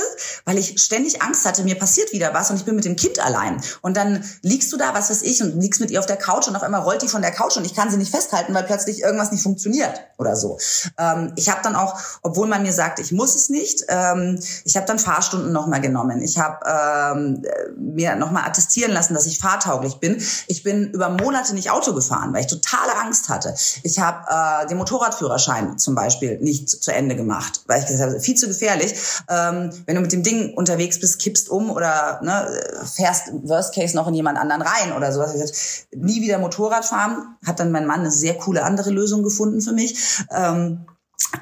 weil 0.44 0.58
ich 0.58 0.80
ständig 0.80 1.22
Angst 1.22 1.44
hatte, 1.46 1.62
mir 1.64 1.78
passiert 1.78 2.12
wieder 2.12 2.34
was 2.34 2.50
und 2.50 2.56
ich 2.56 2.64
bin 2.64 2.76
mit 2.76 2.84
dem 2.84 2.96
Kind 2.96 3.18
allein. 3.18 3.60
Und 3.80 3.96
dann 3.96 4.24
liegst 4.42 4.72
du 4.72 4.76
da, 4.76 4.94
was 4.94 5.10
weiß 5.10 5.22
ich, 5.22 5.42
und 5.42 5.60
liegst 5.60 5.80
mit 5.80 5.90
ihr 5.90 5.98
auf 5.98 6.06
der 6.06 6.16
Couch 6.16 6.48
und 6.48 6.56
auf 6.56 6.62
einmal 6.62 6.82
rollt 6.82 7.02
die 7.02 7.08
von 7.08 7.22
der 7.22 7.30
Couch 7.30 7.56
und 7.56 7.64
ich 7.64 7.74
kann 7.74 7.90
sie 7.90 7.96
nicht 7.96 8.14
festhalten, 8.14 8.54
weil 8.54 8.64
plötzlich 8.64 9.00
irgendwas 9.00 9.32
nicht 9.32 9.42
funktioniert 9.42 10.00
oder 10.18 10.36
so. 10.36 10.58
Ähm, 10.98 11.32
ich 11.36 11.48
habe 11.48 11.60
dann 11.62 11.76
auch, 11.76 11.98
obwohl 12.22 12.46
man 12.46 12.62
mir 12.62 12.72
sagt, 12.72 12.98
ich 12.98 13.12
muss 13.12 13.34
es 13.34 13.48
nicht, 13.48 13.84
ähm, 13.88 14.38
ich 14.64 14.76
habe 14.76 14.86
dann 14.86 14.98
Fahrstunden 14.98 15.52
nochmal 15.52 15.80
genommen. 15.80 16.20
Ich 16.22 16.38
habe 16.38 16.58
ähm, 16.66 17.42
mir 17.76 18.16
nochmal 18.16 18.44
attestieren 18.44 18.92
lassen, 18.92 19.14
dass 19.14 19.26
ich 19.26 19.38
fahrtauglich 19.38 19.96
bin. 19.96 20.22
Ich 20.46 20.62
bin 20.62 20.90
über 20.90 21.08
Monate 21.08 21.54
nicht 21.54 21.70
Auto 21.70 21.94
gefahren, 21.94 22.32
weil 22.32 22.42
ich 22.42 22.46
totale 22.46 22.94
Angst 23.02 23.28
hatte. 23.28 23.54
Ich 23.82 23.98
habe 23.98 24.64
äh, 24.64 24.66
den 24.68 24.76
Motorradführerschein 24.78 25.78
zum 25.78 25.94
Beispiel 25.94 26.38
nicht 26.40 26.68
zu 26.68 26.89
zu 26.90 26.96
Ende 26.96 27.16
gemacht, 27.16 27.62
weil 27.66 27.80
ich 27.80 27.86
gesagt 27.86 28.10
habe, 28.10 28.20
viel 28.20 28.34
zu 28.34 28.48
gefährlich. 28.48 28.94
Ähm, 29.28 29.70
wenn 29.86 29.94
du 29.94 30.00
mit 30.00 30.12
dem 30.12 30.22
Ding 30.22 30.54
unterwegs 30.54 30.98
bist, 30.98 31.20
kippst 31.20 31.48
um 31.48 31.70
oder 31.70 32.20
ne, 32.22 32.84
fährst 32.94 33.30
Worst 33.42 33.74
Case 33.74 33.96
noch 33.96 34.08
in 34.08 34.14
jemand 34.14 34.38
anderen 34.38 34.62
rein 34.62 34.92
oder 34.92 35.12
sowas. 35.12 35.34
Ich 35.34 35.40
gesagt, 35.40 35.86
nie 35.94 36.20
wieder 36.20 36.38
Motorrad 36.38 36.84
fahren. 36.84 37.36
Hat 37.46 37.60
dann 37.60 37.72
mein 37.72 37.86
Mann 37.86 38.00
eine 38.00 38.10
sehr 38.10 38.34
coole 38.34 38.64
andere 38.64 38.90
Lösung 38.90 39.22
gefunden 39.22 39.60
für 39.60 39.72
mich. 39.72 39.96
Ähm, 40.30 40.86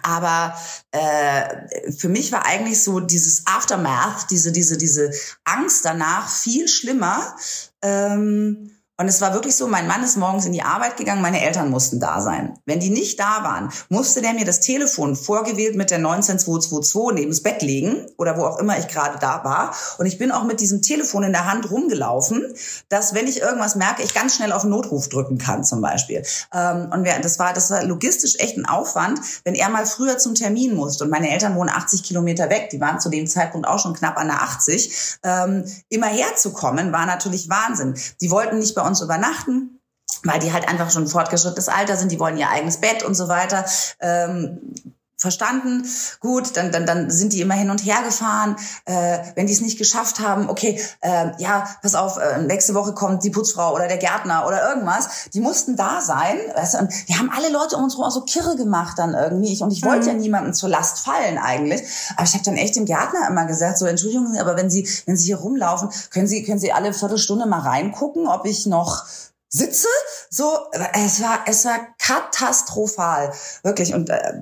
aber 0.03 0.55
äh, 0.91 1.93
für 1.93 2.09
mich 2.09 2.31
war 2.33 2.45
eigentlich 2.45 2.83
so 2.83 3.01
dieses 3.01 3.47
Aftermath, 3.47 4.31
diese 4.31 4.53
diese 4.53 4.77
diese 4.77 5.11
Angst 5.45 5.85
danach 5.85 6.29
viel 6.29 6.69
schlimmer. 6.69 7.37
Ähm, 7.81 8.71
und 9.01 9.07
es 9.07 9.21
war 9.21 9.33
wirklich 9.33 9.55
so, 9.55 9.69
mein 9.69 9.87
Mann 9.87 10.03
ist 10.03 10.17
morgens 10.17 10.45
in 10.45 10.53
die 10.53 10.63
Arbeit 10.63 10.97
gegangen, 10.97 11.23
meine 11.23 11.41
Eltern 11.41 11.71
mussten 11.71 12.01
da 12.01 12.21
sein. 12.21 12.59
Wenn 12.67 12.81
die 12.81 12.91
nicht 12.91 13.21
da 13.21 13.45
waren, 13.45 13.71
musste 13.89 14.23
der 14.23 14.33
mir 14.33 14.45
das 14.45 14.59
Telefon 14.59 15.15
vorgewählt 15.15 15.77
mit 15.77 15.93
der 15.93 15.99
19222 15.99 17.15
neben 17.15 17.31
das 17.31 17.45
Bett 17.45 17.63
legen 17.63 18.07
oder 18.17 18.37
wo 18.37 18.45
auch 18.45 18.59
immer 18.59 18.77
ich 18.77 18.89
gerade 18.89 19.17
da 19.21 19.45
war. 19.45 19.73
Und 19.99 20.07
ich 20.07 20.19
bin 20.19 20.33
auch 20.33 20.43
mit 20.43 20.59
diesem 20.59 20.83
Telefon 20.83 21.23
in 21.23 21.31
der 21.31 21.45
Hand 21.45 21.71
rumgelaufen, 21.71 22.53
dass 22.89 23.15
wenn 23.15 23.29
ich 23.29 23.41
irgendwas 23.41 23.77
merke, 23.77 24.03
ich 24.03 24.15
ganz 24.15 24.35
schnell 24.35 24.51
auf 24.51 24.65
Notruf 24.65 25.09
drücken 25.09 25.39
kann 25.39 25.63
zum 25.63 25.81
Beispiel. 25.81 26.25
Ähm, 26.53 26.91
und 26.93 27.07
das 27.23 27.39
war, 27.39 27.53
das 27.53 27.71
war 27.71 27.85
logistisch 27.85 28.35
echt 28.41 28.57
ein 28.57 28.67
Aufwand, 28.67 29.21
wenn 29.45 29.55
er 29.55 29.69
mal 29.69 29.87
früher 29.87 30.19
zum 30.19 30.35
Termin 30.35 30.75
musste. 30.75 31.05
Und 31.05 31.11
meine 31.11 31.31
Eltern 31.31 31.55
wohnen 31.55 31.71
80 31.71 32.03
Kilometer 32.03 32.51
weg, 32.51 32.71
die 32.71 32.81
waren 32.81 32.99
zu 32.99 33.11
dem 33.11 33.29
Zeitpunkt 33.29 33.69
auch 33.69 33.79
schon 33.79 33.95
knapp 33.95 34.17
an 34.17 34.27
der 34.27 34.43
80. 34.43 35.19
Ähm, 35.23 35.65
immer 35.89 36.09
herzukommen 36.09 36.93
war 36.93 37.07
natürlich 37.07 37.49
Wahnsinn. 37.49 37.95
Die 38.21 38.33
wollten 38.33 38.59
nicht 38.59 38.75
bei 38.75 38.88
uns 38.89 39.01
übernachten 39.01 39.79
weil 40.25 40.41
die 40.41 40.53
halt 40.53 40.69
einfach 40.69 40.91
schon 40.91 41.07
fortgeschrittenes 41.07 41.69
Alter 41.69 41.97
sind, 41.97 42.11
die 42.11 42.19
wollen 42.19 42.37
ihr 42.37 42.51
eigenes 42.51 42.79
Bett 42.79 43.03
und 43.03 43.15
so 43.15 43.29
weiter. 43.29 43.65
Ähm, 44.01 44.75
verstanden, 45.19 45.85
gut, 46.21 46.57
dann, 46.57 46.71
dann, 46.71 46.87
dann 46.87 47.11
sind 47.11 47.33
die 47.33 47.41
immer 47.41 47.55
hin 47.55 47.71
und 47.71 47.85
her 47.85 48.03
gefahren. 48.05 48.57
Äh, 48.85 49.19
wenn 49.35 49.49
die 49.49 49.53
es 49.53 49.61
nicht 49.61 49.77
geschafft 49.77 50.21
haben, 50.21 50.49
okay, 50.49 50.81
äh, 51.01 51.31
ja, 51.39 51.69
pass 51.83 51.97
auf, 51.97 52.19
äh, 52.19 52.41
nächste 52.43 52.75
Woche 52.75 52.95
kommt 52.95 53.25
die 53.25 53.31
Putzfrau 53.31 53.75
oder 53.75 53.89
der 53.89 53.99
Gärtner 53.99 54.47
oder 54.47 54.69
irgendwas. 54.69 55.29
Die 55.35 55.41
mussten 55.41 55.77
da 55.77 56.01
sein. 56.01 56.39
Weißt 56.55 56.75
du, 56.75 56.79
und 56.79 57.09
wir 57.09 57.19
haben 57.19 57.31
alle 57.37 57.51
Leute 57.51 57.77
um 57.77 57.85
uns 57.85 57.95
herum 57.95 58.07
auch 58.07 58.13
so 58.13 58.23
kirre 58.23 58.57
gemacht 58.57 58.99
dann 58.99 59.15
irgendwie. 59.15 59.53
Ich, 59.53 59.61
und 59.61 59.73
ich 59.73 59.85
wollte 59.85 60.03
mhm. 60.03 60.07
ja 60.07 60.15
niemandem 60.15 60.55
zur 60.55 60.69
Last 60.69 61.01
fallen 61.01 61.37
eigentlich. 61.37 61.83
Aber 62.17 62.25
ich 62.25 62.35
habe 62.35 62.45
dann 62.45 62.57
echt 62.57 62.77
dem 62.77 62.85
Gärtner 62.85 63.27
immer 63.29 63.47
gesagt, 63.47 63.79
so 63.79 63.87
Entschuldigung, 63.87 64.37
aber 64.39 64.57
wenn 64.57 64.71
Sie, 64.71 64.89
wenn 65.07 65.17
Sie 65.17 65.27
hier 65.27 65.39
rumlaufen, 65.39 65.91
können 66.11 66.29
Sie, 66.29 66.45
können 66.45 66.61
Sie 66.61 66.73
alle 66.73 66.93
Viertelstunde 66.95 67.47
mal 67.47 67.61
reingucken, 67.61 68.29
ob 68.29 68.47
ich 68.47 68.67
noch 68.67 69.05
sitze. 69.49 69.89
So, 70.31 70.59
es 70.93 71.23
war, 71.23 71.41
es 71.47 71.65
war 71.65 71.79
katastrophal, 71.99 73.33
wirklich. 73.63 73.95
Und 73.95 74.11
äh, 74.11 74.35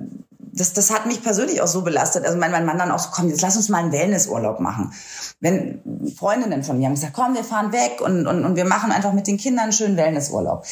das, 0.57 0.73
das 0.73 0.91
hat 0.91 1.05
mich 1.05 1.21
persönlich 1.23 1.61
auch 1.61 1.67
so 1.67 1.81
belastet. 1.81 2.25
Also 2.25 2.37
mein, 2.37 2.51
mein 2.51 2.65
Mann 2.65 2.77
dann 2.77 2.91
auch 2.91 2.99
so, 2.99 3.09
komm, 3.11 3.29
jetzt 3.29 3.41
lass 3.41 3.55
uns 3.55 3.69
mal 3.69 3.79
einen 3.79 3.91
Wellnessurlaub 3.91 4.59
machen. 4.59 4.93
Wenn 5.39 5.81
Freundinnen 6.17 6.63
von 6.63 6.77
mir 6.77 6.87
haben 6.87 6.95
gesagt, 6.95 7.13
komm, 7.13 7.35
wir 7.35 7.43
fahren 7.43 7.71
weg 7.71 8.01
und, 8.01 8.27
und, 8.27 8.43
und 8.43 8.55
wir 8.55 8.65
machen 8.65 8.91
einfach 8.91 9.13
mit 9.13 9.27
den 9.27 9.37
Kindern 9.37 9.65
einen 9.65 9.73
schönen 9.73 9.97
Wellnessurlaub. 9.97 10.65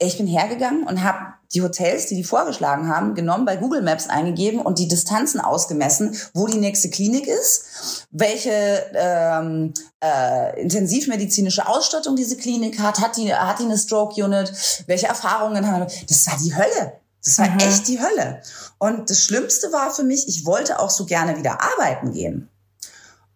Ich 0.00 0.16
bin 0.16 0.28
hergegangen 0.28 0.84
und 0.84 1.02
habe 1.02 1.34
die 1.52 1.62
Hotels, 1.62 2.06
die 2.06 2.14
die 2.14 2.24
vorgeschlagen 2.24 2.88
haben, 2.88 3.14
genommen, 3.14 3.44
bei 3.44 3.56
Google 3.56 3.82
Maps 3.82 4.08
eingegeben 4.08 4.60
und 4.60 4.78
die 4.78 4.86
Distanzen 4.86 5.40
ausgemessen, 5.40 6.16
wo 6.34 6.46
die 6.46 6.58
nächste 6.58 6.90
Klinik 6.90 7.26
ist, 7.26 8.06
welche 8.10 8.52
ähm, 8.94 9.72
äh, 10.00 10.60
intensivmedizinische 10.60 11.66
Ausstattung 11.66 12.16
diese 12.16 12.36
Klinik 12.36 12.78
hat, 12.78 13.00
hat 13.00 13.16
die, 13.16 13.34
hat 13.34 13.58
die 13.58 13.64
eine 13.64 13.78
Stroke 13.78 14.22
Unit, 14.22 14.52
welche 14.86 15.06
Erfahrungen 15.06 15.66
haben. 15.66 15.86
Das 16.08 16.26
war 16.28 16.38
die 16.38 16.54
Hölle. 16.54 16.92
Das 17.28 17.38
war 17.38 17.50
mhm. 17.50 17.58
echt 17.58 17.86
die 17.88 18.00
Hölle. 18.00 18.40
Und 18.78 19.10
das 19.10 19.20
Schlimmste 19.20 19.70
war 19.70 19.92
für 19.92 20.02
mich, 20.02 20.26
ich 20.28 20.46
wollte 20.46 20.78
auch 20.78 20.88
so 20.88 21.04
gerne 21.04 21.36
wieder 21.36 21.58
arbeiten 21.60 22.12
gehen. 22.12 22.48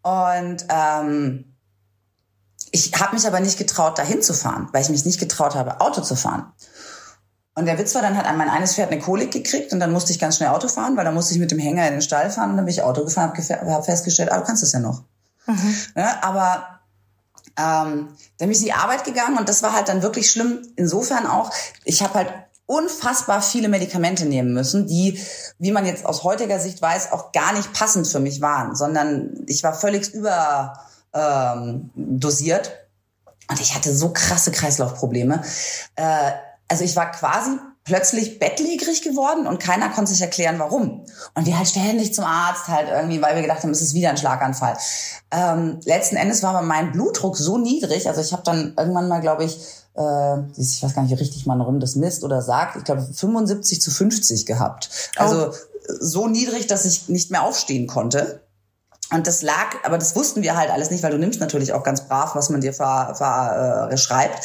Und 0.03 0.65
ähm, 0.71 1.55
ich 2.71 2.91
habe 2.99 3.15
mich 3.15 3.27
aber 3.27 3.41
nicht 3.41 3.59
getraut, 3.59 3.99
dahin 3.99 4.23
zu 4.23 4.33
fahren, 4.33 4.69
weil 4.73 4.81
ich 4.83 4.89
mich 4.89 5.05
nicht 5.05 5.21
getraut 5.21 5.55
habe, 5.55 5.83
Auto 5.83 6.01
zu 6.01 6.17
fahren. 6.17 6.53
Und 7.55 7.67
der 7.67 7.79
Witz 7.79 7.95
war, 7.95 8.01
dann 8.01 8.17
hat 8.17 8.35
mein 8.35 8.49
eines 8.49 8.75
Pferd 8.75 8.91
eine 8.91 9.01
Kolik 9.01 9.31
gekriegt 9.31 9.75
und 9.75 9.81
dann 9.81 9.93
musste 9.93 10.11
ich 10.11 10.19
ganz 10.19 10.39
schnell 10.39 10.49
Auto 10.49 10.69
fahren, 10.69 10.97
weil 10.97 11.05
dann 11.05 11.13
musste 11.13 11.35
ich 11.35 11.41
mit 11.41 11.51
dem 11.51 11.59
Hänger 11.59 11.87
in 11.87 11.93
den 11.93 12.03
Stall 12.03 12.31
fahren 12.31 12.51
und 12.51 12.57
dann 12.57 12.65
bin 12.65 12.73
ich 12.73 12.83
Auto 12.83 13.05
gefahren, 13.05 13.35
habe 13.37 13.73
hab 13.73 13.85
festgestellt, 13.85 14.33
ah, 14.33 14.39
du 14.39 14.45
kannst 14.45 14.63
das 14.63 14.73
ja 14.73 14.81
noch. 14.81 15.03
Mhm. 15.47 15.77
Ja, 15.95 16.21
aber 16.23 16.81
ähm, 17.59 18.09
dann 18.39 18.49
bin 18.49 18.53
ich 18.53 18.61
in 18.61 18.65
die 18.65 18.73
Arbeit 18.73 19.05
gegangen 19.05 19.37
und 19.37 19.51
das 19.51 19.63
war 19.63 19.75
halt 19.75 19.89
dann 19.91 20.01
wirklich 20.01 20.31
schlimm. 20.31 20.63
Insofern 20.77 21.27
auch, 21.27 21.53
ich 21.85 22.03
habe 22.03 22.15
halt 22.15 22.33
unfassbar 22.73 23.43
viele 23.43 23.69
Medikamente 23.69 24.25
nehmen 24.25 24.55
müssen, 24.55 24.87
die, 24.87 25.21
wie 25.59 25.73
man 25.73 25.85
jetzt 25.85 26.07
aus 26.07 26.25
heutiger 26.25 26.59
Sicht 26.59 26.81
weiß, 26.81 27.13
auch 27.13 27.31
gar 27.33 27.53
nicht 27.53 27.75
passend 27.75 28.09
für 28.09 28.19
mich 28.19 28.41
waren, 28.41 28.75
sondern 28.75 29.45
ich 29.47 29.63
war 29.63 29.75
völlig 29.75 30.15
über 30.15 30.73
ähm, 31.13 31.91
dosiert 31.95 32.73
und 33.51 33.61
ich 33.61 33.75
hatte 33.75 33.95
so 33.95 34.15
krasse 34.15 34.53
Kreislaufprobleme. 34.53 35.43
Äh, 35.97 36.33
also 36.67 36.83
ich 36.83 36.97
war 36.97 37.11
quasi 37.13 37.59
plötzlich 37.85 38.39
bettlägerig 38.39 39.03
geworden 39.03 39.47
und 39.47 39.59
keiner 39.59 39.91
konnte 39.91 40.13
sich 40.13 40.23
erklären, 40.23 40.59
warum. 40.59 41.05
Und 41.35 41.45
wir 41.45 41.59
halt 41.59 41.69
ständig 41.69 42.15
zum 42.15 42.25
Arzt 42.25 42.69
halt 42.69 42.89
irgendwie, 42.89 43.21
weil 43.21 43.35
wir 43.35 43.43
gedacht 43.43 43.65
haben, 43.65 43.71
es 43.71 43.83
ist 43.83 43.93
wieder 43.93 44.09
ein 44.09 44.17
Schlaganfall. 44.17 44.79
Ähm, 45.31 45.79
letzten 45.85 46.17
Endes 46.17 46.43
war 46.43 46.55
aber 46.55 46.67
mein 46.67 46.93
Blutdruck 46.93 47.37
so 47.37 47.59
niedrig, 47.59 48.09
also 48.09 48.23
ich 48.23 48.33
habe 48.33 48.45
dann 48.45 48.75
irgendwann 48.79 49.09
mal, 49.09 49.21
glaube 49.21 49.45
ich, 49.45 49.59
äh, 49.95 50.39
ich 50.57 50.83
weiß 50.83 50.95
gar 50.95 51.03
nicht, 51.03 51.11
wie 51.11 51.21
richtig 51.21 51.47
man 51.47 51.61
rum 51.61 51.81
das 51.81 51.97
misst 51.97 52.25
oder 52.25 52.43
sagt, 52.43 52.77
ich 52.77 52.85
glaube 52.85 53.03
75 53.03 53.81
zu 53.81 53.91
50 53.91 54.47
gehabt. 54.47 54.91
Also 55.17 55.49
oh. 55.49 55.55
so 56.01 56.29
niedrig, 56.29 56.67
dass 56.67 56.85
ich 56.85 57.09
nicht 57.09 57.31
mehr 57.31 57.43
aufstehen 57.43 57.87
konnte. 57.87 58.43
Und 59.13 59.27
das 59.27 59.43
lag, 59.43 59.77
aber 59.85 59.99
das 59.99 60.17
wussten 60.17 60.43
wir 60.43 60.57
halt 60.57 60.71
alles 60.71 60.91
nicht, 60.91 61.03
weil 61.03 61.11
du 61.11 61.19
nimmst 61.19 61.39
natürlich 61.39 61.75
auch 61.75 61.83
ganz 61.83 62.09
brav, 62.09 62.35
was 62.35 62.49
man 62.49 62.63
dir 62.63 62.73
ver, 62.73 63.15
ver, 63.15 63.91
äh, 63.91 63.97
schreibt, 63.99 64.43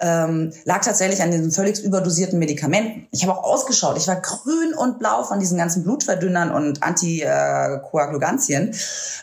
ähm, 0.00 0.52
lag 0.64 0.84
tatsächlich 0.84 1.22
an 1.22 1.30
diesen 1.30 1.52
völlig 1.52 1.80
überdosierten 1.80 2.38
Medikamenten. 2.38 3.06
Ich 3.12 3.22
habe 3.22 3.38
auch 3.38 3.44
ausgeschaut, 3.44 3.96
ich 3.96 4.08
war 4.08 4.20
grün 4.20 4.74
und 4.74 4.98
blau 4.98 5.22
von 5.22 5.38
diesen 5.38 5.56
ganzen 5.56 5.84
Blutverdünnern 5.84 6.50
und 6.50 6.82
Antikoagulantien. 6.82 8.74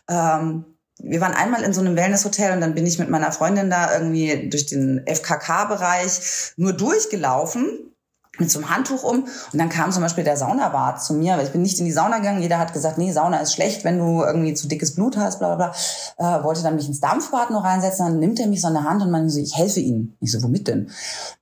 Ähm, 0.10 0.66
wir 1.00 1.22
waren 1.22 1.34
einmal 1.34 1.64
in 1.64 1.74
so 1.74 1.82
einem 1.82 1.96
Wellnesshotel 1.96 2.54
und 2.54 2.62
dann 2.62 2.74
bin 2.74 2.86
ich 2.86 3.00
mit 3.00 3.10
meiner 3.10 3.32
Freundin 3.32 3.70
da 3.70 3.94
irgendwie 3.94 4.50
durch 4.50 4.66
den 4.66 5.06
FKK-Bereich 5.06 6.54
nur 6.58 6.74
durchgelaufen 6.74 7.92
mit 8.38 8.52
so 8.52 8.60
einem 8.60 8.70
Handtuch 8.70 9.04
um 9.04 9.24
und 9.24 9.60
dann 9.60 9.70
kam 9.70 9.92
zum 9.92 10.02
Beispiel 10.02 10.24
der 10.24 10.38
Saunabart 10.38 11.02
zu 11.02 11.14
mir, 11.14 11.38
weil 11.38 11.46
ich 11.46 11.52
bin 11.52 11.62
nicht 11.62 11.80
in 11.80 11.86
die 11.86 11.92
Sauna 11.92 12.18
gegangen. 12.18 12.42
Jeder 12.42 12.60
hat 12.60 12.74
gesagt, 12.74 12.98
nee, 12.98 13.12
Sauna 13.12 13.38
ist 13.38 13.54
schlecht, 13.54 13.84
wenn 13.84 13.98
du 13.98 14.24
irgendwie 14.24 14.54
zu 14.54 14.68
dickes 14.68 14.96
Blut 14.96 15.18
hast, 15.18 15.40
bla 15.40 15.56
bla 15.56 15.74
bla. 16.18 16.40
Äh, 16.40 16.44
wollte 16.44 16.64
dann 16.64 16.76
mich 16.76 16.88
ins 16.88 17.00
Dampfbad 17.00 17.52
noch 17.52 17.64
reinsetzen, 17.64 18.06
dann 18.06 18.20
nimmt 18.20 18.40
er 18.40 18.48
mich 18.48 18.62
so 18.62 18.68
an 18.68 18.74
der 18.74 18.84
Hand 18.84 19.02
und 19.02 19.12
meinte 19.12 19.30
so, 19.30 19.40
ich 19.40 19.56
helfe 19.56 19.80
Ihnen. 19.80 20.18
Ich 20.20 20.32
so, 20.32 20.44
womit 20.44 20.68
denn? 20.68 20.92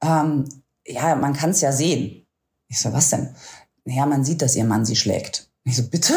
Ähm, 0.02 0.46
ja, 0.86 1.16
man 1.16 1.34
kann 1.34 1.52
es 1.52 1.62
ja 1.62 1.72
sehen. 1.72 2.26
Ich 2.68 2.80
so, 2.80 2.94
was 2.94 3.10
denn? 3.10 3.30
Naja, 3.86 4.06
man 4.06 4.24
sieht, 4.24 4.42
dass 4.42 4.56
Ihr 4.56 4.66
Mann 4.66 4.86
Sie 4.86 4.96
schlägt. 4.96 5.50
Ich 5.64 5.76
so, 5.76 5.84
bitte? 5.84 6.14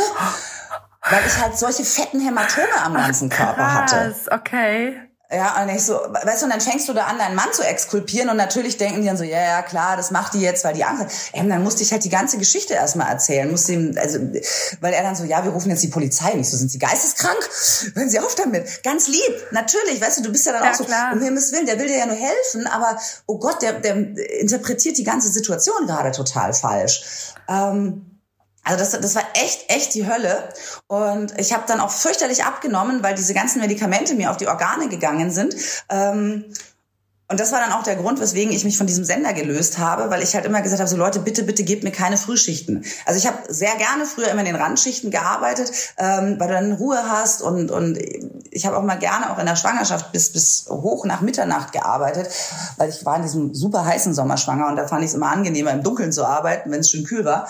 Weil 1.11 1.27
ich 1.27 1.41
halt 1.41 1.57
solche 1.57 1.85
fetten 1.85 2.21
Hämatome 2.21 2.83
am 2.85 2.95
ganzen 2.95 3.29
Körper 3.29 3.55
Krass, 3.55 3.93
hatte. 3.93 4.15
okay. 4.33 5.01
Ja, 5.29 5.61
und 5.61 5.69
ich 5.71 5.83
so, 5.83 5.95
weißt 5.95 6.43
du, 6.43 6.47
und 6.47 6.53
dann 6.53 6.61
fängst 6.61 6.89
du 6.89 6.93
da 6.93 7.07
an, 7.07 7.19
deinen 7.19 7.35
Mann 7.35 7.53
zu 7.53 7.63
exkulpieren 7.63 8.31
und 8.31 8.37
natürlich 8.37 8.77
denken 8.77 9.01
die 9.01 9.09
dann 9.09 9.17
so, 9.17 9.25
ja, 9.25 9.43
ja, 9.43 9.63
klar, 9.63 9.97
das 9.97 10.13
macht 10.13 10.35
die 10.35 10.41
jetzt, 10.41 10.65
weil 10.65 10.75
die 10.75 10.85
Angst 10.85 11.03
hat. 11.03 11.13
Ähm, 11.33 11.49
dann 11.49 11.65
musste 11.65 11.83
ich 11.83 11.91
halt 11.91 12.05
die 12.05 12.11
ganze 12.11 12.39
Geschichte 12.39 12.75
erstmal 12.75 13.09
erzählen, 13.09 13.51
musste 13.51 13.73
ihm, 13.73 13.97
also, 14.01 14.21
weil 14.81 14.95
er 14.95 15.03
dann 15.03 15.17
so, 15.17 15.25
ja, 15.25 15.43
wir 15.43 15.51
rufen 15.51 15.71
jetzt 15.71 15.83
die 15.83 15.89
Polizei. 15.89 16.31
Und 16.31 16.41
ich 16.41 16.49
so, 16.49 16.57
sind 16.57 16.71
Sie 16.71 16.79
geisteskrank? 16.79 17.39
Hören 17.95 18.09
Sie 18.09 18.21
auf 18.21 18.37
damit. 18.37 18.85
Ganz 18.85 19.09
lieb, 19.09 19.49
natürlich, 19.51 20.01
weißt 20.01 20.19
du, 20.19 20.23
du 20.23 20.31
bist 20.31 20.47
ja 20.47 20.53
dann 20.53 20.63
ja, 20.63 20.71
auch 20.71 20.77
so, 20.77 20.85
klar. 20.85 21.13
um 21.13 21.21
Himmels 21.21 21.51
Willen, 21.51 21.67
der 21.67 21.81
will 21.81 21.89
dir 21.89 21.99
ja 21.99 22.07
nur 22.07 22.17
helfen, 22.17 22.69
aber, 22.69 22.97
oh 23.27 23.41
Gott, 23.41 23.63
der, 23.63 23.81
der 23.81 23.97
interpretiert 24.39 24.97
die 24.97 25.05
ganze 25.05 25.29
Situation 25.29 25.89
gerade 25.89 26.13
total 26.13 26.53
falsch. 26.53 27.35
Ähm, 27.49 28.16
also 28.67 28.79
das, 28.79 29.01
das 29.01 29.15
war 29.15 29.23
echt, 29.35 29.71
echt 29.71 29.95
die 29.95 30.09
Hölle. 30.09 30.49
Und 30.89 31.39
ich 31.39 31.53
habe 31.53 31.63
dann 31.69 31.79
auch 31.79 31.91
fürchterlich 31.91 32.45
abgenommen, 32.45 33.03
weil 33.03 33.15
diese 33.15 33.33
ganzen 33.33 33.61
Medikamente 33.61 34.15
mir 34.15 34.31
auf 34.31 34.37
die 34.37 34.49
Organe 34.49 34.89
gegangen 34.89 35.31
sind. 35.31 35.55
Ähm, 35.89 36.53
und 37.29 37.41
das 37.41 37.51
war 37.51 37.61
dann 37.61 37.73
auch 37.73 37.83
der 37.83 37.97
Grund, 37.97 38.21
weswegen 38.21 38.53
ich 38.53 38.65
mich 38.65 38.79
von 38.79 38.87
diesem 38.87 39.05
Sender 39.05 39.33
gelöst 39.33 39.79
habe, 39.79 40.11
weil 40.11 40.23
ich 40.23 40.35
halt 40.35 40.45
immer 40.45 40.63
gesagt 40.63 40.81
habe, 40.81 40.89
so 40.89 40.97
Leute, 40.97 41.19
bitte, 41.19 41.43
bitte 41.43 41.65
gebt 41.65 41.83
mir 41.83 41.91
keine 41.91 42.17
Frühschichten. 42.17 42.85
Also 43.05 43.19
ich 43.19 43.27
habe 43.27 43.39
sehr 43.49 43.75
gerne 43.77 44.05
früher 44.05 44.29
immer 44.29 44.41
in 44.41 44.47
den 44.47 44.57
Randschichten 44.57 45.11
gearbeitet, 45.11 45.73
ähm, 45.99 46.37
weil 46.39 46.49
du 46.49 46.55
dann 46.55 46.73
Ruhe 46.73 47.03
hast 47.09 47.43
und, 47.43 47.73
und 47.73 47.99
ich 48.51 48.65
habe 48.65 48.77
auch 48.77 48.83
mal 48.83 48.99
gerne 48.99 49.33
auch 49.33 49.39
in 49.39 49.47
der 49.47 49.57
Schwangerschaft 49.57 50.13
bis, 50.13 50.33
bis 50.33 50.67
hoch 50.69 51.05
nach 51.05 51.21
Mitternacht 51.21 51.73
gearbeitet, 51.73 52.29
weil 52.77 52.91
ich 52.91 53.05
war 53.05 53.17
in 53.17 53.23
diesem 53.23 53.55
super 53.55 53.85
heißen 53.85 54.15
Sommer 54.15 54.37
schwanger 54.37 54.69
und 54.69 54.77
da 54.77 54.87
fand 54.87 55.03
ich 55.03 55.11
es 55.11 55.15
immer 55.15 55.31
angenehmer, 55.31 55.73
im 55.73 55.83
Dunkeln 55.83 56.13
zu 56.13 56.25
arbeiten, 56.25 56.71
wenn 56.71 56.81
es 56.81 56.91
schön 56.91 57.05
kühl 57.05 57.25
war. 57.25 57.49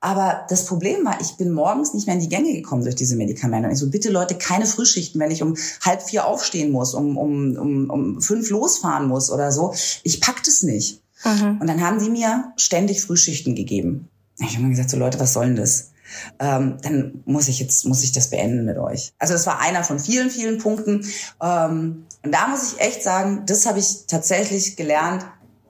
Aber 0.00 0.44
das 0.48 0.66
Problem 0.66 1.04
war, 1.04 1.20
ich 1.20 1.36
bin 1.36 1.50
morgens 1.50 1.94
nicht 1.94 2.06
mehr 2.06 2.14
in 2.14 2.20
die 2.20 2.28
Gänge 2.28 2.52
gekommen 2.52 2.82
durch 2.82 2.94
diese 2.94 3.16
Medikamente. 3.16 3.68
Und 3.68 3.74
ich 3.74 3.80
so, 3.80 3.90
bitte 3.90 4.10
Leute, 4.10 4.36
keine 4.36 4.66
Frühschichten, 4.66 5.20
wenn 5.20 5.30
ich 5.30 5.42
um 5.42 5.56
halb 5.82 6.02
vier 6.02 6.26
aufstehen 6.26 6.70
muss, 6.70 6.94
um, 6.94 7.16
um, 7.16 7.56
um, 7.56 7.90
um 7.90 8.20
fünf 8.20 8.50
losfahren 8.50 9.08
muss 9.08 9.30
oder 9.30 9.52
so. 9.52 9.74
Ich 10.02 10.20
pack 10.20 10.42
das 10.44 10.62
nicht. 10.62 11.00
Mhm. 11.24 11.58
Und 11.60 11.66
dann 11.66 11.80
haben 11.80 11.98
die 11.98 12.10
mir 12.10 12.52
ständig 12.56 13.02
Frühschichten 13.02 13.54
gegeben. 13.54 14.08
Ich 14.38 14.54
habe 14.54 14.64
mir 14.64 14.70
gesagt, 14.70 14.90
so 14.90 14.98
Leute, 14.98 15.18
was 15.18 15.32
soll 15.32 15.46
denn 15.46 15.56
das? 15.56 15.92
Ähm, 16.38 16.76
dann 16.82 17.22
muss 17.24 17.48
ich 17.48 17.58
jetzt 17.58 17.84
muss 17.84 18.04
ich 18.04 18.12
das 18.12 18.30
beenden 18.30 18.64
mit 18.64 18.78
euch. 18.78 19.12
Also 19.18 19.32
das 19.32 19.46
war 19.46 19.58
einer 19.58 19.82
von 19.82 19.98
vielen 19.98 20.30
vielen 20.30 20.58
Punkten 20.58 21.04
ähm, 21.42 22.06
und 22.22 22.32
da 22.32 22.46
muss 22.46 22.72
ich 22.72 22.80
echt 22.80 23.02
sagen, 23.02 23.42
das 23.46 23.66
habe 23.66 23.80
ich 23.80 24.06
tatsächlich 24.06 24.76
gelernt 24.76 25.26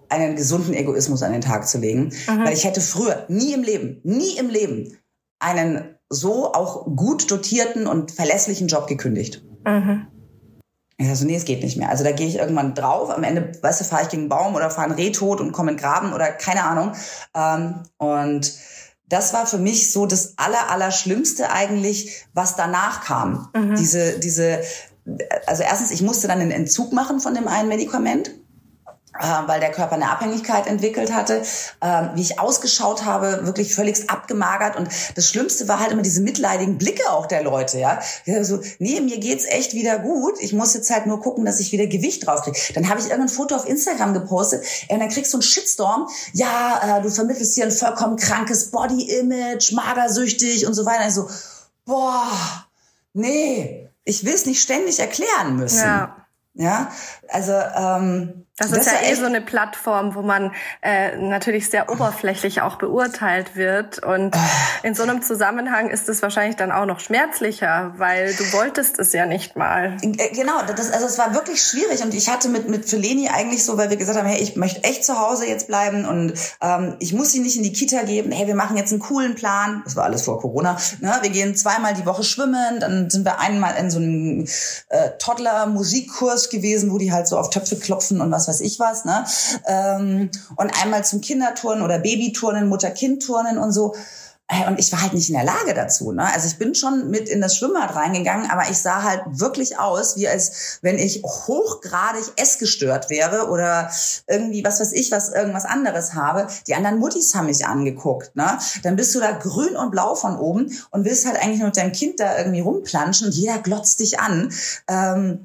einen 0.09 0.37
gesunden 0.37 0.75
Egoismus 0.75 1.23
an 1.23 1.33
den 1.33 1.41
Tag 1.41 1.67
zu 1.67 1.79
legen. 1.79 2.13
Mhm. 2.29 2.45
Weil 2.45 2.53
ich 2.53 2.65
hätte 2.65 2.81
früher 2.81 3.25
nie 3.29 3.53
im 3.53 3.63
Leben, 3.63 4.01
nie 4.05 4.37
im 4.39 4.49
Leben 4.49 4.97
einen 5.39 5.97
so 6.09 6.53
auch 6.53 6.85
gut 6.85 7.31
dotierten 7.31 7.87
und 7.87 8.13
verlässlichen 8.13 8.69
Job 8.69 8.87
gekündigt. 8.87 9.43
Mhm. 9.65 10.07
Ich 10.99 11.07
sag 11.07 11.17
so, 11.17 11.27
nee, 11.27 11.37
es 11.37 11.45
geht 11.45 11.63
nicht 11.63 11.77
mehr. 11.77 11.91
Also 11.91 12.05
da 12.05 12.13
gehe 12.13 12.27
ich 12.27 12.37
irgendwann 12.37 12.75
drauf. 12.75 13.11
Am 13.11 13.23
Ende, 13.23 13.53
weißt 13.61 13.81
du, 13.81 13.85
fahre 13.85 14.05
ich 14.05 14.09
gegen 14.09 14.23
einen 14.23 14.29
Baum 14.31 14.55
oder 14.55 14.71
fahre 14.71 14.89
einen 14.89 14.97
Reh 14.97 15.13
tot 15.13 15.41
und 15.41 15.53
komme 15.53 15.73
in 15.73 15.77
Graben 15.77 16.15
oder 16.15 16.33
keine 16.33 16.65
Ahnung. 16.65 16.93
Ähm, 17.35 17.83
und 17.99 18.55
das 19.09 19.35
war 19.35 19.47
für 19.47 19.59
mich 19.59 19.93
so 19.93 20.07
das 20.07 20.35
aller, 20.39 20.71
aller 20.71 20.91
Schlimmste 20.91 21.51
eigentlich, 21.51 22.25
was 22.33 22.57
danach 22.57 23.05
kam. 23.05 23.51
Mhm. 23.55 23.77
Diese, 23.77 24.19
diese, 24.19 24.61
also 25.47 25.63
erstens, 25.63 25.91
ich 25.91 26.03
musste 26.03 26.29
dann 26.29 26.41
einen 26.41 26.51
Entzug 26.51 26.93
machen 26.93 27.21
von 27.21 27.35
dem 27.35 27.47
einen 27.47 27.69
Medikament 27.69 28.31
weil 29.47 29.61
der 29.61 29.71
Körper 29.71 29.95
eine 29.95 30.11
Abhängigkeit 30.11 30.67
entwickelt 30.67 31.13
hatte, 31.13 31.43
äh, 31.81 32.03
wie 32.15 32.23
ich 32.23 32.39
ausgeschaut 32.41 33.05
habe, 33.05 33.47
wirklich 33.47 33.75
völlig 33.75 34.09
abgemagert. 34.11 34.77
Und 34.77 34.89
das 35.15 35.29
Schlimmste 35.29 35.69
war 35.69 35.81
halt 35.81 35.93
immer 35.93 36.03
diese 36.03 36.21
mitleidigen 36.21 36.79
Blicke 36.79 37.11
auch 37.11 37.27
der 37.27 37.43
Leute, 37.43 37.79
ja. 37.79 38.01
So, 38.43 38.61
nee, 38.79 39.01
mir 39.01 39.19
geht's 39.19 39.45
echt 39.45 39.75
wieder 39.75 39.99
gut. 39.99 40.35
Ich 40.41 40.53
muss 40.53 40.75
jetzt 40.75 40.91
halt 40.91 41.07
nur 41.07 41.21
gucken, 41.21 41.45
dass 41.45 41.61
ich 41.61 41.73
wieder 41.73 41.87
Gewicht 41.87 42.27
draufkriege. 42.27 42.59
Dann 42.75 42.89
habe 42.89 43.01
ich 43.01 43.07
irgendein 43.07 43.29
Foto 43.29 43.57
auf 43.57 43.69
Instagram 43.69 44.15
gepostet 44.15 44.65
und 44.89 45.01
dann 45.01 45.09
kriegst 45.09 45.33
du 45.33 45.39
einen 45.39 45.43
Shitstorm. 45.43 46.09
Ja, 46.33 46.99
äh, 46.99 47.03
du 47.03 47.11
vermittelst 47.11 47.55
hier 47.55 47.65
ein 47.65 47.73
vollkommen 47.73 48.17
krankes 48.17 48.71
Body-Image, 48.71 49.73
magersüchtig 49.73 50.67
und 50.67 50.75
so 50.75 50.85
weiter. 50.85 51.07
Ich 51.07 51.15
so, 51.15 51.29
boah, 51.85 52.31
nee, 53.13 53.89
ich 54.05 54.25
will 54.25 54.35
es 54.35 54.47
nicht 54.47 54.63
ständig 54.63 54.99
erklären 54.99 55.57
müssen. 55.57 55.85
Ja. 55.85 56.17
Ja, 56.59 56.91
also 57.29 57.53
ähm, 57.53 58.46
Das, 58.59 58.71
das 58.71 58.87
ist 58.87 58.87
ja 58.87 59.11
eh 59.11 59.15
so 59.15 59.27
eine 59.27 59.43
Plattform, 59.43 60.15
wo 60.15 60.23
man 60.23 60.51
äh, 60.81 61.15
natürlich 61.19 61.69
sehr 61.69 61.91
oberflächlich 61.91 62.63
auch 62.63 62.77
beurteilt 62.77 63.55
wird. 63.55 63.99
Und 63.99 64.35
in 64.83 64.95
so 64.95 65.03
einem 65.03 65.21
Zusammenhang 65.21 65.91
ist 65.91 66.09
es 66.09 66.23
wahrscheinlich 66.23 66.57
dann 66.57 66.73
auch 66.73 66.87
noch 66.87 67.01
schmerzlicher, 67.01 67.93
weil 67.99 68.35
du 68.35 68.45
wolltest 68.55 68.99
es 68.99 69.13
ja 69.13 69.27
nicht 69.27 69.57
mal. 69.57 69.99
Äh, 70.01 70.31
genau, 70.35 70.63
das, 70.75 70.91
also 70.91 71.05
es 71.05 71.19
war 71.19 71.35
wirklich 71.35 71.63
schwierig. 71.63 72.03
Und 72.03 72.15
ich 72.15 72.31
hatte 72.31 72.49
mit, 72.49 72.67
mit 72.71 72.89
Feleni 72.89 73.29
eigentlich 73.29 73.63
so, 73.63 73.77
weil 73.77 73.91
wir 73.91 73.99
gesagt 73.99 74.19
haben, 74.19 74.27
hey, 74.27 74.41
ich 74.41 74.57
möchte 74.57 74.83
echt 74.85 75.05
zu 75.05 75.21
Hause 75.21 75.47
jetzt 75.47 75.67
bleiben 75.67 76.07
und 76.07 76.33
ähm, 76.63 76.97
ich 76.99 77.13
muss 77.13 77.33
sie 77.33 77.41
nicht 77.41 77.59
in 77.59 77.63
die 77.63 77.75
Kita 77.75 78.05
geben. 78.05 78.33
Hey, 78.33 78.47
wir 78.47 78.55
machen 78.55 78.79
jetzt 78.79 78.91
einen 78.91 79.03
coolen 79.03 79.35
Plan. 79.35 79.83
Das 79.85 79.97
war 79.97 80.05
alles 80.05 80.23
vor 80.23 80.41
Corona. 80.41 80.79
Ne? 81.01 81.15
Wir 81.21 81.31
gehen 81.31 81.55
zweimal 81.57 81.93
die 81.93 82.07
Woche 82.07 82.25
schwimmen. 82.25 82.81
Dann 82.81 83.11
sind 83.11 83.27
wir 83.27 83.39
einmal 83.39 83.77
in 83.77 83.91
so 83.91 83.99
einem 83.99 84.47
äh, 84.89 85.11
Toddler-Musikkurs 85.19 86.49
gewesen, 86.49 86.91
wo 86.91 86.97
die 86.97 87.13
halt 87.13 87.29
so 87.29 87.37
auf 87.37 87.51
Töpfe 87.51 87.77
klopfen 87.77 88.23
und 88.23 88.31
was 88.31 88.46
was 88.47 88.57
weiß 88.57 88.61
ich 88.61 88.79
was, 88.79 89.05
ne? 89.05 89.25
Ähm, 89.67 90.31
und 90.57 90.83
einmal 90.83 91.05
zum 91.05 91.21
Kinderturnen 91.21 91.83
oder 91.85 91.99
Babyturnen, 91.99 92.69
Mutter-Kind-Turnen 92.69 93.59
und 93.59 93.73
so. 93.73 93.95
Äh, 94.49 94.69
und 94.69 94.79
ich 94.79 94.93
war 94.93 95.03
halt 95.03 95.13
nicht 95.13 95.29
in 95.29 95.35
der 95.35 95.45
Lage 95.45 95.75
dazu. 95.75 96.13
Ne? 96.13 96.33
Also 96.33 96.47
ich 96.47 96.59
bin 96.59 96.75
schon 96.75 97.11
mit 97.11 97.29
in 97.29 97.41
das 97.41 97.57
Schwimmbad 97.57 97.95
reingegangen, 97.97 98.49
aber 98.51 98.71
ich 98.71 98.79
sah 98.79 99.03
halt 99.03 99.23
wirklich 99.27 99.79
aus, 99.79 100.17
wie 100.17 100.29
als 100.29 100.79
wenn 100.83 100.99
ich 100.99 101.23
hochgradig 101.25 102.25
essgestört 102.37 103.11
wäre 103.11 103.49
oder 103.49 103.91
irgendwie, 104.29 104.63
was 104.63 104.81
weiß 104.81 104.93
ich, 104.93 105.11
was 105.11 105.33
irgendwas 105.33 105.65
anderes 105.65 106.15
habe. 106.15 106.47
Die 106.69 106.75
anderen 106.75 106.99
Muttis 106.99 107.35
haben 107.35 107.47
mich 107.47 107.67
angeguckt. 107.67 108.37
Ne? 108.37 108.59
Dann 108.85 108.97
bist 108.97 109.15
du 109.15 109.21
da 109.21 109.33
grün 109.33 109.77
und 109.77 109.91
blau 109.91 110.15
von 110.15 110.39
oben 110.39 110.71
und 110.91 111.05
willst 111.05 111.27
halt 111.27 111.37
eigentlich 111.43 111.59
nur 111.59 111.69
mit 111.69 111.77
deinem 111.77 111.93
Kind 111.93 112.21
da 112.21 112.39
irgendwie 112.39 112.61
rumplanschen 112.61 113.33
jeder 113.33 113.59
glotzt 113.59 113.99
dich 113.99 114.21
an. 114.21 114.53
Ähm, 114.89 115.45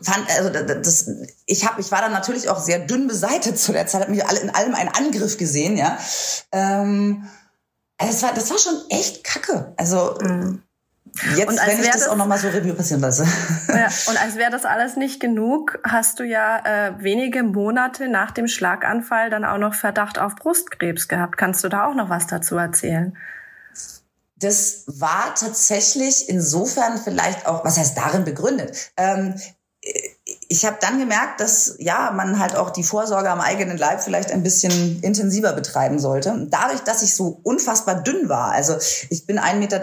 fand, 0.00 0.28
also 0.36 0.50
das, 0.50 1.10
ich 1.46 1.66
habe, 1.66 1.80
ich 1.80 1.90
war 1.92 2.00
dann 2.00 2.12
natürlich 2.12 2.48
auch 2.48 2.60
sehr 2.60 2.80
dünn 2.80 3.06
beseitet 3.06 3.58
zu 3.58 3.72
der 3.72 3.86
Zeit, 3.86 4.02
habe 4.02 4.10
mich 4.12 4.22
in 4.42 4.50
allem 4.50 4.74
einen 4.74 4.88
Angriff 4.88 5.36
gesehen, 5.36 5.76
ja. 5.76 5.98
Ähm, 6.50 7.28
das 7.98 8.22
war, 8.22 8.32
das 8.34 8.50
war 8.50 8.58
schon 8.58 8.74
echt 8.90 9.24
Kacke. 9.24 9.74
Also 9.76 10.18
mhm. 10.20 10.62
Jetzt, 11.36 11.48
und 11.48 11.58
wenn 11.66 11.78
ich 11.78 11.86
das, 11.86 12.00
das 12.00 12.08
auch 12.08 12.16
nochmal 12.16 12.38
so 12.38 12.48
Review 12.48 12.74
passieren 12.74 13.02
lasse. 13.02 13.26
Ja, 13.68 13.88
und 14.06 14.20
als 14.20 14.36
wäre 14.36 14.50
das 14.50 14.64
alles 14.64 14.96
nicht 14.96 15.20
genug, 15.20 15.78
hast 15.84 16.18
du 16.18 16.24
ja 16.24 16.58
äh, 16.64 17.02
wenige 17.02 17.42
Monate 17.42 18.08
nach 18.08 18.30
dem 18.30 18.48
Schlaganfall 18.48 19.28
dann 19.28 19.44
auch 19.44 19.58
noch 19.58 19.74
Verdacht 19.74 20.18
auf 20.18 20.36
Brustkrebs 20.36 21.08
gehabt. 21.08 21.36
Kannst 21.36 21.62
du 21.64 21.68
da 21.68 21.86
auch 21.86 21.94
noch 21.94 22.08
was 22.08 22.28
dazu 22.28 22.56
erzählen? 22.56 23.16
Das 24.36 24.84
war 24.86 25.34
tatsächlich 25.34 26.28
insofern 26.28 26.98
vielleicht 26.98 27.46
auch, 27.46 27.64
was 27.64 27.78
heißt 27.78 27.96
darin 27.96 28.24
begründet? 28.24 28.92
Ähm, 28.96 29.34
ich 30.52 30.66
habe 30.66 30.76
dann 30.80 30.98
gemerkt, 30.98 31.40
dass 31.40 31.76
ja 31.78 32.10
man 32.14 32.38
halt 32.38 32.56
auch 32.56 32.68
die 32.68 32.82
Vorsorge 32.82 33.30
am 33.30 33.40
eigenen 33.40 33.78
Leib 33.78 34.02
vielleicht 34.02 34.30
ein 34.30 34.42
bisschen 34.42 35.00
intensiver 35.00 35.54
betreiben 35.54 35.98
sollte. 35.98 36.46
Dadurch, 36.50 36.80
dass 36.80 37.02
ich 37.02 37.16
so 37.16 37.40
unfassbar 37.42 38.02
dünn 38.02 38.28
war, 38.28 38.52
also 38.52 38.76
ich 39.08 39.26
bin 39.26 39.38
1,83 39.38 39.54
Meter 39.56 39.78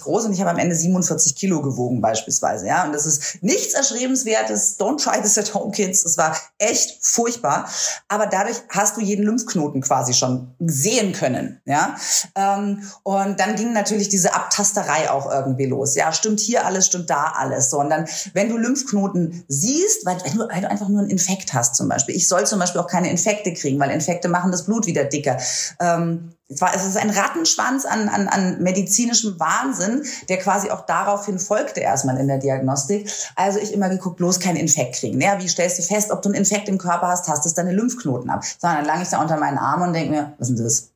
groß 0.00 0.24
und 0.24 0.32
ich 0.32 0.40
habe 0.40 0.50
am 0.50 0.58
Ende 0.58 0.74
47 0.74 1.36
Kilo 1.36 1.62
gewogen 1.62 2.00
beispielsweise, 2.00 2.66
ja, 2.66 2.84
und 2.84 2.92
das 2.92 3.06
ist 3.06 3.40
nichts 3.42 3.74
Erschrebenswertes. 3.74 4.80
Don't 4.80 5.00
try 5.00 5.22
this 5.22 5.38
at 5.38 5.54
home, 5.54 5.70
kids. 5.70 6.04
Es 6.04 6.18
war 6.18 6.36
echt 6.58 6.98
furchtbar, 7.06 7.68
aber 8.08 8.26
dadurch 8.26 8.56
hast 8.68 8.96
du 8.96 9.00
jeden 9.02 9.24
Lymphknoten 9.24 9.80
quasi 9.80 10.12
schon 10.12 10.52
sehen 10.58 11.12
können, 11.12 11.60
ja. 11.66 11.94
Ähm, 12.34 12.82
und 13.04 13.38
dann 13.38 13.54
ging 13.54 13.72
natürlich 13.72 14.08
diese 14.08 14.34
Abtasterei 14.34 15.08
auch 15.08 15.30
irgendwie 15.30 15.66
los. 15.66 15.94
Ja, 15.94 16.12
stimmt 16.12 16.40
hier 16.40 16.66
alles, 16.66 16.86
stimmt 16.86 17.10
da 17.10 17.34
alles. 17.36 17.70
So 17.70 17.78
und 17.78 17.90
dann, 17.90 18.08
wenn 18.34 18.48
du 18.48 18.56
Lymphknoten 18.56 19.44
siehst, 19.46 19.99
weil, 20.04 20.16
wenn 20.24 20.38
du, 20.38 20.48
weil 20.48 20.60
du 20.60 20.70
einfach 20.70 20.88
nur 20.88 21.00
einen 21.00 21.10
Infekt 21.10 21.52
hast 21.54 21.76
zum 21.76 21.88
Beispiel. 21.88 22.14
Ich 22.14 22.28
soll 22.28 22.46
zum 22.46 22.58
Beispiel 22.58 22.80
auch 22.80 22.86
keine 22.86 23.10
Infekte 23.10 23.52
kriegen, 23.52 23.78
weil 23.78 23.90
Infekte 23.90 24.28
machen 24.28 24.50
das 24.50 24.64
Blut 24.64 24.86
wieder 24.86 25.04
dicker. 25.04 25.38
Ähm, 25.80 26.32
es 26.48 26.84
ist 26.84 26.96
ein 26.96 27.10
Rattenschwanz 27.10 27.84
an, 27.84 28.08
an, 28.08 28.26
an 28.26 28.60
medizinischem 28.60 29.38
Wahnsinn, 29.38 30.02
der 30.28 30.38
quasi 30.38 30.70
auch 30.70 30.84
daraufhin 30.84 31.38
folgte 31.38 31.80
erstmal 31.80 32.18
in 32.18 32.26
der 32.26 32.38
Diagnostik. 32.38 33.10
Also 33.36 33.60
ich 33.60 33.72
immer 33.72 33.88
geguckt, 33.88 34.16
bloß 34.16 34.40
keinen 34.40 34.56
Infekt 34.56 34.96
kriegen. 34.96 35.20
Ja, 35.20 35.40
wie 35.40 35.48
stellst 35.48 35.78
du 35.78 35.82
fest, 35.82 36.10
ob 36.10 36.22
du 36.22 36.28
einen 36.28 36.38
Infekt 36.38 36.68
im 36.68 36.78
Körper 36.78 37.08
hast, 37.08 37.28
hast 37.28 37.46
es 37.46 37.54
deine 37.54 37.72
Lymphknoten 37.72 38.30
ab. 38.30 38.44
Sondern 38.44 38.78
dann 38.78 38.86
lange 38.86 39.02
ich 39.04 39.08
da 39.08 39.20
unter 39.20 39.36
meinen 39.36 39.58
Arm 39.58 39.82
und 39.82 39.92
denke 39.92 40.10
mir, 40.10 40.32
was 40.38 40.50
ist 40.50 40.60
das? 40.60 40.90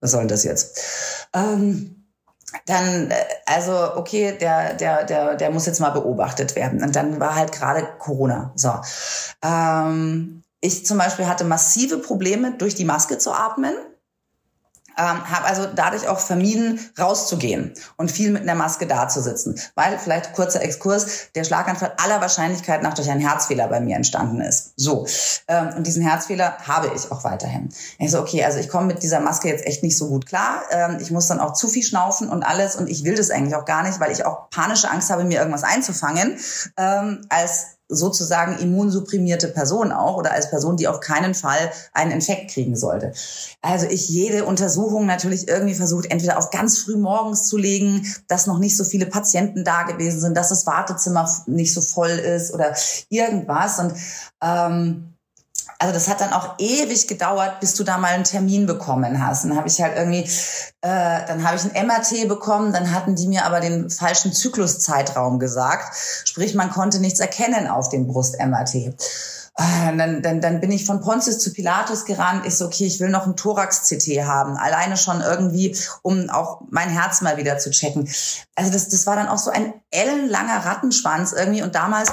Was 0.00 0.10
soll 0.12 0.20
denn 0.20 0.28
das 0.28 0.44
jetzt? 0.44 0.80
Ähm, 1.34 1.99
dann, 2.66 3.10
äh, 3.10 3.14
also 3.46 3.96
okay, 3.96 4.36
der, 4.38 4.74
der, 4.74 5.04
der, 5.04 5.36
der 5.36 5.50
muss 5.50 5.66
jetzt 5.66 5.80
mal 5.80 5.90
beobachtet 5.90 6.56
werden. 6.56 6.82
Und 6.82 6.96
dann 6.96 7.20
war 7.20 7.34
halt 7.34 7.52
gerade 7.52 7.86
Corona. 7.98 8.52
So. 8.54 8.72
Ähm, 9.42 10.42
ich 10.60 10.84
zum 10.84 10.98
Beispiel 10.98 11.26
hatte 11.26 11.44
massive 11.44 11.98
Probleme, 11.98 12.52
durch 12.52 12.74
die 12.74 12.84
Maske 12.84 13.18
zu 13.18 13.32
atmen 13.32 13.74
ähm, 15.00 15.30
habe 15.30 15.46
also 15.46 15.66
dadurch 15.74 16.06
auch 16.08 16.20
vermieden, 16.20 16.78
rauszugehen 16.98 17.72
und 17.96 18.10
viel 18.10 18.30
mit 18.30 18.42
einer 18.42 18.54
Maske 18.54 18.86
dazusitzen. 18.86 19.58
Weil, 19.74 19.98
vielleicht 19.98 20.34
kurzer 20.34 20.62
Exkurs, 20.62 21.30
der 21.34 21.44
Schlaganfall 21.44 21.94
aller 21.96 22.20
Wahrscheinlichkeit 22.20 22.82
nach 22.82 22.94
durch 22.94 23.10
einen 23.10 23.20
Herzfehler 23.20 23.68
bei 23.68 23.80
mir 23.80 23.96
entstanden 23.96 24.40
ist. 24.42 24.72
So, 24.76 25.06
ähm, 25.48 25.70
und 25.76 25.86
diesen 25.86 26.02
Herzfehler 26.02 26.58
habe 26.66 26.92
ich 26.94 27.10
auch 27.10 27.24
weiterhin. 27.24 27.70
Ich 27.98 28.10
so, 28.10 28.20
okay, 28.20 28.44
also 28.44 28.58
ich 28.58 28.68
komme 28.68 28.86
mit 28.86 29.02
dieser 29.02 29.20
Maske 29.20 29.48
jetzt 29.48 29.66
echt 29.66 29.82
nicht 29.82 29.96
so 29.96 30.08
gut 30.08 30.26
klar. 30.26 30.62
Ähm, 30.70 30.98
ich 31.00 31.10
muss 31.10 31.28
dann 31.28 31.40
auch 31.40 31.54
zu 31.54 31.68
viel 31.68 31.82
schnaufen 31.82 32.28
und 32.28 32.42
alles 32.42 32.76
und 32.76 32.90
ich 32.90 33.04
will 33.04 33.14
das 33.14 33.30
eigentlich 33.30 33.54
auch 33.54 33.64
gar 33.64 33.82
nicht, 33.82 34.00
weil 34.00 34.12
ich 34.12 34.26
auch 34.26 34.50
panische 34.50 34.90
Angst 34.90 35.10
habe, 35.10 35.24
mir 35.24 35.38
irgendwas 35.38 35.64
einzufangen, 35.64 36.38
ähm, 36.76 37.24
als 37.30 37.79
sozusagen 37.90 38.58
immunsupprimierte 38.58 39.48
Person 39.48 39.92
auch 39.92 40.16
oder 40.16 40.32
als 40.32 40.48
Person, 40.48 40.76
die 40.76 40.88
auf 40.88 41.00
keinen 41.00 41.34
Fall 41.34 41.70
einen 41.92 42.12
Infekt 42.12 42.52
kriegen 42.52 42.76
sollte. 42.76 43.12
Also 43.60 43.86
ich 43.86 44.08
jede 44.08 44.44
Untersuchung 44.44 45.06
natürlich 45.06 45.48
irgendwie 45.48 45.74
versucht, 45.74 46.10
entweder 46.10 46.38
auf 46.38 46.50
ganz 46.50 46.78
früh 46.78 46.96
morgens 46.96 47.46
zu 47.46 47.56
legen, 47.56 48.06
dass 48.28 48.46
noch 48.46 48.58
nicht 48.58 48.76
so 48.76 48.84
viele 48.84 49.06
Patienten 49.06 49.64
da 49.64 49.82
gewesen 49.82 50.20
sind, 50.20 50.36
dass 50.36 50.48
das 50.48 50.66
Wartezimmer 50.66 51.28
nicht 51.46 51.74
so 51.74 51.80
voll 51.80 52.10
ist 52.10 52.54
oder 52.54 52.74
irgendwas. 53.08 53.78
Und 53.78 53.94
ähm, 54.42 55.09
also 55.80 55.94
das 55.94 56.08
hat 56.08 56.20
dann 56.20 56.34
auch 56.34 56.56
ewig 56.58 57.08
gedauert, 57.08 57.58
bis 57.60 57.74
du 57.74 57.84
da 57.84 57.96
mal 57.96 58.08
einen 58.08 58.24
Termin 58.24 58.66
bekommen 58.66 59.26
hast. 59.26 59.44
Dann 59.44 59.56
habe 59.56 59.66
ich 59.66 59.80
halt 59.80 59.96
irgendwie, 59.96 60.28
äh, 60.82 61.26
dann 61.26 61.42
habe 61.42 61.56
ich 61.56 61.64
ein 61.64 61.86
MRT 61.86 62.28
bekommen, 62.28 62.74
dann 62.74 62.92
hatten 62.92 63.16
die 63.16 63.26
mir 63.26 63.46
aber 63.46 63.60
den 63.60 63.88
falschen 63.88 64.34
Zykluszeitraum 64.34 65.38
gesagt. 65.38 65.96
Sprich, 66.26 66.54
man 66.54 66.70
konnte 66.70 67.00
nichts 67.00 67.18
erkennen 67.18 67.66
auf 67.66 67.88
dem 67.88 68.06
Brust-MRT. 68.06 68.74
Äh, 68.74 69.96
dann, 69.96 70.22
dann, 70.22 70.42
dann 70.42 70.60
bin 70.60 70.70
ich 70.70 70.84
von 70.84 71.00
Pontius 71.00 71.38
zu 71.38 71.50
Pilatus 71.54 72.04
gerannt. 72.04 72.44
Ich 72.44 72.58
so, 72.58 72.66
okay, 72.66 72.84
ich 72.84 73.00
will 73.00 73.08
noch 73.08 73.26
ein 73.26 73.36
Thorax-CT 73.36 74.24
haben. 74.26 74.58
Alleine 74.58 74.98
schon 74.98 75.22
irgendwie, 75.22 75.74
um 76.02 76.28
auch 76.28 76.60
mein 76.68 76.90
Herz 76.90 77.22
mal 77.22 77.38
wieder 77.38 77.56
zu 77.56 77.70
checken. 77.70 78.06
Also 78.54 78.70
das, 78.70 78.90
das 78.90 79.06
war 79.06 79.16
dann 79.16 79.28
auch 79.28 79.38
so 79.38 79.50
ein 79.50 79.72
ellenlanger 79.90 80.66
Rattenschwanz 80.66 81.32
irgendwie. 81.32 81.62
Und 81.62 81.74
damals 81.74 82.12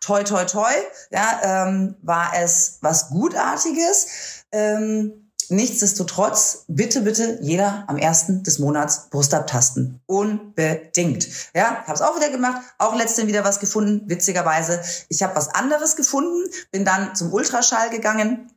toi, 0.00 0.24
toi, 0.24 0.44
toi, 0.44 0.72
ja, 1.10 1.66
ähm, 1.66 1.96
war 2.02 2.32
es 2.34 2.78
was 2.80 3.10
Gutartiges. 3.10 4.06
Ähm, 4.52 5.30
Nichtsdestotrotz, 5.50 6.64
bitte, 6.68 7.00
bitte 7.00 7.40
jeder 7.42 7.82
am 7.88 7.96
ersten 7.96 8.44
des 8.44 8.60
Monats 8.60 9.10
Brust 9.10 9.34
abtasten. 9.34 10.00
Unbedingt. 10.06 11.26
Ja, 11.54 11.82
habe 11.82 11.94
es 11.94 12.02
auch 12.02 12.14
wieder 12.14 12.30
gemacht, 12.30 12.62
auch 12.78 12.94
letztens 12.94 13.26
wieder 13.26 13.42
was 13.42 13.58
gefunden, 13.58 14.08
witzigerweise. 14.08 14.80
Ich 15.08 15.24
habe 15.24 15.34
was 15.34 15.48
anderes 15.48 15.96
gefunden, 15.96 16.48
bin 16.70 16.84
dann 16.84 17.16
zum 17.16 17.32
Ultraschall 17.32 17.90
gegangen, 17.90 18.52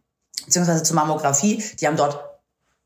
beziehungsweise 0.46 0.84
zur 0.84 0.96
Mammographie. 0.96 1.64
Die 1.80 1.88
haben 1.88 1.98
dort 1.98 2.24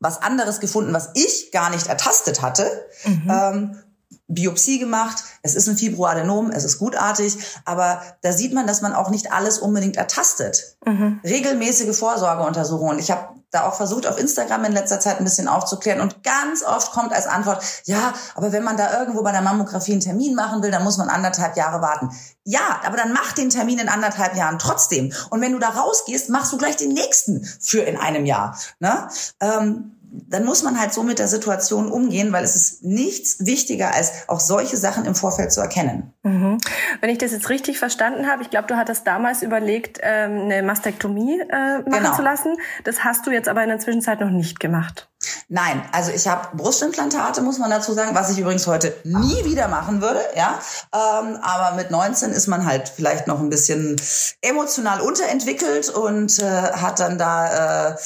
was 0.00 0.22
anderes 0.22 0.60
gefunden, 0.60 0.94
was 0.94 1.10
ich 1.12 1.52
gar 1.52 1.68
nicht 1.68 1.88
ertastet 1.88 2.40
hatte. 2.40 2.88
Mhm. 3.04 3.30
Ähm, 3.30 3.82
Biopsie 4.28 4.78
gemacht, 4.78 5.24
es 5.42 5.54
ist 5.54 5.68
ein 5.68 5.76
Fibroadenom, 5.76 6.50
es 6.50 6.64
ist 6.64 6.78
gutartig, 6.78 7.38
aber 7.64 8.02
da 8.22 8.32
sieht 8.32 8.52
man, 8.52 8.66
dass 8.66 8.82
man 8.82 8.92
auch 8.92 9.08
nicht 9.10 9.32
alles 9.32 9.58
unbedingt 9.58 9.96
ertastet. 9.96 10.76
Mhm. 10.84 11.20
Regelmäßige 11.24 11.96
Vorsorgeuntersuchungen. 11.96 12.98
Ich 12.98 13.10
habe 13.10 13.38
da 13.50 13.66
auch 13.66 13.74
versucht, 13.74 14.06
auf 14.06 14.18
Instagram 14.18 14.66
in 14.66 14.72
letzter 14.72 15.00
Zeit 15.00 15.18
ein 15.18 15.24
bisschen 15.24 15.48
aufzuklären. 15.48 16.02
Und 16.02 16.22
ganz 16.22 16.62
oft 16.62 16.92
kommt 16.92 17.12
als 17.12 17.26
Antwort, 17.26 17.62
ja, 17.84 18.12
aber 18.34 18.52
wenn 18.52 18.62
man 18.62 18.76
da 18.76 18.98
irgendwo 18.98 19.22
bei 19.22 19.32
der 19.32 19.40
Mammographie 19.40 19.92
einen 19.92 20.02
Termin 20.02 20.34
machen 20.34 20.62
will, 20.62 20.70
dann 20.70 20.84
muss 20.84 20.98
man 20.98 21.08
anderthalb 21.08 21.56
Jahre 21.56 21.80
warten. 21.80 22.10
Ja, 22.44 22.80
aber 22.84 22.96
dann 22.96 23.12
mach 23.12 23.32
den 23.32 23.48
Termin 23.48 23.78
in 23.78 23.88
anderthalb 23.88 24.36
Jahren 24.36 24.58
trotzdem. 24.58 25.12
Und 25.30 25.40
wenn 25.40 25.52
du 25.52 25.58
da 25.58 25.70
rausgehst, 25.70 26.28
machst 26.28 26.52
du 26.52 26.58
gleich 26.58 26.76
den 26.76 26.92
nächsten 26.92 27.44
für 27.60 27.80
in 27.80 27.96
einem 27.96 28.26
Jahr. 28.26 28.58
Ne? 28.80 29.08
Ähm, 29.40 29.97
dann 30.10 30.44
muss 30.44 30.62
man 30.62 30.80
halt 30.80 30.92
so 30.92 31.02
mit 31.02 31.18
der 31.18 31.28
Situation 31.28 31.90
umgehen, 31.90 32.32
weil 32.32 32.44
es 32.44 32.56
ist 32.56 32.84
nichts 32.84 33.44
wichtiger, 33.44 33.94
als 33.94 34.12
auch 34.28 34.40
solche 34.40 34.76
Sachen 34.76 35.04
im 35.04 35.14
Vorfeld 35.14 35.52
zu 35.52 35.60
erkennen. 35.60 36.12
Mhm. 36.22 36.58
Wenn 37.00 37.10
ich 37.10 37.18
das 37.18 37.32
jetzt 37.32 37.48
richtig 37.48 37.78
verstanden 37.78 38.26
habe, 38.26 38.42
ich 38.42 38.50
glaube, 38.50 38.66
du 38.66 38.76
hattest 38.76 39.06
damals 39.06 39.42
überlegt, 39.42 39.98
ähm, 40.02 40.42
eine 40.42 40.62
Mastektomie 40.62 41.40
äh, 41.40 41.78
machen 41.78 41.84
genau. 41.90 42.16
zu 42.16 42.22
lassen. 42.22 42.56
Das 42.84 43.04
hast 43.04 43.26
du 43.26 43.30
jetzt 43.30 43.48
aber 43.48 43.62
in 43.62 43.68
der 43.68 43.78
Zwischenzeit 43.78 44.20
noch 44.20 44.30
nicht 44.30 44.58
gemacht. 44.58 45.08
Nein, 45.48 45.82
also 45.92 46.12
ich 46.12 46.28
habe 46.28 46.56
Brustimplantate, 46.56 47.42
muss 47.42 47.58
man 47.58 47.70
dazu 47.70 47.92
sagen, 47.92 48.14
was 48.14 48.30
ich 48.30 48.38
übrigens 48.38 48.66
heute 48.66 48.94
nie 49.02 49.44
wieder 49.44 49.66
machen 49.66 50.00
würde, 50.00 50.20
ja. 50.36 50.60
Ähm, 50.92 51.38
aber 51.42 51.74
mit 51.74 51.90
19 51.90 52.30
ist 52.30 52.46
man 52.46 52.64
halt 52.66 52.88
vielleicht 52.88 53.26
noch 53.26 53.40
ein 53.40 53.50
bisschen 53.50 53.96
emotional 54.42 55.00
unterentwickelt 55.00 55.88
und 55.88 56.38
äh, 56.38 56.44
hat 56.44 57.00
dann 57.00 57.18
da 57.18 57.90
äh, 57.90 57.96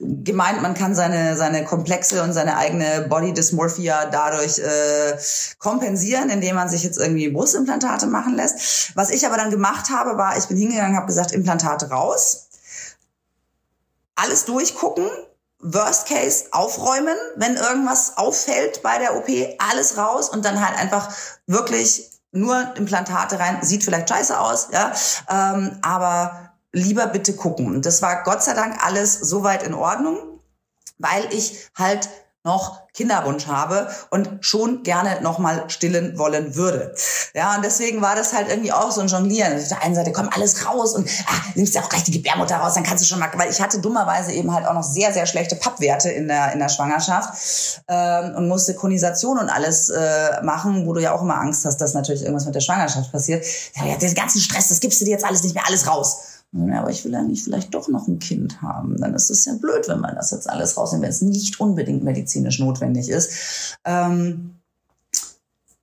gemeint, 0.00 0.60
man 0.60 0.74
kann 0.74 0.94
seine 0.94 1.36
seine 1.36 1.64
Komplexe 1.64 2.22
und 2.22 2.32
seine 2.32 2.56
eigene 2.56 3.06
Body 3.08 3.32
Dysmorphia 3.32 4.06
dadurch 4.06 4.58
äh, 4.58 5.16
kompensieren, 5.58 6.30
indem 6.30 6.56
man 6.56 6.68
sich 6.68 6.82
jetzt 6.82 6.98
irgendwie 6.98 7.28
Brustimplantate 7.28 7.65
machen 8.06 8.34
lässt. 8.34 8.96
Was 8.96 9.10
ich 9.10 9.26
aber 9.26 9.36
dann 9.36 9.50
gemacht 9.50 9.90
habe, 9.90 10.16
war, 10.16 10.36
ich 10.36 10.46
bin 10.46 10.56
hingegangen, 10.56 10.96
habe 10.96 11.06
gesagt, 11.06 11.32
Implantate 11.32 11.90
raus, 11.90 12.48
alles 14.14 14.44
durchgucken 14.44 15.08
Worst 15.58 16.06
Case 16.06 16.46
aufräumen, 16.52 17.16
wenn 17.36 17.56
irgendwas 17.56 18.18
auffällt 18.18 18.82
bei 18.82 18.98
der 18.98 19.16
OP, 19.16 19.28
alles 19.58 19.96
raus 19.96 20.28
und 20.28 20.44
dann 20.44 20.64
halt 20.64 20.78
einfach 20.78 21.10
wirklich 21.46 22.10
nur 22.30 22.76
Implantate 22.76 23.38
rein. 23.38 23.58
Sieht 23.62 23.82
vielleicht 23.82 24.08
scheiße 24.08 24.38
aus, 24.38 24.68
ja, 24.72 24.92
ähm, 25.30 25.78
aber 25.82 26.52
lieber 26.72 27.06
bitte 27.06 27.34
gucken. 27.34 27.74
Und 27.74 27.86
das 27.86 28.02
war 28.02 28.22
Gott 28.22 28.42
sei 28.42 28.52
Dank 28.52 28.84
alles 28.84 29.14
soweit 29.14 29.62
in 29.62 29.74
Ordnung, 29.74 30.40
weil 30.98 31.26
ich 31.32 31.68
halt 31.74 32.08
noch 32.46 32.86
Kinderwunsch 32.94 33.46
habe 33.46 33.88
und 34.08 34.30
schon 34.40 34.82
gerne 34.82 35.20
nochmal 35.20 35.64
stillen 35.68 36.18
wollen 36.18 36.54
würde. 36.54 36.94
Ja, 37.34 37.56
und 37.56 37.64
deswegen 37.64 38.00
war 38.00 38.14
das 38.14 38.32
halt 38.32 38.48
irgendwie 38.48 38.72
auch 38.72 38.90
so 38.90 39.02
ein 39.02 39.08
Jonglieren. 39.08 39.54
Auf 39.54 39.68
der 39.68 39.82
einen 39.82 39.94
Seite 39.94 40.12
kommt 40.12 40.34
alles 40.34 40.64
raus 40.64 40.94
und 40.94 41.08
ah, 41.26 41.32
nimmst 41.54 41.74
ja 41.74 41.82
auch 41.82 41.90
gleich 41.90 42.04
die 42.04 42.12
Gebärmutter 42.12 42.56
raus, 42.56 42.74
dann 42.74 42.84
kannst 42.84 43.04
du 43.04 43.08
schon 43.08 43.18
mal, 43.18 43.30
weil 43.34 43.50
ich 43.50 43.60
hatte 43.60 43.80
dummerweise 43.80 44.32
eben 44.32 44.54
halt 44.54 44.66
auch 44.66 44.72
noch 44.72 44.84
sehr, 44.84 45.12
sehr 45.12 45.26
schlechte 45.26 45.56
Pappwerte 45.56 46.08
in 46.08 46.28
der, 46.28 46.52
in 46.52 46.58
der 46.58 46.70
Schwangerschaft 46.70 47.82
ähm, 47.88 48.34
und 48.36 48.48
musste 48.48 48.74
Konisation 48.74 49.38
und 49.38 49.50
alles 49.50 49.90
äh, 49.90 50.42
machen, 50.42 50.86
wo 50.86 50.94
du 50.94 51.02
ja 51.02 51.12
auch 51.12 51.22
immer 51.22 51.38
Angst 51.38 51.66
hast, 51.66 51.78
dass 51.78 51.92
natürlich 51.92 52.22
irgendwas 52.22 52.46
mit 52.46 52.54
der 52.54 52.60
Schwangerschaft 52.60 53.12
passiert. 53.12 53.44
Ja, 53.74 53.96
den 53.96 54.14
ganzen 54.14 54.40
Stress, 54.40 54.68
das 54.68 54.80
gibst 54.80 55.00
du 55.00 55.04
dir 55.04 55.10
jetzt 55.10 55.24
alles 55.24 55.42
nicht 55.42 55.54
mehr, 55.54 55.66
alles 55.66 55.86
raus. 55.86 56.35
Ja, 56.56 56.80
aber 56.80 56.90
ich 56.90 57.04
will 57.04 57.22
nicht 57.22 57.44
vielleicht 57.44 57.74
doch 57.74 57.88
noch 57.88 58.08
ein 58.08 58.18
Kind 58.18 58.62
haben. 58.62 58.96
Dann 58.96 59.14
ist 59.14 59.30
es 59.30 59.44
ja 59.44 59.52
blöd, 59.60 59.88
wenn 59.88 60.00
man 60.00 60.14
das 60.14 60.30
jetzt 60.30 60.48
alles 60.48 60.76
rausnimmt, 60.76 61.02
wenn 61.02 61.10
es 61.10 61.22
nicht 61.22 61.60
unbedingt 61.60 62.02
medizinisch 62.02 62.58
notwendig 62.58 63.08
ist. 63.08 63.76
Ähm, 63.84 64.56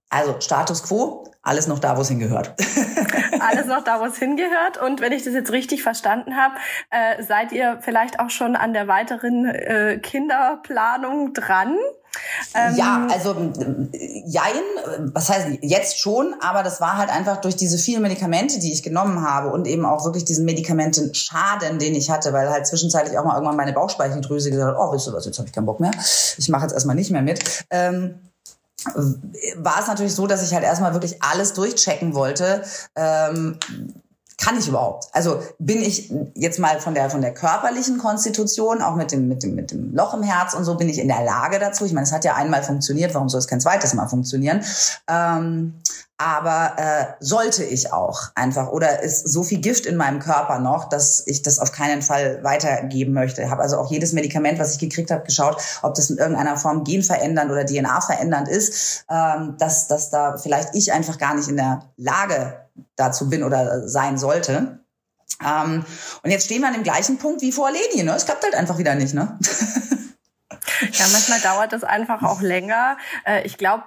also 0.09 0.39
Status 0.39 0.83
quo, 0.83 1.23
alles 1.41 1.67
noch 1.67 1.79
da, 1.79 1.97
wo 1.97 2.01
es 2.01 2.07
hingehört. 2.07 2.55
alles 3.39 3.65
noch 3.65 3.83
da, 3.83 3.99
wo 3.99 4.05
es 4.05 4.17
hingehört. 4.17 4.77
Und 4.77 5.01
wenn 5.01 5.11
ich 5.11 5.23
das 5.23 5.33
jetzt 5.33 5.51
richtig 5.51 5.83
verstanden 5.83 6.35
habe, 6.35 6.55
äh, 6.89 7.21
seid 7.23 7.51
ihr 7.51 7.79
vielleicht 7.81 8.19
auch 8.19 8.29
schon 8.29 8.55
an 8.55 8.73
der 8.73 8.87
weiteren 8.87 9.45
äh, 9.45 9.99
Kinderplanung 10.01 11.33
dran? 11.33 11.75
Ähm, 12.53 12.75
ja, 12.75 13.07
also 13.11 13.35
jein, 14.25 14.61
was 15.13 15.29
heißt 15.29 15.47
jetzt 15.61 15.99
schon, 15.99 16.35
aber 16.39 16.63
das 16.63 16.79
war 16.81 16.97
halt 16.97 17.09
einfach 17.09 17.37
durch 17.37 17.55
diese 17.55 17.77
vielen 17.77 18.01
Medikamente, 18.01 18.59
die 18.59 18.71
ich 18.71 18.83
genommen 18.83 19.21
habe 19.21 19.49
und 19.49 19.67
eben 19.67 19.85
auch 19.85 20.05
wirklich 20.05 20.25
diesen 20.25 20.45
Medikamenten-Schaden, 20.45 21.79
den 21.79 21.95
ich 21.95 22.09
hatte, 22.09 22.33
weil 22.33 22.49
halt 22.49 22.67
zwischenzeitlich 22.67 23.17
auch 23.17 23.25
mal 23.25 23.35
irgendwann 23.35 23.55
meine 23.55 23.73
Bauchspeicheldrüse 23.73 24.51
gesagt 24.51 24.75
hat, 24.75 24.77
oh, 24.79 24.93
weißt 24.93 25.07
du 25.07 25.13
was, 25.13 25.25
jetzt 25.25 25.37
habe 25.39 25.47
ich 25.47 25.53
keinen 25.53 25.65
Bock 25.65 25.79
mehr, 25.79 25.91
ich 26.37 26.49
mache 26.49 26.63
jetzt 26.63 26.73
erstmal 26.73 26.95
nicht 26.95 27.11
mehr 27.11 27.21
mit. 27.21 27.65
Ähm, 27.69 28.19
war 29.57 29.79
es 29.79 29.87
natürlich 29.87 30.13
so, 30.13 30.27
dass 30.27 30.43
ich 30.43 30.53
halt 30.53 30.63
erstmal 30.63 30.93
wirklich 30.93 31.23
alles 31.23 31.53
durchchecken 31.53 32.13
wollte. 32.13 32.63
Ähm, 32.95 33.57
kann 34.37 34.57
ich 34.57 34.67
überhaupt? 34.67 35.05
Also 35.11 35.41
bin 35.59 35.81
ich 35.81 36.11
jetzt 36.35 36.59
mal 36.59 36.79
von 36.79 36.93
der 36.93 37.09
von 37.09 37.21
der 37.21 37.33
körperlichen 37.33 37.97
Konstitution, 37.97 38.81
auch 38.81 38.95
mit 38.95 39.11
dem 39.11 39.27
mit 39.27 39.43
dem 39.43 39.55
mit 39.55 39.71
dem 39.71 39.93
Loch 39.93 40.13
im 40.13 40.23
Herz 40.23 40.53
und 40.53 40.63
so, 40.63 40.75
bin 40.75 40.89
ich 40.89 40.99
in 40.99 41.07
der 41.07 41.23
Lage 41.23 41.59
dazu. 41.59 41.85
Ich 41.85 41.93
meine, 41.93 42.05
es 42.05 42.11
hat 42.11 42.25
ja 42.25 42.35
einmal 42.35 42.63
funktioniert, 42.63 43.13
warum 43.13 43.29
soll 43.29 43.39
es 43.39 43.47
kein 43.47 43.61
zweites 43.61 43.93
Mal 43.93 44.07
funktionieren? 44.07 44.63
Ähm, 45.07 45.81
aber 46.17 46.73
äh, 46.77 47.05
sollte 47.19 47.63
ich 47.63 47.91
auch 47.91 48.31
einfach 48.35 48.69
oder 48.69 49.01
ist 49.01 49.27
so 49.27 49.43
viel 49.43 49.59
Gift 49.59 49.85
in 49.85 49.97
meinem 49.97 50.19
Körper 50.19 50.59
noch, 50.59 50.87
dass 50.87 51.23
ich 51.25 51.41
das 51.41 51.59
auf 51.59 51.71
keinen 51.71 52.01
Fall 52.01 52.43
weitergeben 52.43 53.13
möchte. 53.13 53.49
Habe 53.49 53.61
also 53.61 53.77
auch 53.77 53.91
jedes 53.91 54.13
Medikament, 54.13 54.59
was 54.59 54.73
ich 54.73 54.79
gekriegt 54.79 55.11
habe, 55.11 55.23
geschaut, 55.23 55.57
ob 55.81 55.95
das 55.95 56.09
in 56.09 56.17
irgendeiner 56.17 56.55
Form 56.55 56.83
genverändernd 56.83 57.51
oder 57.51 57.65
DNA 57.65 57.99
verändernd 58.01 58.47
ist, 58.47 59.05
ähm, 59.09 59.55
dass 59.57 59.87
dass 59.87 60.11
da 60.11 60.37
vielleicht 60.37 60.75
ich 60.75 60.93
einfach 60.93 61.17
gar 61.17 61.35
nicht 61.35 61.49
in 61.49 61.57
der 61.57 61.81
Lage 61.97 62.62
dazu 62.95 63.29
bin 63.29 63.43
oder 63.43 63.87
sein 63.87 64.17
sollte. 64.17 64.79
Ähm, 65.43 65.85
und 66.21 66.31
jetzt 66.31 66.45
stehen 66.45 66.61
wir 66.61 66.67
an 66.67 66.73
dem 66.73 66.83
gleichen 66.83 67.17
Punkt 67.17 67.41
wie 67.41 67.51
vor 67.51 67.71
Leni. 67.71 68.03
Ne? 68.03 68.13
Es 68.15 68.25
klappt 68.25 68.43
halt 68.43 68.55
einfach 68.55 68.77
wieder 68.77 68.95
nicht. 68.95 69.13
Ne? 69.13 69.37
Ja, 70.91 71.05
manchmal 71.11 71.39
dauert 71.39 71.73
das 71.73 71.83
einfach 71.83 72.23
auch 72.23 72.41
länger. 72.41 72.97
Äh, 73.25 73.45
ich 73.45 73.57
glaube, 73.57 73.85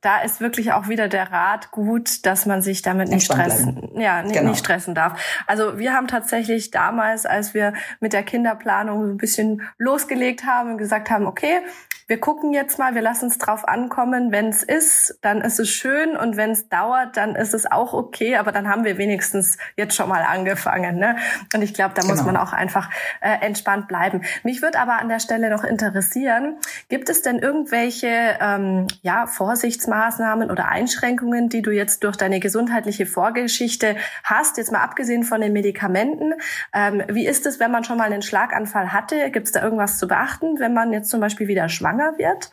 da 0.00 0.20
ist 0.20 0.40
wirklich 0.40 0.72
auch 0.72 0.88
wieder 0.88 1.08
der 1.08 1.32
Rat 1.32 1.72
gut, 1.72 2.24
dass 2.24 2.46
man 2.46 2.62
sich 2.62 2.82
damit 2.82 3.08
nicht 3.08 3.24
stressen, 3.24 3.90
ja, 3.98 4.22
nicht, 4.22 4.34
genau. 4.34 4.50
nicht 4.50 4.60
stressen 4.60 4.94
darf. 4.94 5.20
Also 5.48 5.78
wir 5.78 5.92
haben 5.92 6.06
tatsächlich 6.06 6.70
damals, 6.70 7.26
als 7.26 7.52
wir 7.52 7.72
mit 7.98 8.12
der 8.12 8.22
Kinderplanung 8.22 9.04
so 9.04 9.10
ein 9.10 9.16
bisschen 9.16 9.62
losgelegt 9.76 10.44
haben 10.44 10.72
und 10.72 10.78
gesagt 10.78 11.10
haben, 11.10 11.26
okay, 11.26 11.62
wir 12.08 12.18
gucken 12.18 12.54
jetzt 12.54 12.78
mal, 12.78 12.94
wir 12.94 13.02
lassen 13.02 13.26
es 13.26 13.36
drauf 13.36 13.68
ankommen. 13.68 14.32
Wenn 14.32 14.48
es 14.48 14.62
ist, 14.62 15.18
dann 15.20 15.42
ist 15.42 15.60
es 15.60 15.68
schön 15.68 16.16
und 16.16 16.38
wenn 16.38 16.52
es 16.52 16.70
dauert, 16.70 17.18
dann 17.18 17.36
ist 17.36 17.52
es 17.52 17.70
auch 17.70 17.92
okay. 17.92 18.36
Aber 18.36 18.50
dann 18.50 18.66
haben 18.66 18.84
wir 18.84 18.96
wenigstens 18.96 19.58
jetzt 19.76 19.94
schon 19.94 20.08
mal 20.08 20.22
angefangen. 20.22 20.96
Ne? 20.96 21.16
Und 21.54 21.60
ich 21.60 21.74
glaube, 21.74 21.92
da 21.94 22.00
genau. 22.00 22.14
muss 22.14 22.24
man 22.24 22.38
auch 22.38 22.54
einfach 22.54 22.88
äh, 23.20 23.44
entspannt 23.44 23.88
bleiben. 23.88 24.22
Mich 24.42 24.62
würde 24.62 24.80
aber 24.80 24.98
an 24.98 25.10
der 25.10 25.20
Stelle 25.20 25.50
noch 25.50 25.64
interessieren: 25.64 26.56
Gibt 26.88 27.10
es 27.10 27.20
denn 27.20 27.40
irgendwelche 27.40 28.38
ähm, 28.40 28.86
ja 29.02 29.26
Vorsichtsmaßnahmen 29.26 30.50
oder 30.50 30.68
Einschränkungen, 30.68 31.50
die 31.50 31.60
du 31.60 31.72
jetzt 31.72 32.04
durch 32.04 32.16
deine 32.16 32.40
gesundheitliche 32.40 33.04
Vorgeschichte 33.04 33.96
hast? 34.24 34.56
Jetzt 34.56 34.72
mal 34.72 34.80
abgesehen 34.80 35.24
von 35.24 35.42
den 35.42 35.52
Medikamenten. 35.52 36.32
Ähm, 36.72 37.02
wie 37.08 37.26
ist 37.26 37.44
es, 37.44 37.60
wenn 37.60 37.70
man 37.70 37.84
schon 37.84 37.98
mal 37.98 38.04
einen 38.04 38.22
Schlaganfall 38.22 38.94
hatte? 38.94 39.30
Gibt 39.30 39.48
es 39.48 39.52
da 39.52 39.62
irgendwas 39.62 39.98
zu 39.98 40.08
beachten, 40.08 40.58
wenn 40.58 40.72
man 40.72 40.90
jetzt 40.94 41.10
zum 41.10 41.20
Beispiel 41.20 41.48
wieder 41.48 41.68
schwanger 41.68 41.97
schwanger 41.98 42.18
wird? 42.18 42.50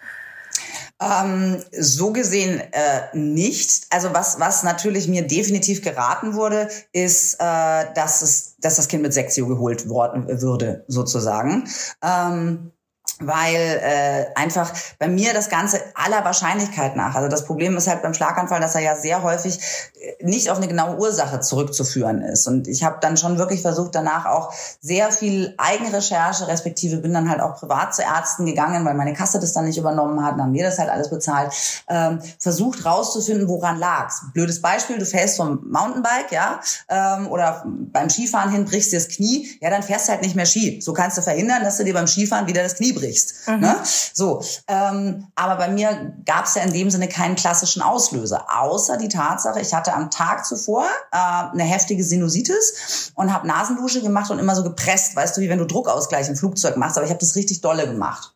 Ähm, 1.02 1.62
so 1.72 2.14
gesehen 2.14 2.62
äh, 2.72 3.18
nicht. 3.18 3.88
Also 3.90 4.14
was, 4.14 4.40
was 4.40 4.64
natürlich 4.64 5.08
mir 5.08 5.28
definitiv 5.28 5.82
geraten 5.82 6.36
wurde, 6.36 6.70
ist, 6.94 7.36
äh, 7.36 7.94
dass, 7.94 8.22
es, 8.22 8.56
dass 8.60 8.78
das 8.78 8.88
Kind 8.88 9.04
mit 9.04 9.14
Sexio 9.14 9.46
geholt 9.48 9.90
worden 9.90 10.42
würde, 10.42 10.86
sozusagen. 10.88 11.68
Ähm, 12.02 12.72
weil 13.20 13.56
äh, 13.56 14.26
einfach 14.36 14.74
bei 15.00 15.08
mir 15.08 15.34
das 15.34 15.50
Ganze 15.50 15.80
aller 15.94 16.26
Wahrscheinlichkeit 16.26 16.96
nach, 16.96 17.16
also 17.16 17.30
das 17.30 17.46
Problem 17.46 17.78
ist 17.78 17.88
halt 17.88 18.02
beim 18.02 18.14
Schlaganfall, 18.14 18.60
dass 18.60 18.76
er 18.76 18.82
ja 18.82 18.96
sehr 18.96 19.24
häufig 19.24 19.60
äh, 19.96 20.26
nicht 20.26 20.50
auf 20.50 20.58
eine 20.58 20.68
genaue 20.68 20.98
Ursache 20.98 21.40
zurückzuführen 21.40 22.22
ist. 22.22 22.48
Und 22.48 22.68
ich 22.68 22.84
habe 22.84 22.98
dann 23.00 23.16
schon 23.16 23.38
wirklich 23.38 23.62
versucht, 23.62 23.96
danach 23.96 24.26
auch 24.26 24.54
sehr 24.82 25.12
viel 25.12 25.54
Eigenrecherche, 25.58 26.48
respektive 26.48 26.98
bin 26.98 27.14
dann 27.14 27.30
halt 27.30 27.40
auch 27.40 27.56
privat 27.56 27.96
zu 27.96 28.02
Ärzten 28.02 28.46
gegangen, 28.46 28.84
weil 28.86 28.96
meine 28.96 29.14
Kasse 29.14 29.40
das 29.40 29.54
dann 29.54 29.66
nicht 29.66 29.78
übernommen 29.78 30.24
hat, 30.24 30.34
dann 30.34 30.48
haben 30.48 30.54
wir 30.54 30.64
das 30.64 30.78
halt 30.78 30.90
alles 30.90 31.10
bezahlt, 31.10 31.54
ähm, 31.88 32.20
versucht 32.40 32.86
rauszufinden, 32.86 33.48
woran 33.48 33.78
lag's. 33.80 34.24
Blödes 34.34 34.62
Beispiel, 34.62 34.98
du 34.98 35.06
fährst 35.06 35.38
vom 35.38 35.62
Mountainbike, 35.72 36.32
ja, 36.32 36.60
ähm, 36.90 37.28
oder 37.30 37.64
beim 37.66 38.10
Skifahren 38.10 38.52
hin 38.52 38.66
brichst 38.66 38.92
dir 38.92 39.00
das 39.00 39.08
Knie, 39.08 39.58
ja, 39.62 39.70
dann 39.70 39.84
fährst 39.84 40.08
du 40.08 40.12
halt 40.12 40.22
nicht 40.22 40.36
mehr 40.36 40.46
Ski. 40.46 40.82
So 40.82 40.92
kannst 40.92 41.18
du 41.18 41.22
verhindern, 41.22 41.64
dass 41.64 41.78
du 41.78 41.86
dir 41.86 41.94
beim 41.94 42.08
Skifahren 42.08 42.48
wieder 42.48 42.62
das 42.62 42.76
Knie 42.76 42.92
brichst 42.92 43.05
brichst. 43.06 43.48
Mhm. 43.48 43.60
Ne? 43.60 43.76
So, 44.14 44.44
ähm, 44.68 45.28
aber 45.36 45.56
bei 45.56 45.70
mir 45.70 46.14
gab 46.26 46.46
es 46.46 46.56
ja 46.56 46.64
in 46.64 46.74
dem 46.74 46.90
Sinne 46.90 47.08
keinen 47.08 47.36
klassischen 47.36 47.82
Auslöser, 47.82 48.46
außer 48.50 48.98
die 48.98 49.10
Tatsache, 49.10 49.62
ich 49.62 49.74
hatte 49.74 49.94
am 49.94 50.10
Tag 50.10 50.46
zuvor 50.46 50.86
äh, 51.12 51.18
eine 51.18 51.64
heftige 51.64 52.04
Sinusitis 52.04 53.12
und 53.16 53.34
habe 53.34 53.48
Nasendusche 53.48 54.02
gemacht 54.02 54.32
und 54.32 54.40
immer 54.40 54.56
so 54.56 54.64
gepresst, 54.64 55.16
weißt 55.16 55.38
du, 55.38 55.42
wie 55.42 55.50
wenn 55.50 55.60
du 55.60 55.66
Druckausgleich 55.66 56.28
im 56.30 56.36
Flugzeug 56.36 56.78
machst, 56.78 56.98
aber 56.98 57.06
ich 57.06 57.12
habe 57.12 57.20
das 57.20 57.36
richtig 57.36 57.62
dolle 57.62 57.88
gemacht. 57.88 58.34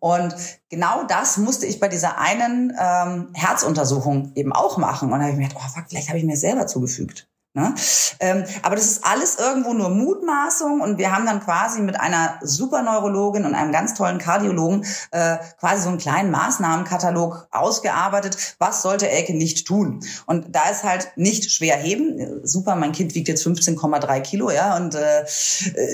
Und 0.00 0.34
genau 0.70 1.04
das 1.04 1.36
musste 1.36 1.66
ich 1.66 1.78
bei 1.78 1.88
dieser 1.88 2.18
einen 2.18 2.72
ähm, 2.80 3.28
Herzuntersuchung 3.34 4.32
eben 4.34 4.52
auch 4.52 4.76
machen. 4.76 5.12
Und 5.12 5.18
da 5.18 5.26
habe 5.26 5.32
ich 5.32 5.38
mir 5.38 5.48
gedacht, 5.48 5.62
oh 5.64 5.68
fuck, 5.72 5.84
vielleicht 5.88 6.08
habe 6.08 6.18
ich 6.18 6.24
mir 6.24 6.36
selber 6.36 6.66
zugefügt. 6.66 7.28
Ne? 7.58 7.74
Ähm, 8.20 8.44
aber 8.62 8.76
das 8.76 8.86
ist 8.86 9.04
alles 9.04 9.36
irgendwo 9.36 9.72
nur 9.72 9.88
Mutmaßung 9.88 10.80
und 10.80 10.96
wir 10.96 11.10
haben 11.12 11.26
dann 11.26 11.40
quasi 11.40 11.80
mit 11.80 11.98
einer 11.98 12.38
Superneurologin 12.40 13.44
und 13.44 13.56
einem 13.56 13.72
ganz 13.72 13.94
tollen 13.94 14.18
Kardiologen 14.18 14.86
äh, 15.10 15.38
quasi 15.58 15.82
so 15.82 15.88
einen 15.88 15.98
kleinen 15.98 16.30
Maßnahmenkatalog 16.30 17.48
ausgearbeitet, 17.50 18.54
was 18.60 18.82
sollte 18.82 19.08
Elke 19.08 19.34
nicht 19.34 19.66
tun. 19.66 20.04
Und 20.26 20.54
da 20.54 20.68
ist 20.70 20.84
halt 20.84 21.10
nicht 21.16 21.50
schwer 21.50 21.76
heben. 21.76 22.46
Super, 22.46 22.76
mein 22.76 22.92
Kind 22.92 23.16
wiegt 23.16 23.26
jetzt 23.26 23.44
15,3 23.44 24.20
Kilo, 24.20 24.52
ja, 24.52 24.76
und 24.76 24.94
äh, 24.94 25.24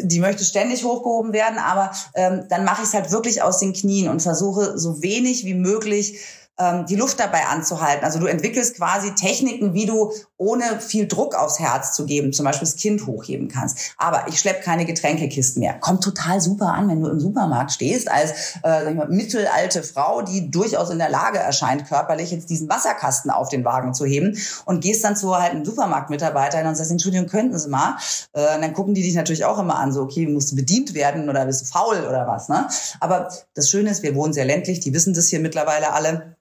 die 0.03 0.21
möchte 0.21 0.45
ständig 0.45 0.85
hochgehoben 0.85 1.33
werden, 1.33 1.59
aber 1.59 1.93
ähm, 2.15 2.45
dann 2.51 2.65
mache 2.65 2.83
ich 2.83 2.89
es 2.89 2.95
halt 2.95 3.11
wirklich 3.11 3.41
aus 3.41 3.59
den 3.59 3.73
Knien 3.73 4.11
und 4.11 4.21
versuche 4.21 4.79
so 4.79 5.01
wenig 5.03 5.47
wie 5.47 5.55
möglich 5.55 6.19
ähm, 6.59 6.87
die 6.87 6.97
Luft 6.97 7.21
dabei 7.21 7.47
anzuhalten. 7.47 8.05
Also 8.05 8.19
du 8.19 8.27
entwickelst 8.27 8.77
quasi 8.77 9.15
Techniken, 9.15 9.75
wie 9.75 9.87
du 9.87 10.13
ohne 10.37 10.81
viel 10.81 11.09
Druck 11.09 11.35
aufs 11.35 11.59
Herz 11.59 11.95
zu 11.95 12.07
geben, 12.07 12.33
zum 12.33 12.45
Beispiel 12.45 12.67
das 12.67 12.77
Kind 12.77 13.07
hochheben 13.07 13.49
kannst. 13.49 13.95
Aber 13.97 14.27
ich 14.29 14.39
schleppe 14.39 14.63
keine 14.63 14.85
Getränkekisten 14.85 15.61
mehr. 15.61 15.75
Kommt 15.75 16.05
total 16.05 16.41
super 16.41 16.73
an, 16.75 16.89
wenn 16.89 17.01
du 17.01 17.09
im 17.09 17.21
Supermarkt 17.21 17.73
stehst 17.73 18.11
als 18.11 18.31
äh, 18.63 18.85
sag 18.85 18.91
ich 18.91 18.97
mal, 18.97 19.09
mittelalte 19.09 19.83
Frau, 19.83 20.23
die 20.23 20.51
durchaus 20.51 20.91
in 20.91 20.99
der 20.99 21.11
Lage 21.11 21.39
erscheint, 21.39 21.87
körperlich 21.89 22.31
jetzt 22.31 22.51
diesen 22.51 22.69
Wasserkasten 22.69 23.31
auf 23.31 23.49
den 23.49 23.65
Wagen 23.65 23.95
zu 23.95 24.05
heben 24.05 24.37
und 24.65 24.83
gehst 24.83 25.05
dann 25.05 25.17
zu 25.17 25.35
halt 25.37 25.53
einem 25.53 25.65
Supermarktmitarbeiter 25.65 26.67
und 26.67 26.75
sagst, 26.77 26.91
Entschuldigung, 26.91 27.27
könnten 27.27 27.59
Sie 27.59 27.69
mal? 27.69 27.97
Äh, 28.33 28.61
dann 28.61 28.73
gucken 28.73 28.95
die 28.95 29.03
dich 29.03 29.15
natürlich 29.15 29.45
auch 29.45 29.59
immer 29.59 29.79
an, 29.79 29.93
so, 29.93 30.03
okay, 30.03 30.27
musst 30.27 30.53
du 30.53 30.57
bedient 30.57 30.95
werden 30.95 31.29
oder 31.29 31.47
bist 31.47 31.63
du 31.63 31.67
faul 31.67 32.05
oder 32.09 32.27
was, 32.27 32.49
ne? 32.49 32.69
Aber 33.01 33.29
das 33.55 33.69
Schöne 33.69 33.91
ist, 33.91 34.03
wir 34.03 34.15
wohnen 34.15 34.33
sehr 34.33 34.45
ländlich, 34.45 34.81
die 34.81 34.93
wissen 34.93 35.15
das 35.15 35.29
hier 35.29 35.41
mittlerweile 35.41 35.93
alle. 35.93 36.37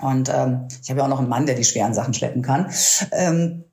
Und 0.00 0.28
ähm, 0.28 0.68
ich 0.82 0.90
habe 0.90 1.00
ja 1.00 1.04
auch 1.04 1.10
noch 1.10 1.18
einen 1.18 1.28
Mann, 1.28 1.46
der 1.46 1.54
die 1.54 1.64
schweren 1.64 1.94
Sachen 1.94 2.14
schleppen 2.14 2.42
kann. 2.42 2.70
Ähm, 3.12 3.64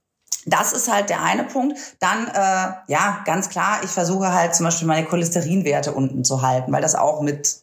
das 0.47 0.71
ist 0.71 0.91
halt 0.91 1.09
der 1.09 1.21
eine 1.21 1.43
Punkt. 1.43 1.77
Dann, 1.99 2.27
äh, 2.27 2.73
ja, 2.87 3.21
ganz 3.25 3.49
klar, 3.49 3.79
ich 3.83 3.89
versuche 3.89 4.33
halt 4.33 4.55
zum 4.55 4.65
Beispiel 4.65 4.87
meine 4.87 5.05
Cholesterinwerte 5.05 5.91
unten 5.93 6.23
zu 6.23 6.41
halten, 6.41 6.71
weil 6.71 6.81
das 6.81 6.95
auch 6.95 7.21
mit 7.21 7.61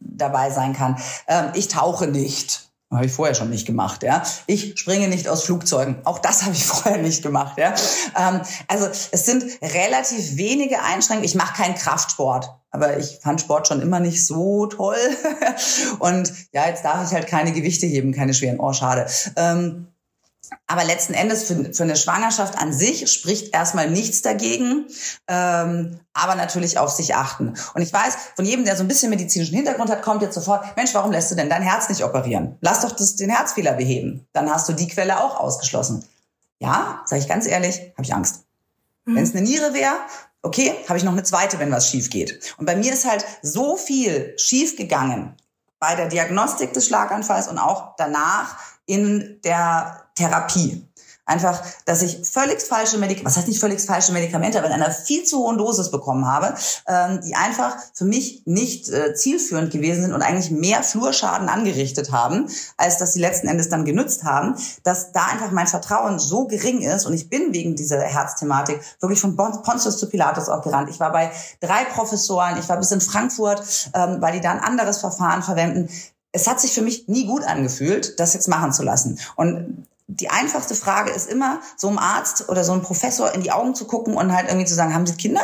dabei 0.00 0.50
sein 0.50 0.72
kann. 0.72 0.96
Ähm, 1.28 1.50
ich 1.54 1.68
tauche 1.68 2.06
nicht. 2.06 2.62
Habe 2.90 3.06
ich 3.06 3.12
vorher 3.12 3.34
schon 3.34 3.50
nicht 3.50 3.66
gemacht, 3.66 4.04
ja. 4.04 4.22
Ich 4.46 4.78
springe 4.78 5.08
nicht 5.08 5.28
aus 5.28 5.42
Flugzeugen. 5.42 5.98
Auch 6.04 6.18
das 6.20 6.44
habe 6.44 6.54
ich 6.54 6.64
vorher 6.66 7.02
nicht 7.02 7.22
gemacht, 7.22 7.58
ja. 7.58 7.74
Ähm, 8.16 8.40
also 8.68 8.86
es 8.86 9.26
sind 9.26 9.44
relativ 9.60 10.36
wenige 10.36 10.82
Einschränkungen. 10.82 11.24
Ich 11.24 11.34
mache 11.34 11.62
keinen 11.62 11.74
Kraftsport, 11.74 12.48
aber 12.76 12.98
ich 12.98 13.18
fand 13.22 13.40
Sport 13.40 13.68
schon 13.68 13.80
immer 13.80 14.00
nicht 14.00 14.24
so 14.24 14.66
toll. 14.66 14.96
Und 15.98 16.32
ja, 16.52 16.68
jetzt 16.68 16.84
darf 16.84 17.06
ich 17.06 17.14
halt 17.14 17.26
keine 17.26 17.52
Gewichte 17.52 17.86
heben, 17.86 18.12
keine 18.12 18.34
schweren. 18.34 18.60
Oh, 18.60 18.72
schade. 18.72 19.06
Ähm, 19.36 19.88
aber 20.66 20.84
letzten 20.84 21.14
Endes 21.14 21.44
für, 21.44 21.72
für 21.72 21.82
eine 21.82 21.96
Schwangerschaft 21.96 22.58
an 22.58 22.72
sich 22.72 23.10
spricht 23.10 23.54
erstmal 23.54 23.90
nichts 23.90 24.22
dagegen, 24.22 24.86
ähm, 25.26 25.98
aber 26.12 26.34
natürlich 26.34 26.78
auf 26.78 26.90
sich 26.90 27.14
achten. 27.14 27.54
Und 27.74 27.82
ich 27.82 27.92
weiß, 27.92 28.16
von 28.36 28.44
jedem, 28.44 28.64
der 28.64 28.76
so 28.76 28.84
ein 28.84 28.88
bisschen 28.88 29.10
medizinischen 29.10 29.56
Hintergrund 29.56 29.90
hat, 29.90 30.02
kommt 30.02 30.22
jetzt 30.22 30.34
sofort, 30.34 30.76
Mensch, 30.76 30.94
warum 30.94 31.12
lässt 31.12 31.30
du 31.30 31.34
denn 31.34 31.50
dein 31.50 31.62
Herz 31.62 31.88
nicht 31.88 32.04
operieren? 32.04 32.56
Lass 32.60 32.82
doch 32.82 32.92
das, 32.92 33.16
den 33.16 33.30
Herzfehler 33.30 33.72
beheben. 33.72 34.26
Dann 34.32 34.50
hast 34.50 34.68
du 34.68 34.72
die 34.72 34.88
Quelle 34.88 35.20
auch 35.20 35.40
ausgeschlossen. 35.40 36.04
Ja, 36.60 37.02
sage 37.06 37.22
ich 37.22 37.28
ganz 37.28 37.46
ehrlich, 37.46 37.80
habe 37.96 38.02
ich 38.02 38.14
Angst. 38.14 38.45
Mhm. 39.06 39.16
Wenn 39.16 39.24
es 39.24 39.34
eine 39.34 39.42
Niere 39.42 39.72
wäre, 39.72 39.94
okay, 40.42 40.74
habe 40.88 40.98
ich 40.98 41.04
noch 41.04 41.12
eine 41.12 41.22
zweite, 41.22 41.58
wenn 41.58 41.72
was 41.72 41.88
schief 41.88 42.10
geht. 42.10 42.54
Und 42.58 42.66
bei 42.66 42.76
mir 42.76 42.92
ist 42.92 43.08
halt 43.08 43.24
so 43.42 43.76
viel 43.76 44.34
schief 44.38 44.76
gegangen 44.76 45.34
bei 45.78 45.94
der 45.94 46.08
Diagnostik 46.08 46.72
des 46.72 46.86
Schlaganfalls 46.86 47.48
und 47.48 47.58
auch 47.58 47.96
danach 47.96 48.58
in 48.86 49.40
der 49.42 50.04
Therapie. 50.14 50.85
Einfach, 51.28 51.60
dass 51.86 52.02
ich 52.02 52.20
völlig 52.22 52.62
falsche 52.62 52.98
Medikamente, 52.98 53.26
was 53.26 53.36
heißt 53.36 53.48
nicht 53.48 53.58
völlig 53.58 53.80
falsche 53.80 54.12
Medikamente, 54.12 54.58
aber 54.58 54.68
in 54.68 54.72
einer 54.72 54.92
viel 54.92 55.24
zu 55.24 55.38
hohen 55.38 55.58
Dosis 55.58 55.90
bekommen 55.90 56.24
habe, 56.24 56.54
ähm, 56.86 57.20
die 57.26 57.34
einfach 57.34 57.76
für 57.92 58.04
mich 58.04 58.42
nicht 58.44 58.88
äh, 58.88 59.12
zielführend 59.12 59.72
gewesen 59.72 60.02
sind 60.02 60.12
und 60.12 60.22
eigentlich 60.22 60.52
mehr 60.52 60.84
Flurschaden 60.84 61.48
angerichtet 61.48 62.12
haben, 62.12 62.48
als 62.76 62.98
dass 62.98 63.12
sie 63.12 63.20
letzten 63.20 63.48
Endes 63.48 63.68
dann 63.68 63.84
genützt 63.84 64.22
haben, 64.22 64.54
dass 64.84 65.10
da 65.10 65.26
einfach 65.26 65.50
mein 65.50 65.66
Vertrauen 65.66 66.20
so 66.20 66.46
gering 66.46 66.80
ist 66.80 67.06
und 67.06 67.12
ich 67.12 67.28
bin 67.28 67.52
wegen 67.52 67.74
dieser 67.74 68.00
Herzthematik 68.00 68.80
wirklich 69.00 69.20
von 69.20 69.34
Pontius 69.36 69.98
zu 69.98 70.08
Pilatus 70.08 70.48
auch 70.48 70.62
gerannt. 70.62 70.90
Ich 70.90 71.00
war 71.00 71.10
bei 71.10 71.32
drei 71.60 71.84
Professoren, 71.86 72.56
ich 72.60 72.68
war 72.68 72.76
bis 72.76 72.92
in 72.92 73.00
Frankfurt, 73.00 73.62
ähm, 73.94 74.18
weil 74.20 74.34
die 74.34 74.40
da 74.40 74.52
ein 74.52 74.60
anderes 74.60 74.98
Verfahren 74.98 75.42
verwenden 75.42 75.88
es 76.36 76.46
hat 76.46 76.60
sich 76.60 76.72
für 76.72 76.82
mich 76.82 77.08
nie 77.08 77.26
gut 77.26 77.44
angefühlt, 77.44 78.20
das 78.20 78.34
jetzt 78.34 78.46
machen 78.46 78.70
zu 78.70 78.82
lassen. 78.82 79.18
Und 79.36 79.86
die 80.08 80.30
einfachste 80.30 80.74
Frage 80.74 81.10
ist 81.10 81.30
immer, 81.30 81.60
so 81.76 81.88
einem 81.88 81.98
Arzt 81.98 82.48
oder 82.48 82.64
so 82.64 82.72
einem 82.72 82.82
Professor 82.82 83.32
in 83.32 83.42
die 83.42 83.52
Augen 83.52 83.74
zu 83.74 83.86
gucken 83.86 84.14
und 84.16 84.34
halt 84.34 84.48
irgendwie 84.48 84.66
zu 84.66 84.74
sagen, 84.74 84.94
haben 84.94 85.06
Sie 85.06 85.16
Kinder? 85.16 85.42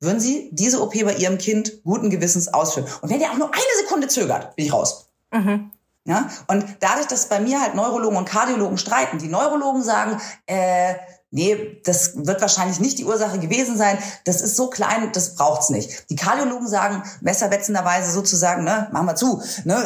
Würden 0.00 0.20
Sie 0.20 0.50
diese 0.52 0.80
OP 0.80 0.92
bei 0.92 1.14
Ihrem 1.14 1.38
Kind 1.38 1.82
guten 1.84 2.10
Gewissens 2.10 2.52
ausführen? 2.54 2.86
Und 3.02 3.10
wenn 3.10 3.18
der 3.18 3.32
auch 3.32 3.36
nur 3.36 3.52
eine 3.52 3.82
Sekunde 3.82 4.06
zögert, 4.06 4.54
bin 4.54 4.66
ich 4.66 4.72
raus. 4.72 5.08
Mhm. 5.32 5.72
Ja? 6.04 6.30
Und 6.46 6.64
dadurch, 6.80 7.06
dass 7.06 7.28
bei 7.28 7.40
mir 7.40 7.60
halt 7.60 7.74
Neurologen 7.74 8.16
und 8.16 8.24
Kardiologen 8.24 8.78
streiten, 8.78 9.18
die 9.18 9.28
Neurologen 9.28 9.82
sagen, 9.82 10.20
äh, 10.46 10.94
nee, 11.30 11.80
das 11.84 12.12
wird 12.26 12.40
wahrscheinlich 12.40 12.80
nicht 12.80 12.98
die 12.98 13.04
Ursache 13.04 13.38
gewesen 13.38 13.76
sein. 13.76 13.98
Das 14.24 14.40
ist 14.40 14.56
so 14.56 14.68
klein, 14.68 15.10
das 15.12 15.34
braucht's 15.34 15.68
nicht. 15.68 16.08
Die 16.10 16.16
Kardiologen 16.16 16.68
sagen 16.68 17.02
messerwetzenderweise 17.20 18.10
sozusagen, 18.10 18.64
ne, 18.64 18.88
machen 18.92 19.06
wir 19.06 19.14
zu, 19.14 19.42
ne, 19.64 19.76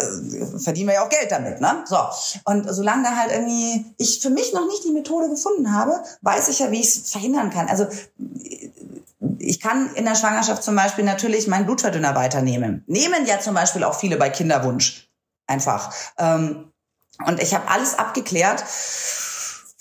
verdienen 0.62 0.88
wir 0.88 0.94
ja 0.94 1.04
auch 1.04 1.08
Geld 1.08 1.30
damit, 1.30 1.60
ne? 1.60 1.84
So. 1.86 1.98
Und 2.44 2.72
solange 2.72 3.04
da 3.04 3.16
halt 3.16 3.32
irgendwie 3.32 3.86
ich 3.98 4.20
für 4.20 4.30
mich 4.30 4.52
noch 4.52 4.66
nicht 4.66 4.84
die 4.84 4.92
Methode 4.92 5.28
gefunden 5.28 5.74
habe, 5.74 6.02
weiß 6.22 6.48
ich 6.48 6.60
ja, 6.60 6.70
wie 6.70 6.80
ich 6.80 6.96
es 6.96 7.10
verhindern 7.10 7.50
kann. 7.50 7.68
Also 7.68 7.86
ich 9.38 9.60
kann 9.60 9.92
in 9.94 10.04
der 10.04 10.14
Schwangerschaft 10.14 10.62
zum 10.62 10.76
Beispiel 10.76 11.04
natürlich 11.04 11.48
meinen 11.48 11.66
Blutverdünner 11.66 12.14
weiternehmen. 12.14 12.84
Nehmen 12.86 13.26
ja 13.26 13.40
zum 13.40 13.54
Beispiel 13.54 13.84
auch 13.84 13.98
viele 13.98 14.16
bei 14.16 14.30
Kinderwunsch. 14.30 15.08
Einfach. 15.46 15.92
Ähm, 16.18 16.72
und 17.26 17.42
ich 17.42 17.54
habe 17.54 17.68
alles 17.68 17.98
abgeklärt 17.98 18.64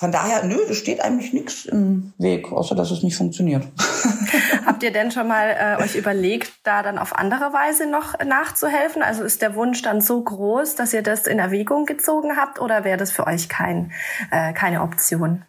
von 0.02 0.12
daher, 0.12 0.44
nö, 0.46 0.58
da 0.68 0.74
steht 0.74 1.00
eigentlich 1.00 1.32
nichts 1.32 1.66
im 1.66 2.12
Weg, 2.18 2.52
außer 2.52 2.74
dass 2.74 2.90
es 2.90 3.04
nicht 3.04 3.16
funktioniert. 3.16 3.68
Habt 4.66 4.82
ihr 4.82 4.92
denn 4.92 5.12
schon 5.12 5.28
mal 5.28 5.78
äh, 5.78 5.84
euch 5.84 5.94
überlegt, 5.94 6.52
da 6.64 6.82
dann 6.82 6.98
auf 6.98 7.16
andere 7.16 7.54
Weise 7.54 7.86
noch 7.86 8.18
nachzuhelfen? 8.18 9.04
Also 9.04 9.22
ist 9.22 9.44
der 9.44 9.54
Wunsch 9.54 9.84
dann 9.84 10.02
so 10.02 10.20
groß, 10.20 10.74
dass 10.74 10.92
ihr 10.94 11.04
das 11.04 11.28
in 11.28 11.38
Erwägung 11.38 11.86
gezogen 11.86 12.36
habt 12.36 12.60
oder 12.60 12.84
wäre 12.84 12.98
das 12.98 13.12
für 13.12 13.28
euch 13.28 13.48
kein, 13.48 13.92
äh, 14.32 14.54
keine 14.54 14.82
Option? 14.82 15.46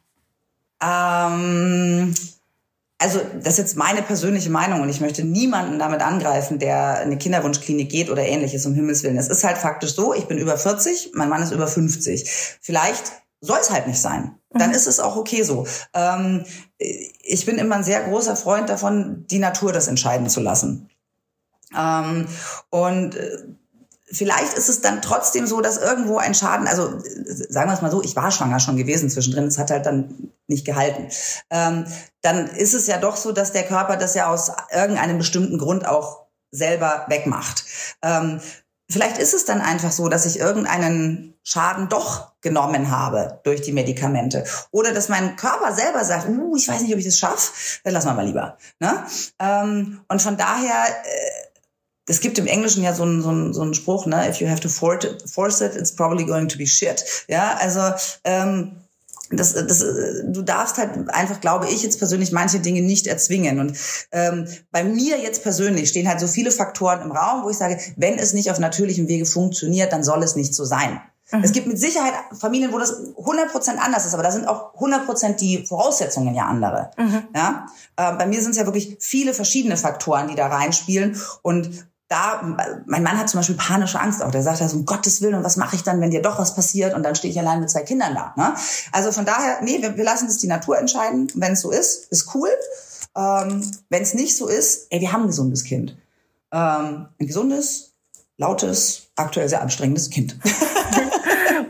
Ähm, 0.83 2.15
also 2.99 3.21
das 3.43 3.55
ist 3.55 3.59
jetzt 3.59 3.77
meine 3.79 4.03
persönliche 4.03 4.51
Meinung 4.51 4.83
und 4.83 4.91
ich 4.91 5.01
möchte 5.01 5.25
niemanden 5.25 5.79
damit 5.79 6.03
angreifen, 6.03 6.59
der 6.59 7.01
in 7.01 7.07
eine 7.07 7.17
Kinderwunschklinik 7.17 7.91
geht 7.91 8.11
oder 8.11 8.27
ähnliches, 8.27 8.67
um 8.67 8.75
Himmels 8.75 9.03
Willen. 9.03 9.17
Es 9.17 9.29
ist 9.29 9.45
halt 9.45 9.57
faktisch 9.57 9.95
so, 9.95 10.13
ich 10.13 10.27
bin 10.27 10.37
über 10.37 10.59
40, 10.59 11.13
mein 11.15 11.31
Mann 11.31 11.43
ist 11.43 11.53
über 11.53 11.69
50. 11.69 12.59
Vielleicht 12.61 13.13
soll 13.43 13.59
es 13.61 13.71
halt 13.71 13.87
nicht 13.87 14.01
sein. 14.01 14.37
Dann 14.55 14.71
mhm. 14.71 14.75
ist 14.75 14.87
es 14.87 15.01
auch 15.01 15.17
okay 15.17 15.43
so. 15.43 15.67
Ähm, 15.95 16.45
ich 16.79 17.47
bin 17.47 17.59
immer 17.59 17.77
ein 17.77 17.85
sehr 17.85 18.03
großer 18.03 18.37
Freund 18.37 18.69
davon, 18.69 19.27
die 19.29 19.39
Natur 19.39 19.73
das 19.73 19.89
entscheiden 19.89 20.29
zu 20.29 20.41
lassen. 20.41 20.91
Ähm, 21.77 22.27
und 22.71 23.15
äh, 23.15 23.39
vielleicht 24.11 24.55
ist 24.55 24.69
es 24.69 24.81
dann 24.81 25.01
trotzdem 25.01 25.47
so, 25.47 25.61
dass 25.61 25.79
irgendwo 25.79 26.19
ein 26.19 26.35
Schaden, 26.35 26.67
also 26.67 26.99
sagen 27.49 27.71
wir 27.71 27.75
es 27.75 27.83
mal 27.83 27.91
so, 27.91 28.03
ich 28.03 28.17
war 28.17 28.31
schwanger 28.31 28.61
schon 28.61 28.77
gewesen 28.77 29.09
zwischendrin, 29.09 29.47
es 29.47 29.59
hat 29.59 29.71
halt 29.71 29.87
dann 29.87 30.33
nicht 30.49 30.67
gehalten. 30.67 31.09
Ähm, 31.51 31.87
dann 32.21 32.47
ist 32.49 32.75
es 32.75 32.87
ja 32.87 32.99
doch 32.99 33.17
so, 33.17 33.33
dass 33.33 33.53
der 33.53 33.65
Körper 33.65 33.97
das 33.97 34.15
ja 34.15 34.29
aus 34.29 34.53
irgendeinem 34.71 35.19
bestimmten 35.19 35.59
Grund 35.59 35.87
auch 35.87 36.27
selber 36.51 37.07
wegmacht. 37.09 37.65
Ähm, 38.03 38.41
Vielleicht 38.93 39.17
ist 39.17 39.33
es 39.33 39.47
dann 39.47 39.63
einfach 39.63 39.91
so, 39.91 40.11
dass 40.11 40.27
ich 40.27 40.39
irgendeinen 40.39 41.35
Schaden 41.43 41.89
doch 41.89 42.32
genommen 42.43 42.91
habe 42.91 43.41
durch 43.45 43.63
die 43.63 43.73
Medikamente. 43.73 44.45
Oder 44.71 44.93
dass 44.93 45.09
mein 45.09 45.37
Körper 45.37 45.73
selber 45.73 46.05
sagt, 46.05 46.29
uh, 46.29 46.57
ich 46.57 46.69
weiß 46.69 46.83
nicht, 46.83 46.93
ob 46.93 46.99
ich 46.99 47.05
das 47.05 47.17
schaffe, 47.17 47.53
dann 47.85 47.95
lassen 47.95 48.09
wir 48.09 48.15
mal 48.15 48.27
lieber. 48.27 48.59
Ne? 48.81 49.05
Ähm, 49.39 50.01
und 50.09 50.21
von 50.21 50.37
daher, 50.37 50.85
äh, 51.05 51.49
es 52.09 52.21
gibt 52.21 52.39
im 52.39 52.47
Englischen 52.47 52.83
ja 52.83 52.93
so 52.93 53.05
einen, 53.05 53.23
so 53.23 53.29
einen, 53.31 53.55
so 53.55 53.63
einen 53.63 53.75
Spruch, 53.75 54.07
ne? 54.07 54.29
if 54.29 54.41
you 54.41 54.49
have 54.49 54.61
to 54.61 54.69
force 54.69 55.61
it, 55.61 55.77
it's 55.77 55.95
probably 55.95 56.27
going 56.27 56.49
to 56.49 56.59
be 56.59 56.67
shit. 56.67 57.05
Ja, 57.29 57.57
also 57.61 57.81
ähm, 58.25 58.73
das, 59.31 59.55
das, 59.55 59.79
du 59.79 60.43
darfst 60.43 60.77
halt 60.79 61.09
einfach, 61.09 61.41
glaube 61.41 61.67
ich 61.69 61.83
jetzt 61.83 61.99
persönlich, 61.99 62.33
manche 62.33 62.61
Dinge 62.61 62.83
nicht 62.83 63.07
erzwingen. 63.07 63.61
Und 63.61 63.79
ähm, 64.11 64.47
bei 64.71 64.85
mir 64.85 65.19
jetzt 65.19 65.43
persönlich 65.43 65.89
stehen 65.89 66.09
halt 66.09 66.21
so 66.21 66.27
viele 66.27 66.51
Faktoren 66.51 67.01
im 67.01 67.13
Raum, 67.13 67.45
wo 67.45 67.51
ich 67.51 67.57
sage, 67.57 67.79
wenn 67.97 68.19
es 68.19 68.35
nicht 68.35 68.51
auf 68.51 68.59
natürlichem 68.59 69.09
Wege 69.09 69.25
funktioniert, 69.25 69.93
dann 69.93 70.05
soll 70.05 70.23
es 70.23 70.37
nicht 70.37 70.55
so 70.55 70.65
sein. 70.65 71.01
Mhm. 71.33 71.43
Es 71.43 71.53
gibt 71.53 71.67
mit 71.67 71.79
Sicherheit 71.79 72.13
Familien, 72.39 72.73
wo 72.73 72.79
das 72.79 73.15
100% 73.17 73.77
anders 73.79 74.07
ist, 74.07 74.15
aber 74.15 74.23
da 74.23 74.31
sind 74.31 74.47
auch 74.47 74.75
100% 74.75 75.37
die 75.37 75.67
Voraussetzungen 75.67 76.35
ja 76.35 76.47
andere. 76.47 76.91
Mhm. 76.99 77.23
Ja? 77.35 77.67
Äh, 77.97 78.13
bei 78.17 78.27
mir 78.27 78.41
sind 78.41 78.53
es 78.53 78.59
ja 78.59 78.67
wirklich 78.67 78.99
viele 79.01 79.35
verschiedene 79.35 79.77
Faktoren, 79.77 80.29
die 80.29 80.35
da 80.35 80.49
reinspielen. 80.49 81.21
Und 81.43 81.87
da, 82.09 82.43
mein 82.87 83.03
Mann 83.03 83.19
hat 83.19 83.31
zum 83.31 83.41
Beispiel 83.41 83.57
panische 83.57 83.99
Angst 83.99 84.23
auch. 84.23 84.31
Der 84.31 84.43
sagt 84.43 84.61
also, 84.61 84.77
um 84.77 84.85
Gottes 84.85 85.23
Willen, 85.23 85.35
und 85.35 85.45
was 85.45 85.57
mache 85.57 85.77
ich 85.77 85.83
dann, 85.83 86.01
wenn 86.03 86.11
dir 86.11 86.21
doch 86.21 86.39
was 86.39 86.55
passiert 86.55 86.95
und 86.95 87.03
dann 87.03 87.15
stehe 87.15 87.33
ich 87.33 87.41
allein 87.41 87.61
mit 87.61 87.71
zwei 87.71 87.83
Kindern 87.83 88.15
da. 88.15 88.35
Ne? 88.37 88.55
Also 88.93 89.13
von 89.13 89.25
daher, 89.25 89.63
nee, 89.63 89.81
wir, 89.81 89.97
wir 89.97 90.05
lassen 90.05 90.27
das 90.27 90.37
die 90.37 90.47
Natur 90.47 90.79
entscheiden. 90.79 91.29
Wenn 91.35 91.55
es 91.55 91.63
so 91.63 91.71
ist, 91.71 92.13
ist 92.13 92.35
cool. 92.35 92.51
Ähm, 93.17 93.71
wenn 93.89 94.03
es 94.03 94.13
nicht 94.13 94.37
so 94.37 94.47
ist, 94.47 94.89
ey, 94.91 95.01
wir 95.01 95.13
haben 95.13 95.23
ein 95.23 95.29
gesundes 95.29 95.65
Kind. 95.65 95.97
Ähm, 96.53 97.09
ein 97.19 97.27
gesundes, 97.27 97.95
lautes, 98.37 99.09
aktuell 99.17 99.49
sehr 99.49 99.63
anstrengendes 99.63 100.11
Kind. 100.11 100.39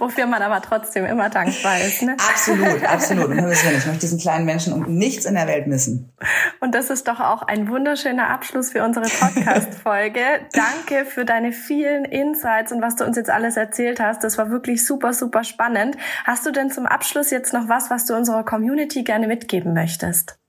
wofür 0.03 0.27
man 0.27 0.43
aber 0.43 0.61
trotzdem 0.61 1.05
immer 1.05 1.31
dankbar 1.31 1.79
ist. 1.79 2.03
Ne? 2.03 2.17
Absolut, 2.29 2.85
absolut. 2.89 3.29
Und 3.29 3.39
ich 3.39 3.65
möchte 3.65 4.01
diesen 4.01 4.19
kleinen 4.19 4.45
Menschen 4.45 4.73
um 4.73 4.83
nichts 4.93 5.27
in 5.27 5.35
der 5.35 5.47
Welt 5.47 5.69
missen. 5.69 6.13
Und 6.61 6.75
das 6.75 6.91
ist 6.91 7.07
doch 7.07 7.21
auch 7.21 7.43
ein 7.43 7.69
wunderschöner 7.69 8.29
Abschluss 8.29 8.73
für 8.73 8.83
unsere 8.83 9.07
Podcast-Folge. 9.07 10.21
Danke 10.53 11.05
für 11.05 11.25
deine 11.25 11.53
vielen 11.53 12.05
Insights 12.05 12.73
und 12.73 12.83
was 12.83 12.97
du 12.97 13.05
uns 13.05 13.17
jetzt 13.17 13.31
alles 13.31 13.57
erzählt 13.57 14.01
hast. 14.01 14.25
Das 14.25 14.39
war 14.39 14.51
wirklich 14.51 14.85
super, 14.85 15.13
super 15.13 15.45
spannend. 15.45 15.97
Hast 16.25 16.45
du 16.45 16.51
denn 16.51 16.73
zum 16.73 16.87
Abschluss 16.87 17.31
jetzt 17.31 17.53
noch 17.53 17.69
was, 17.69 17.89
was 17.89 18.05
du 18.05 18.17
unserer 18.17 18.45
Community 18.45 19.05
gerne 19.05 19.29
mitgeben 19.29 19.73
möchtest? 19.73 20.42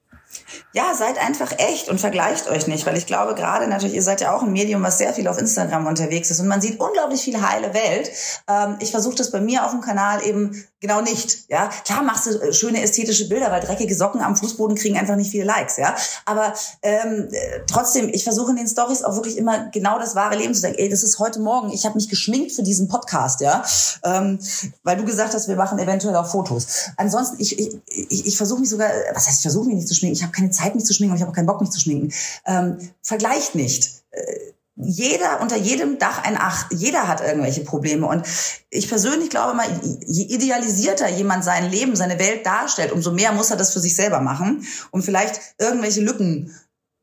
Ja, 0.73 0.93
seid 0.95 1.19
einfach 1.19 1.51
echt 1.59 1.89
und 1.89 1.99
vergleicht 1.99 2.47
euch 2.47 2.67
nicht, 2.67 2.85
weil 2.85 2.97
ich 2.97 3.05
glaube 3.05 3.35
gerade 3.35 3.67
natürlich, 3.67 3.95
ihr 3.95 4.03
seid 4.03 4.21
ja 4.21 4.35
auch 4.35 4.41
ein 4.43 4.51
Medium, 4.51 4.81
was 4.83 4.97
sehr 4.97 5.13
viel 5.13 5.27
auf 5.27 5.37
Instagram 5.37 5.87
unterwegs 5.87 6.31
ist 6.31 6.39
und 6.39 6.47
man 6.47 6.61
sieht 6.61 6.79
unglaublich 6.79 7.21
viel 7.21 7.41
heile 7.41 7.73
Welt. 7.73 8.11
Ähm, 8.47 8.77
ich 8.79 8.91
versuche 8.91 9.15
das 9.15 9.31
bei 9.31 9.39
mir 9.39 9.65
auf 9.65 9.71
dem 9.71 9.81
Kanal 9.81 10.25
eben 10.25 10.63
genau 10.83 11.01
nicht. 11.01 11.49
Ja, 11.49 11.69
klar 11.85 12.03
machst 12.03 12.25
du 12.25 12.31
äh, 12.31 12.53
schöne 12.53 12.81
ästhetische 12.81 13.29
Bilder, 13.29 13.51
weil 13.51 13.61
dreckige 13.61 13.95
Socken 13.95 14.21
am 14.21 14.35
Fußboden 14.35 14.75
kriegen 14.75 14.97
einfach 14.97 15.15
nicht 15.15 15.31
viele 15.31 15.45
Likes. 15.45 15.77
Ja, 15.77 15.95
aber 16.25 16.53
ähm, 16.81 17.29
äh, 17.31 17.61
trotzdem, 17.67 18.09
ich 18.09 18.23
versuche 18.23 18.51
in 18.51 18.57
den 18.57 18.67
Stories 18.67 19.03
auch 19.03 19.15
wirklich 19.15 19.37
immer 19.37 19.69
genau 19.69 19.97
das 19.99 20.15
wahre 20.15 20.35
Leben 20.35 20.53
zu 20.53 20.61
sagen. 20.61 20.75
Ey, 20.75 20.89
das 20.89 21.03
ist 21.03 21.19
heute 21.19 21.39
Morgen. 21.39 21.71
Ich 21.71 21.85
habe 21.85 21.95
mich 21.95 22.09
geschminkt 22.09 22.51
für 22.51 22.63
diesen 22.63 22.87
Podcast, 22.87 23.41
ja, 23.41 23.63
ähm, 24.03 24.39
weil 24.83 24.97
du 24.97 25.05
gesagt 25.05 25.33
hast, 25.33 25.47
wir 25.47 25.55
machen 25.55 25.79
eventuell 25.79 26.15
auch 26.15 26.27
Fotos. 26.27 26.89
Ansonsten, 26.97 27.37
ich 27.39 27.57
ich, 27.57 27.77
ich, 27.87 28.25
ich 28.25 28.37
versuche 28.37 28.59
mich 28.59 28.69
sogar, 28.69 28.89
was 29.13 29.27
heißt, 29.27 29.37
ich 29.37 29.43
versuche 29.43 29.67
mich 29.67 29.75
nicht 29.75 29.87
zu 29.87 29.95
schminken. 29.95 30.17
Ich 30.17 30.22
habe 30.23 30.31
keine 30.31 30.51
Zeit, 30.51 30.75
mich 30.75 30.85
zu 30.85 30.93
schminken 30.93 31.15
ich 31.15 31.21
habe 31.21 31.31
auch 31.31 31.35
keinen 31.35 31.45
Bock, 31.45 31.61
mich 31.61 31.69
zu 31.69 31.79
schminken. 31.79 32.11
Ähm, 32.45 32.77
vergleicht 33.01 33.55
nicht. 33.55 34.03
Äh, 34.11 34.53
jeder, 34.75 35.39
unter 35.41 35.55
jedem 35.55 35.99
Dach 35.99 36.23
ein 36.23 36.35
Ach. 36.37 36.69
Jeder 36.71 37.07
hat 37.07 37.21
irgendwelche 37.21 37.63
Probleme. 37.63 38.07
Und 38.07 38.25
ich 38.69 38.89
persönlich 38.89 39.29
glaube 39.29 39.55
mal, 39.55 39.67
je 40.05 40.23
idealisierter 40.23 41.09
jemand 41.09 41.43
sein 41.43 41.69
Leben, 41.69 41.95
seine 41.95 42.17
Welt 42.17 42.45
darstellt, 42.45 42.91
umso 42.91 43.11
mehr 43.11 43.31
muss 43.33 43.51
er 43.51 43.57
das 43.57 43.71
für 43.71 43.79
sich 43.79 43.95
selber 43.95 44.19
machen, 44.19 44.65
um 44.91 45.03
vielleicht 45.03 45.39
irgendwelche 45.59 46.01
Lücken 46.01 46.55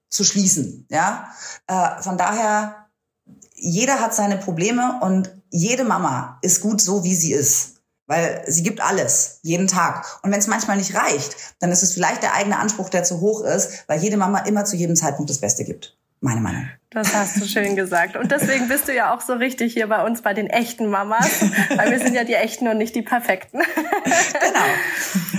zu 0.08 0.24
schließen. 0.24 0.86
Ja, 0.90 1.32
äh, 1.68 2.02
von 2.02 2.18
daher, 2.18 2.88
jeder 3.54 4.00
hat 4.00 4.14
seine 4.14 4.36
Probleme 4.36 4.98
und 5.02 5.32
jede 5.50 5.84
Mama 5.84 6.38
ist 6.42 6.62
gut 6.62 6.80
so, 6.80 7.04
wie 7.04 7.14
sie 7.14 7.32
ist 7.32 7.79
weil 8.10 8.42
sie 8.48 8.64
gibt 8.64 8.80
alles, 8.80 9.38
jeden 9.42 9.68
Tag. 9.68 10.18
Und 10.24 10.32
wenn 10.32 10.40
es 10.40 10.48
manchmal 10.48 10.76
nicht 10.76 10.96
reicht, 10.96 11.36
dann 11.60 11.70
ist 11.70 11.84
es 11.84 11.92
vielleicht 11.92 12.24
der 12.24 12.34
eigene 12.34 12.58
Anspruch, 12.58 12.88
der 12.88 13.04
zu 13.04 13.20
hoch 13.20 13.42
ist, 13.42 13.84
weil 13.86 14.00
jede 14.00 14.16
Mama 14.16 14.40
immer 14.40 14.64
zu 14.64 14.74
jedem 14.74 14.96
Zeitpunkt 14.96 15.30
das 15.30 15.38
Beste 15.38 15.62
gibt. 15.64 15.96
Meine 16.20 16.40
Meinung. 16.40 16.68
Das 16.92 17.14
hast 17.14 17.40
du 17.40 17.46
schön 17.46 17.76
gesagt. 17.76 18.16
Und 18.16 18.32
deswegen 18.32 18.66
bist 18.66 18.88
du 18.88 18.94
ja 18.94 19.14
auch 19.14 19.20
so 19.20 19.34
richtig 19.34 19.72
hier 19.74 19.86
bei 19.86 20.04
uns 20.04 20.22
bei 20.22 20.34
den 20.34 20.48
echten 20.48 20.90
Mamas, 20.90 21.40
weil 21.76 21.92
wir 21.92 22.00
sind 22.00 22.14
ja 22.14 22.24
die 22.24 22.34
echten 22.34 22.66
und 22.66 22.78
nicht 22.78 22.94
die 22.96 23.02
perfekten. 23.02 23.60
Genau. 23.60 24.64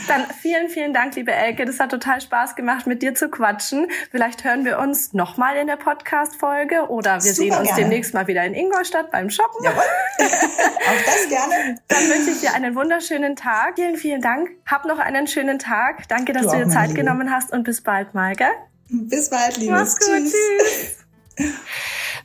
Dann 0.08 0.26
vielen, 0.42 0.70
vielen 0.70 0.94
Dank, 0.94 1.16
liebe 1.16 1.34
Elke. 1.34 1.66
Das 1.66 1.80
hat 1.80 1.92
total 1.92 2.22
Spaß 2.22 2.56
gemacht, 2.56 2.88
mit 2.88 3.02
dir 3.02 3.16
zu 3.16 3.30
quatschen. 3.30 3.88
Vielleicht 4.12 4.44
hören 4.44 4.64
wir 4.64 4.80
uns 4.80 5.14
nochmal 5.14 5.58
in 5.58 5.68
der 5.68 5.76
Podcast-Folge 5.76 6.90
oder 6.90 7.16
wir 7.16 7.22
Super 7.22 7.36
sehen 7.36 7.52
uns 7.54 7.68
gerne. 7.68 7.82
demnächst 7.82 8.14
mal 8.14 8.28
wieder 8.28 8.44
in 8.46 8.54
Ingolstadt 8.54 9.12
beim 9.12 9.30
Shoppen. 9.30 9.64
Jawohl. 9.64 9.84
Auch 10.20 11.06
das 11.06 11.30
gerne. 11.30 11.76
Dann 11.90 12.10
wünsche 12.10 12.32
ich 12.32 12.40
dir 12.40 12.54
einen 12.54 12.76
wunderschönen 12.76 13.36
Tag. 13.36 13.76
Vielen, 13.76 13.98
vielen 13.98 14.22
Dank. 14.22 14.50
Hab 14.66 14.86
noch 14.86 15.00
einen 15.00 15.28
schönen 15.28 15.60
Tag. 15.60 16.08
Danke, 16.08 16.32
dass 16.34 16.44
du, 16.48 16.52
du 16.52 16.66
dir 16.66 16.70
Zeit 16.70 16.90
Liebe. 16.90 17.02
genommen 17.02 17.30
hast 17.30 17.52
und 17.52 17.64
bis 17.64 17.82
bald 17.82 18.14
mal, 18.14 18.36
gell? 18.36 18.52
Bis 18.92 19.30
bald, 19.30 19.58
Liebes. 19.58 19.72
Mach's 19.72 20.00
gut. 20.00 20.24
Tschüss. 20.24 21.06
tschüss. 21.38 21.54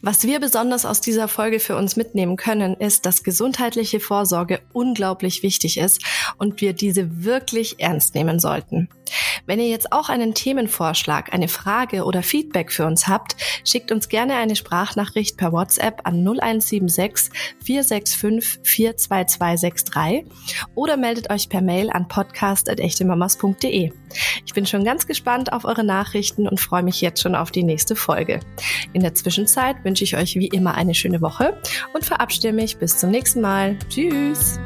Was 0.03 0.25
wir 0.25 0.41
besonders 0.41 0.85
aus 0.85 1.01
dieser 1.01 1.27
Folge 1.27 1.59
für 1.59 1.77
uns 1.77 1.97
mitnehmen 1.97 2.37
können, 2.37 2.75
ist, 2.75 3.07
dass 3.07 3.23
gesundheitliche 3.23 3.99
Vorsorge 3.99 4.61
unglaublich 4.73 5.43
wichtig 5.43 5.79
ist 5.79 6.03
und 6.39 6.61
wir 6.61 6.75
diese 6.75 7.25
wirklich 7.25 7.81
ernst 7.81 8.15
nehmen 8.15 8.39
sollten. 8.39 8.89
Wenn 9.47 9.61
ihr 9.61 9.69
jetzt 9.69 9.93
auch 9.93 10.09
einen 10.09 10.35
Themenvorschlag, 10.35 11.33
eine 11.33 11.49
Frage 11.49 12.05
oder 12.05 12.23
Feedback 12.23 12.73
für 12.73 12.87
uns 12.87 13.09
habt, 13.09 13.37
schickt 13.65 13.93
uns 13.93 14.09
gerne 14.09 14.35
eine 14.35 14.57
Sprachnachricht 14.57 15.37
per 15.37 15.53
WhatsApp 15.53 16.01
an 16.05 16.27
0176 16.27 17.31
465 17.65 18.63
42263 18.63 20.25
oder 20.75 20.97
meldet 20.97 21.31
euch 21.31 21.49
per 21.49 21.63
Mail 21.63 21.91
an 21.91 22.09
podcast.echtemamas.de. 22.09 23.93
Ich 24.45 24.55
bin 24.55 24.67
schon 24.67 24.85
ganz 24.85 25.07
gespannt 25.07 25.53
auf 25.53 25.65
eure 25.65 25.85
Nachrichten 25.85 26.49
und 26.49 26.61
freue 26.61 26.83
mich 26.83 27.01
jetzt 27.01 27.23
schon 27.23 27.35
auf 27.35 27.51
die 27.51 27.63
nächste 27.63 27.97
Folge. 27.97 28.41
In 28.93 29.03
der 29.03 29.15
Zwischenzeit 29.15 29.85
wünsche 29.85 30.05
ich 30.05 30.17
euch 30.17 30.37
wie 30.37 30.49
immer 30.49 30.75
eine 30.75 30.95
schöne 30.95 31.21
Woche 31.21 31.61
und 31.95 32.05
verabschiede 32.05 32.53
mich 32.53 32.79
bis 32.79 32.99
zum 32.99 33.11
nächsten 33.11 33.41
Mal. 33.41 33.79
Tschüss! 33.89 34.59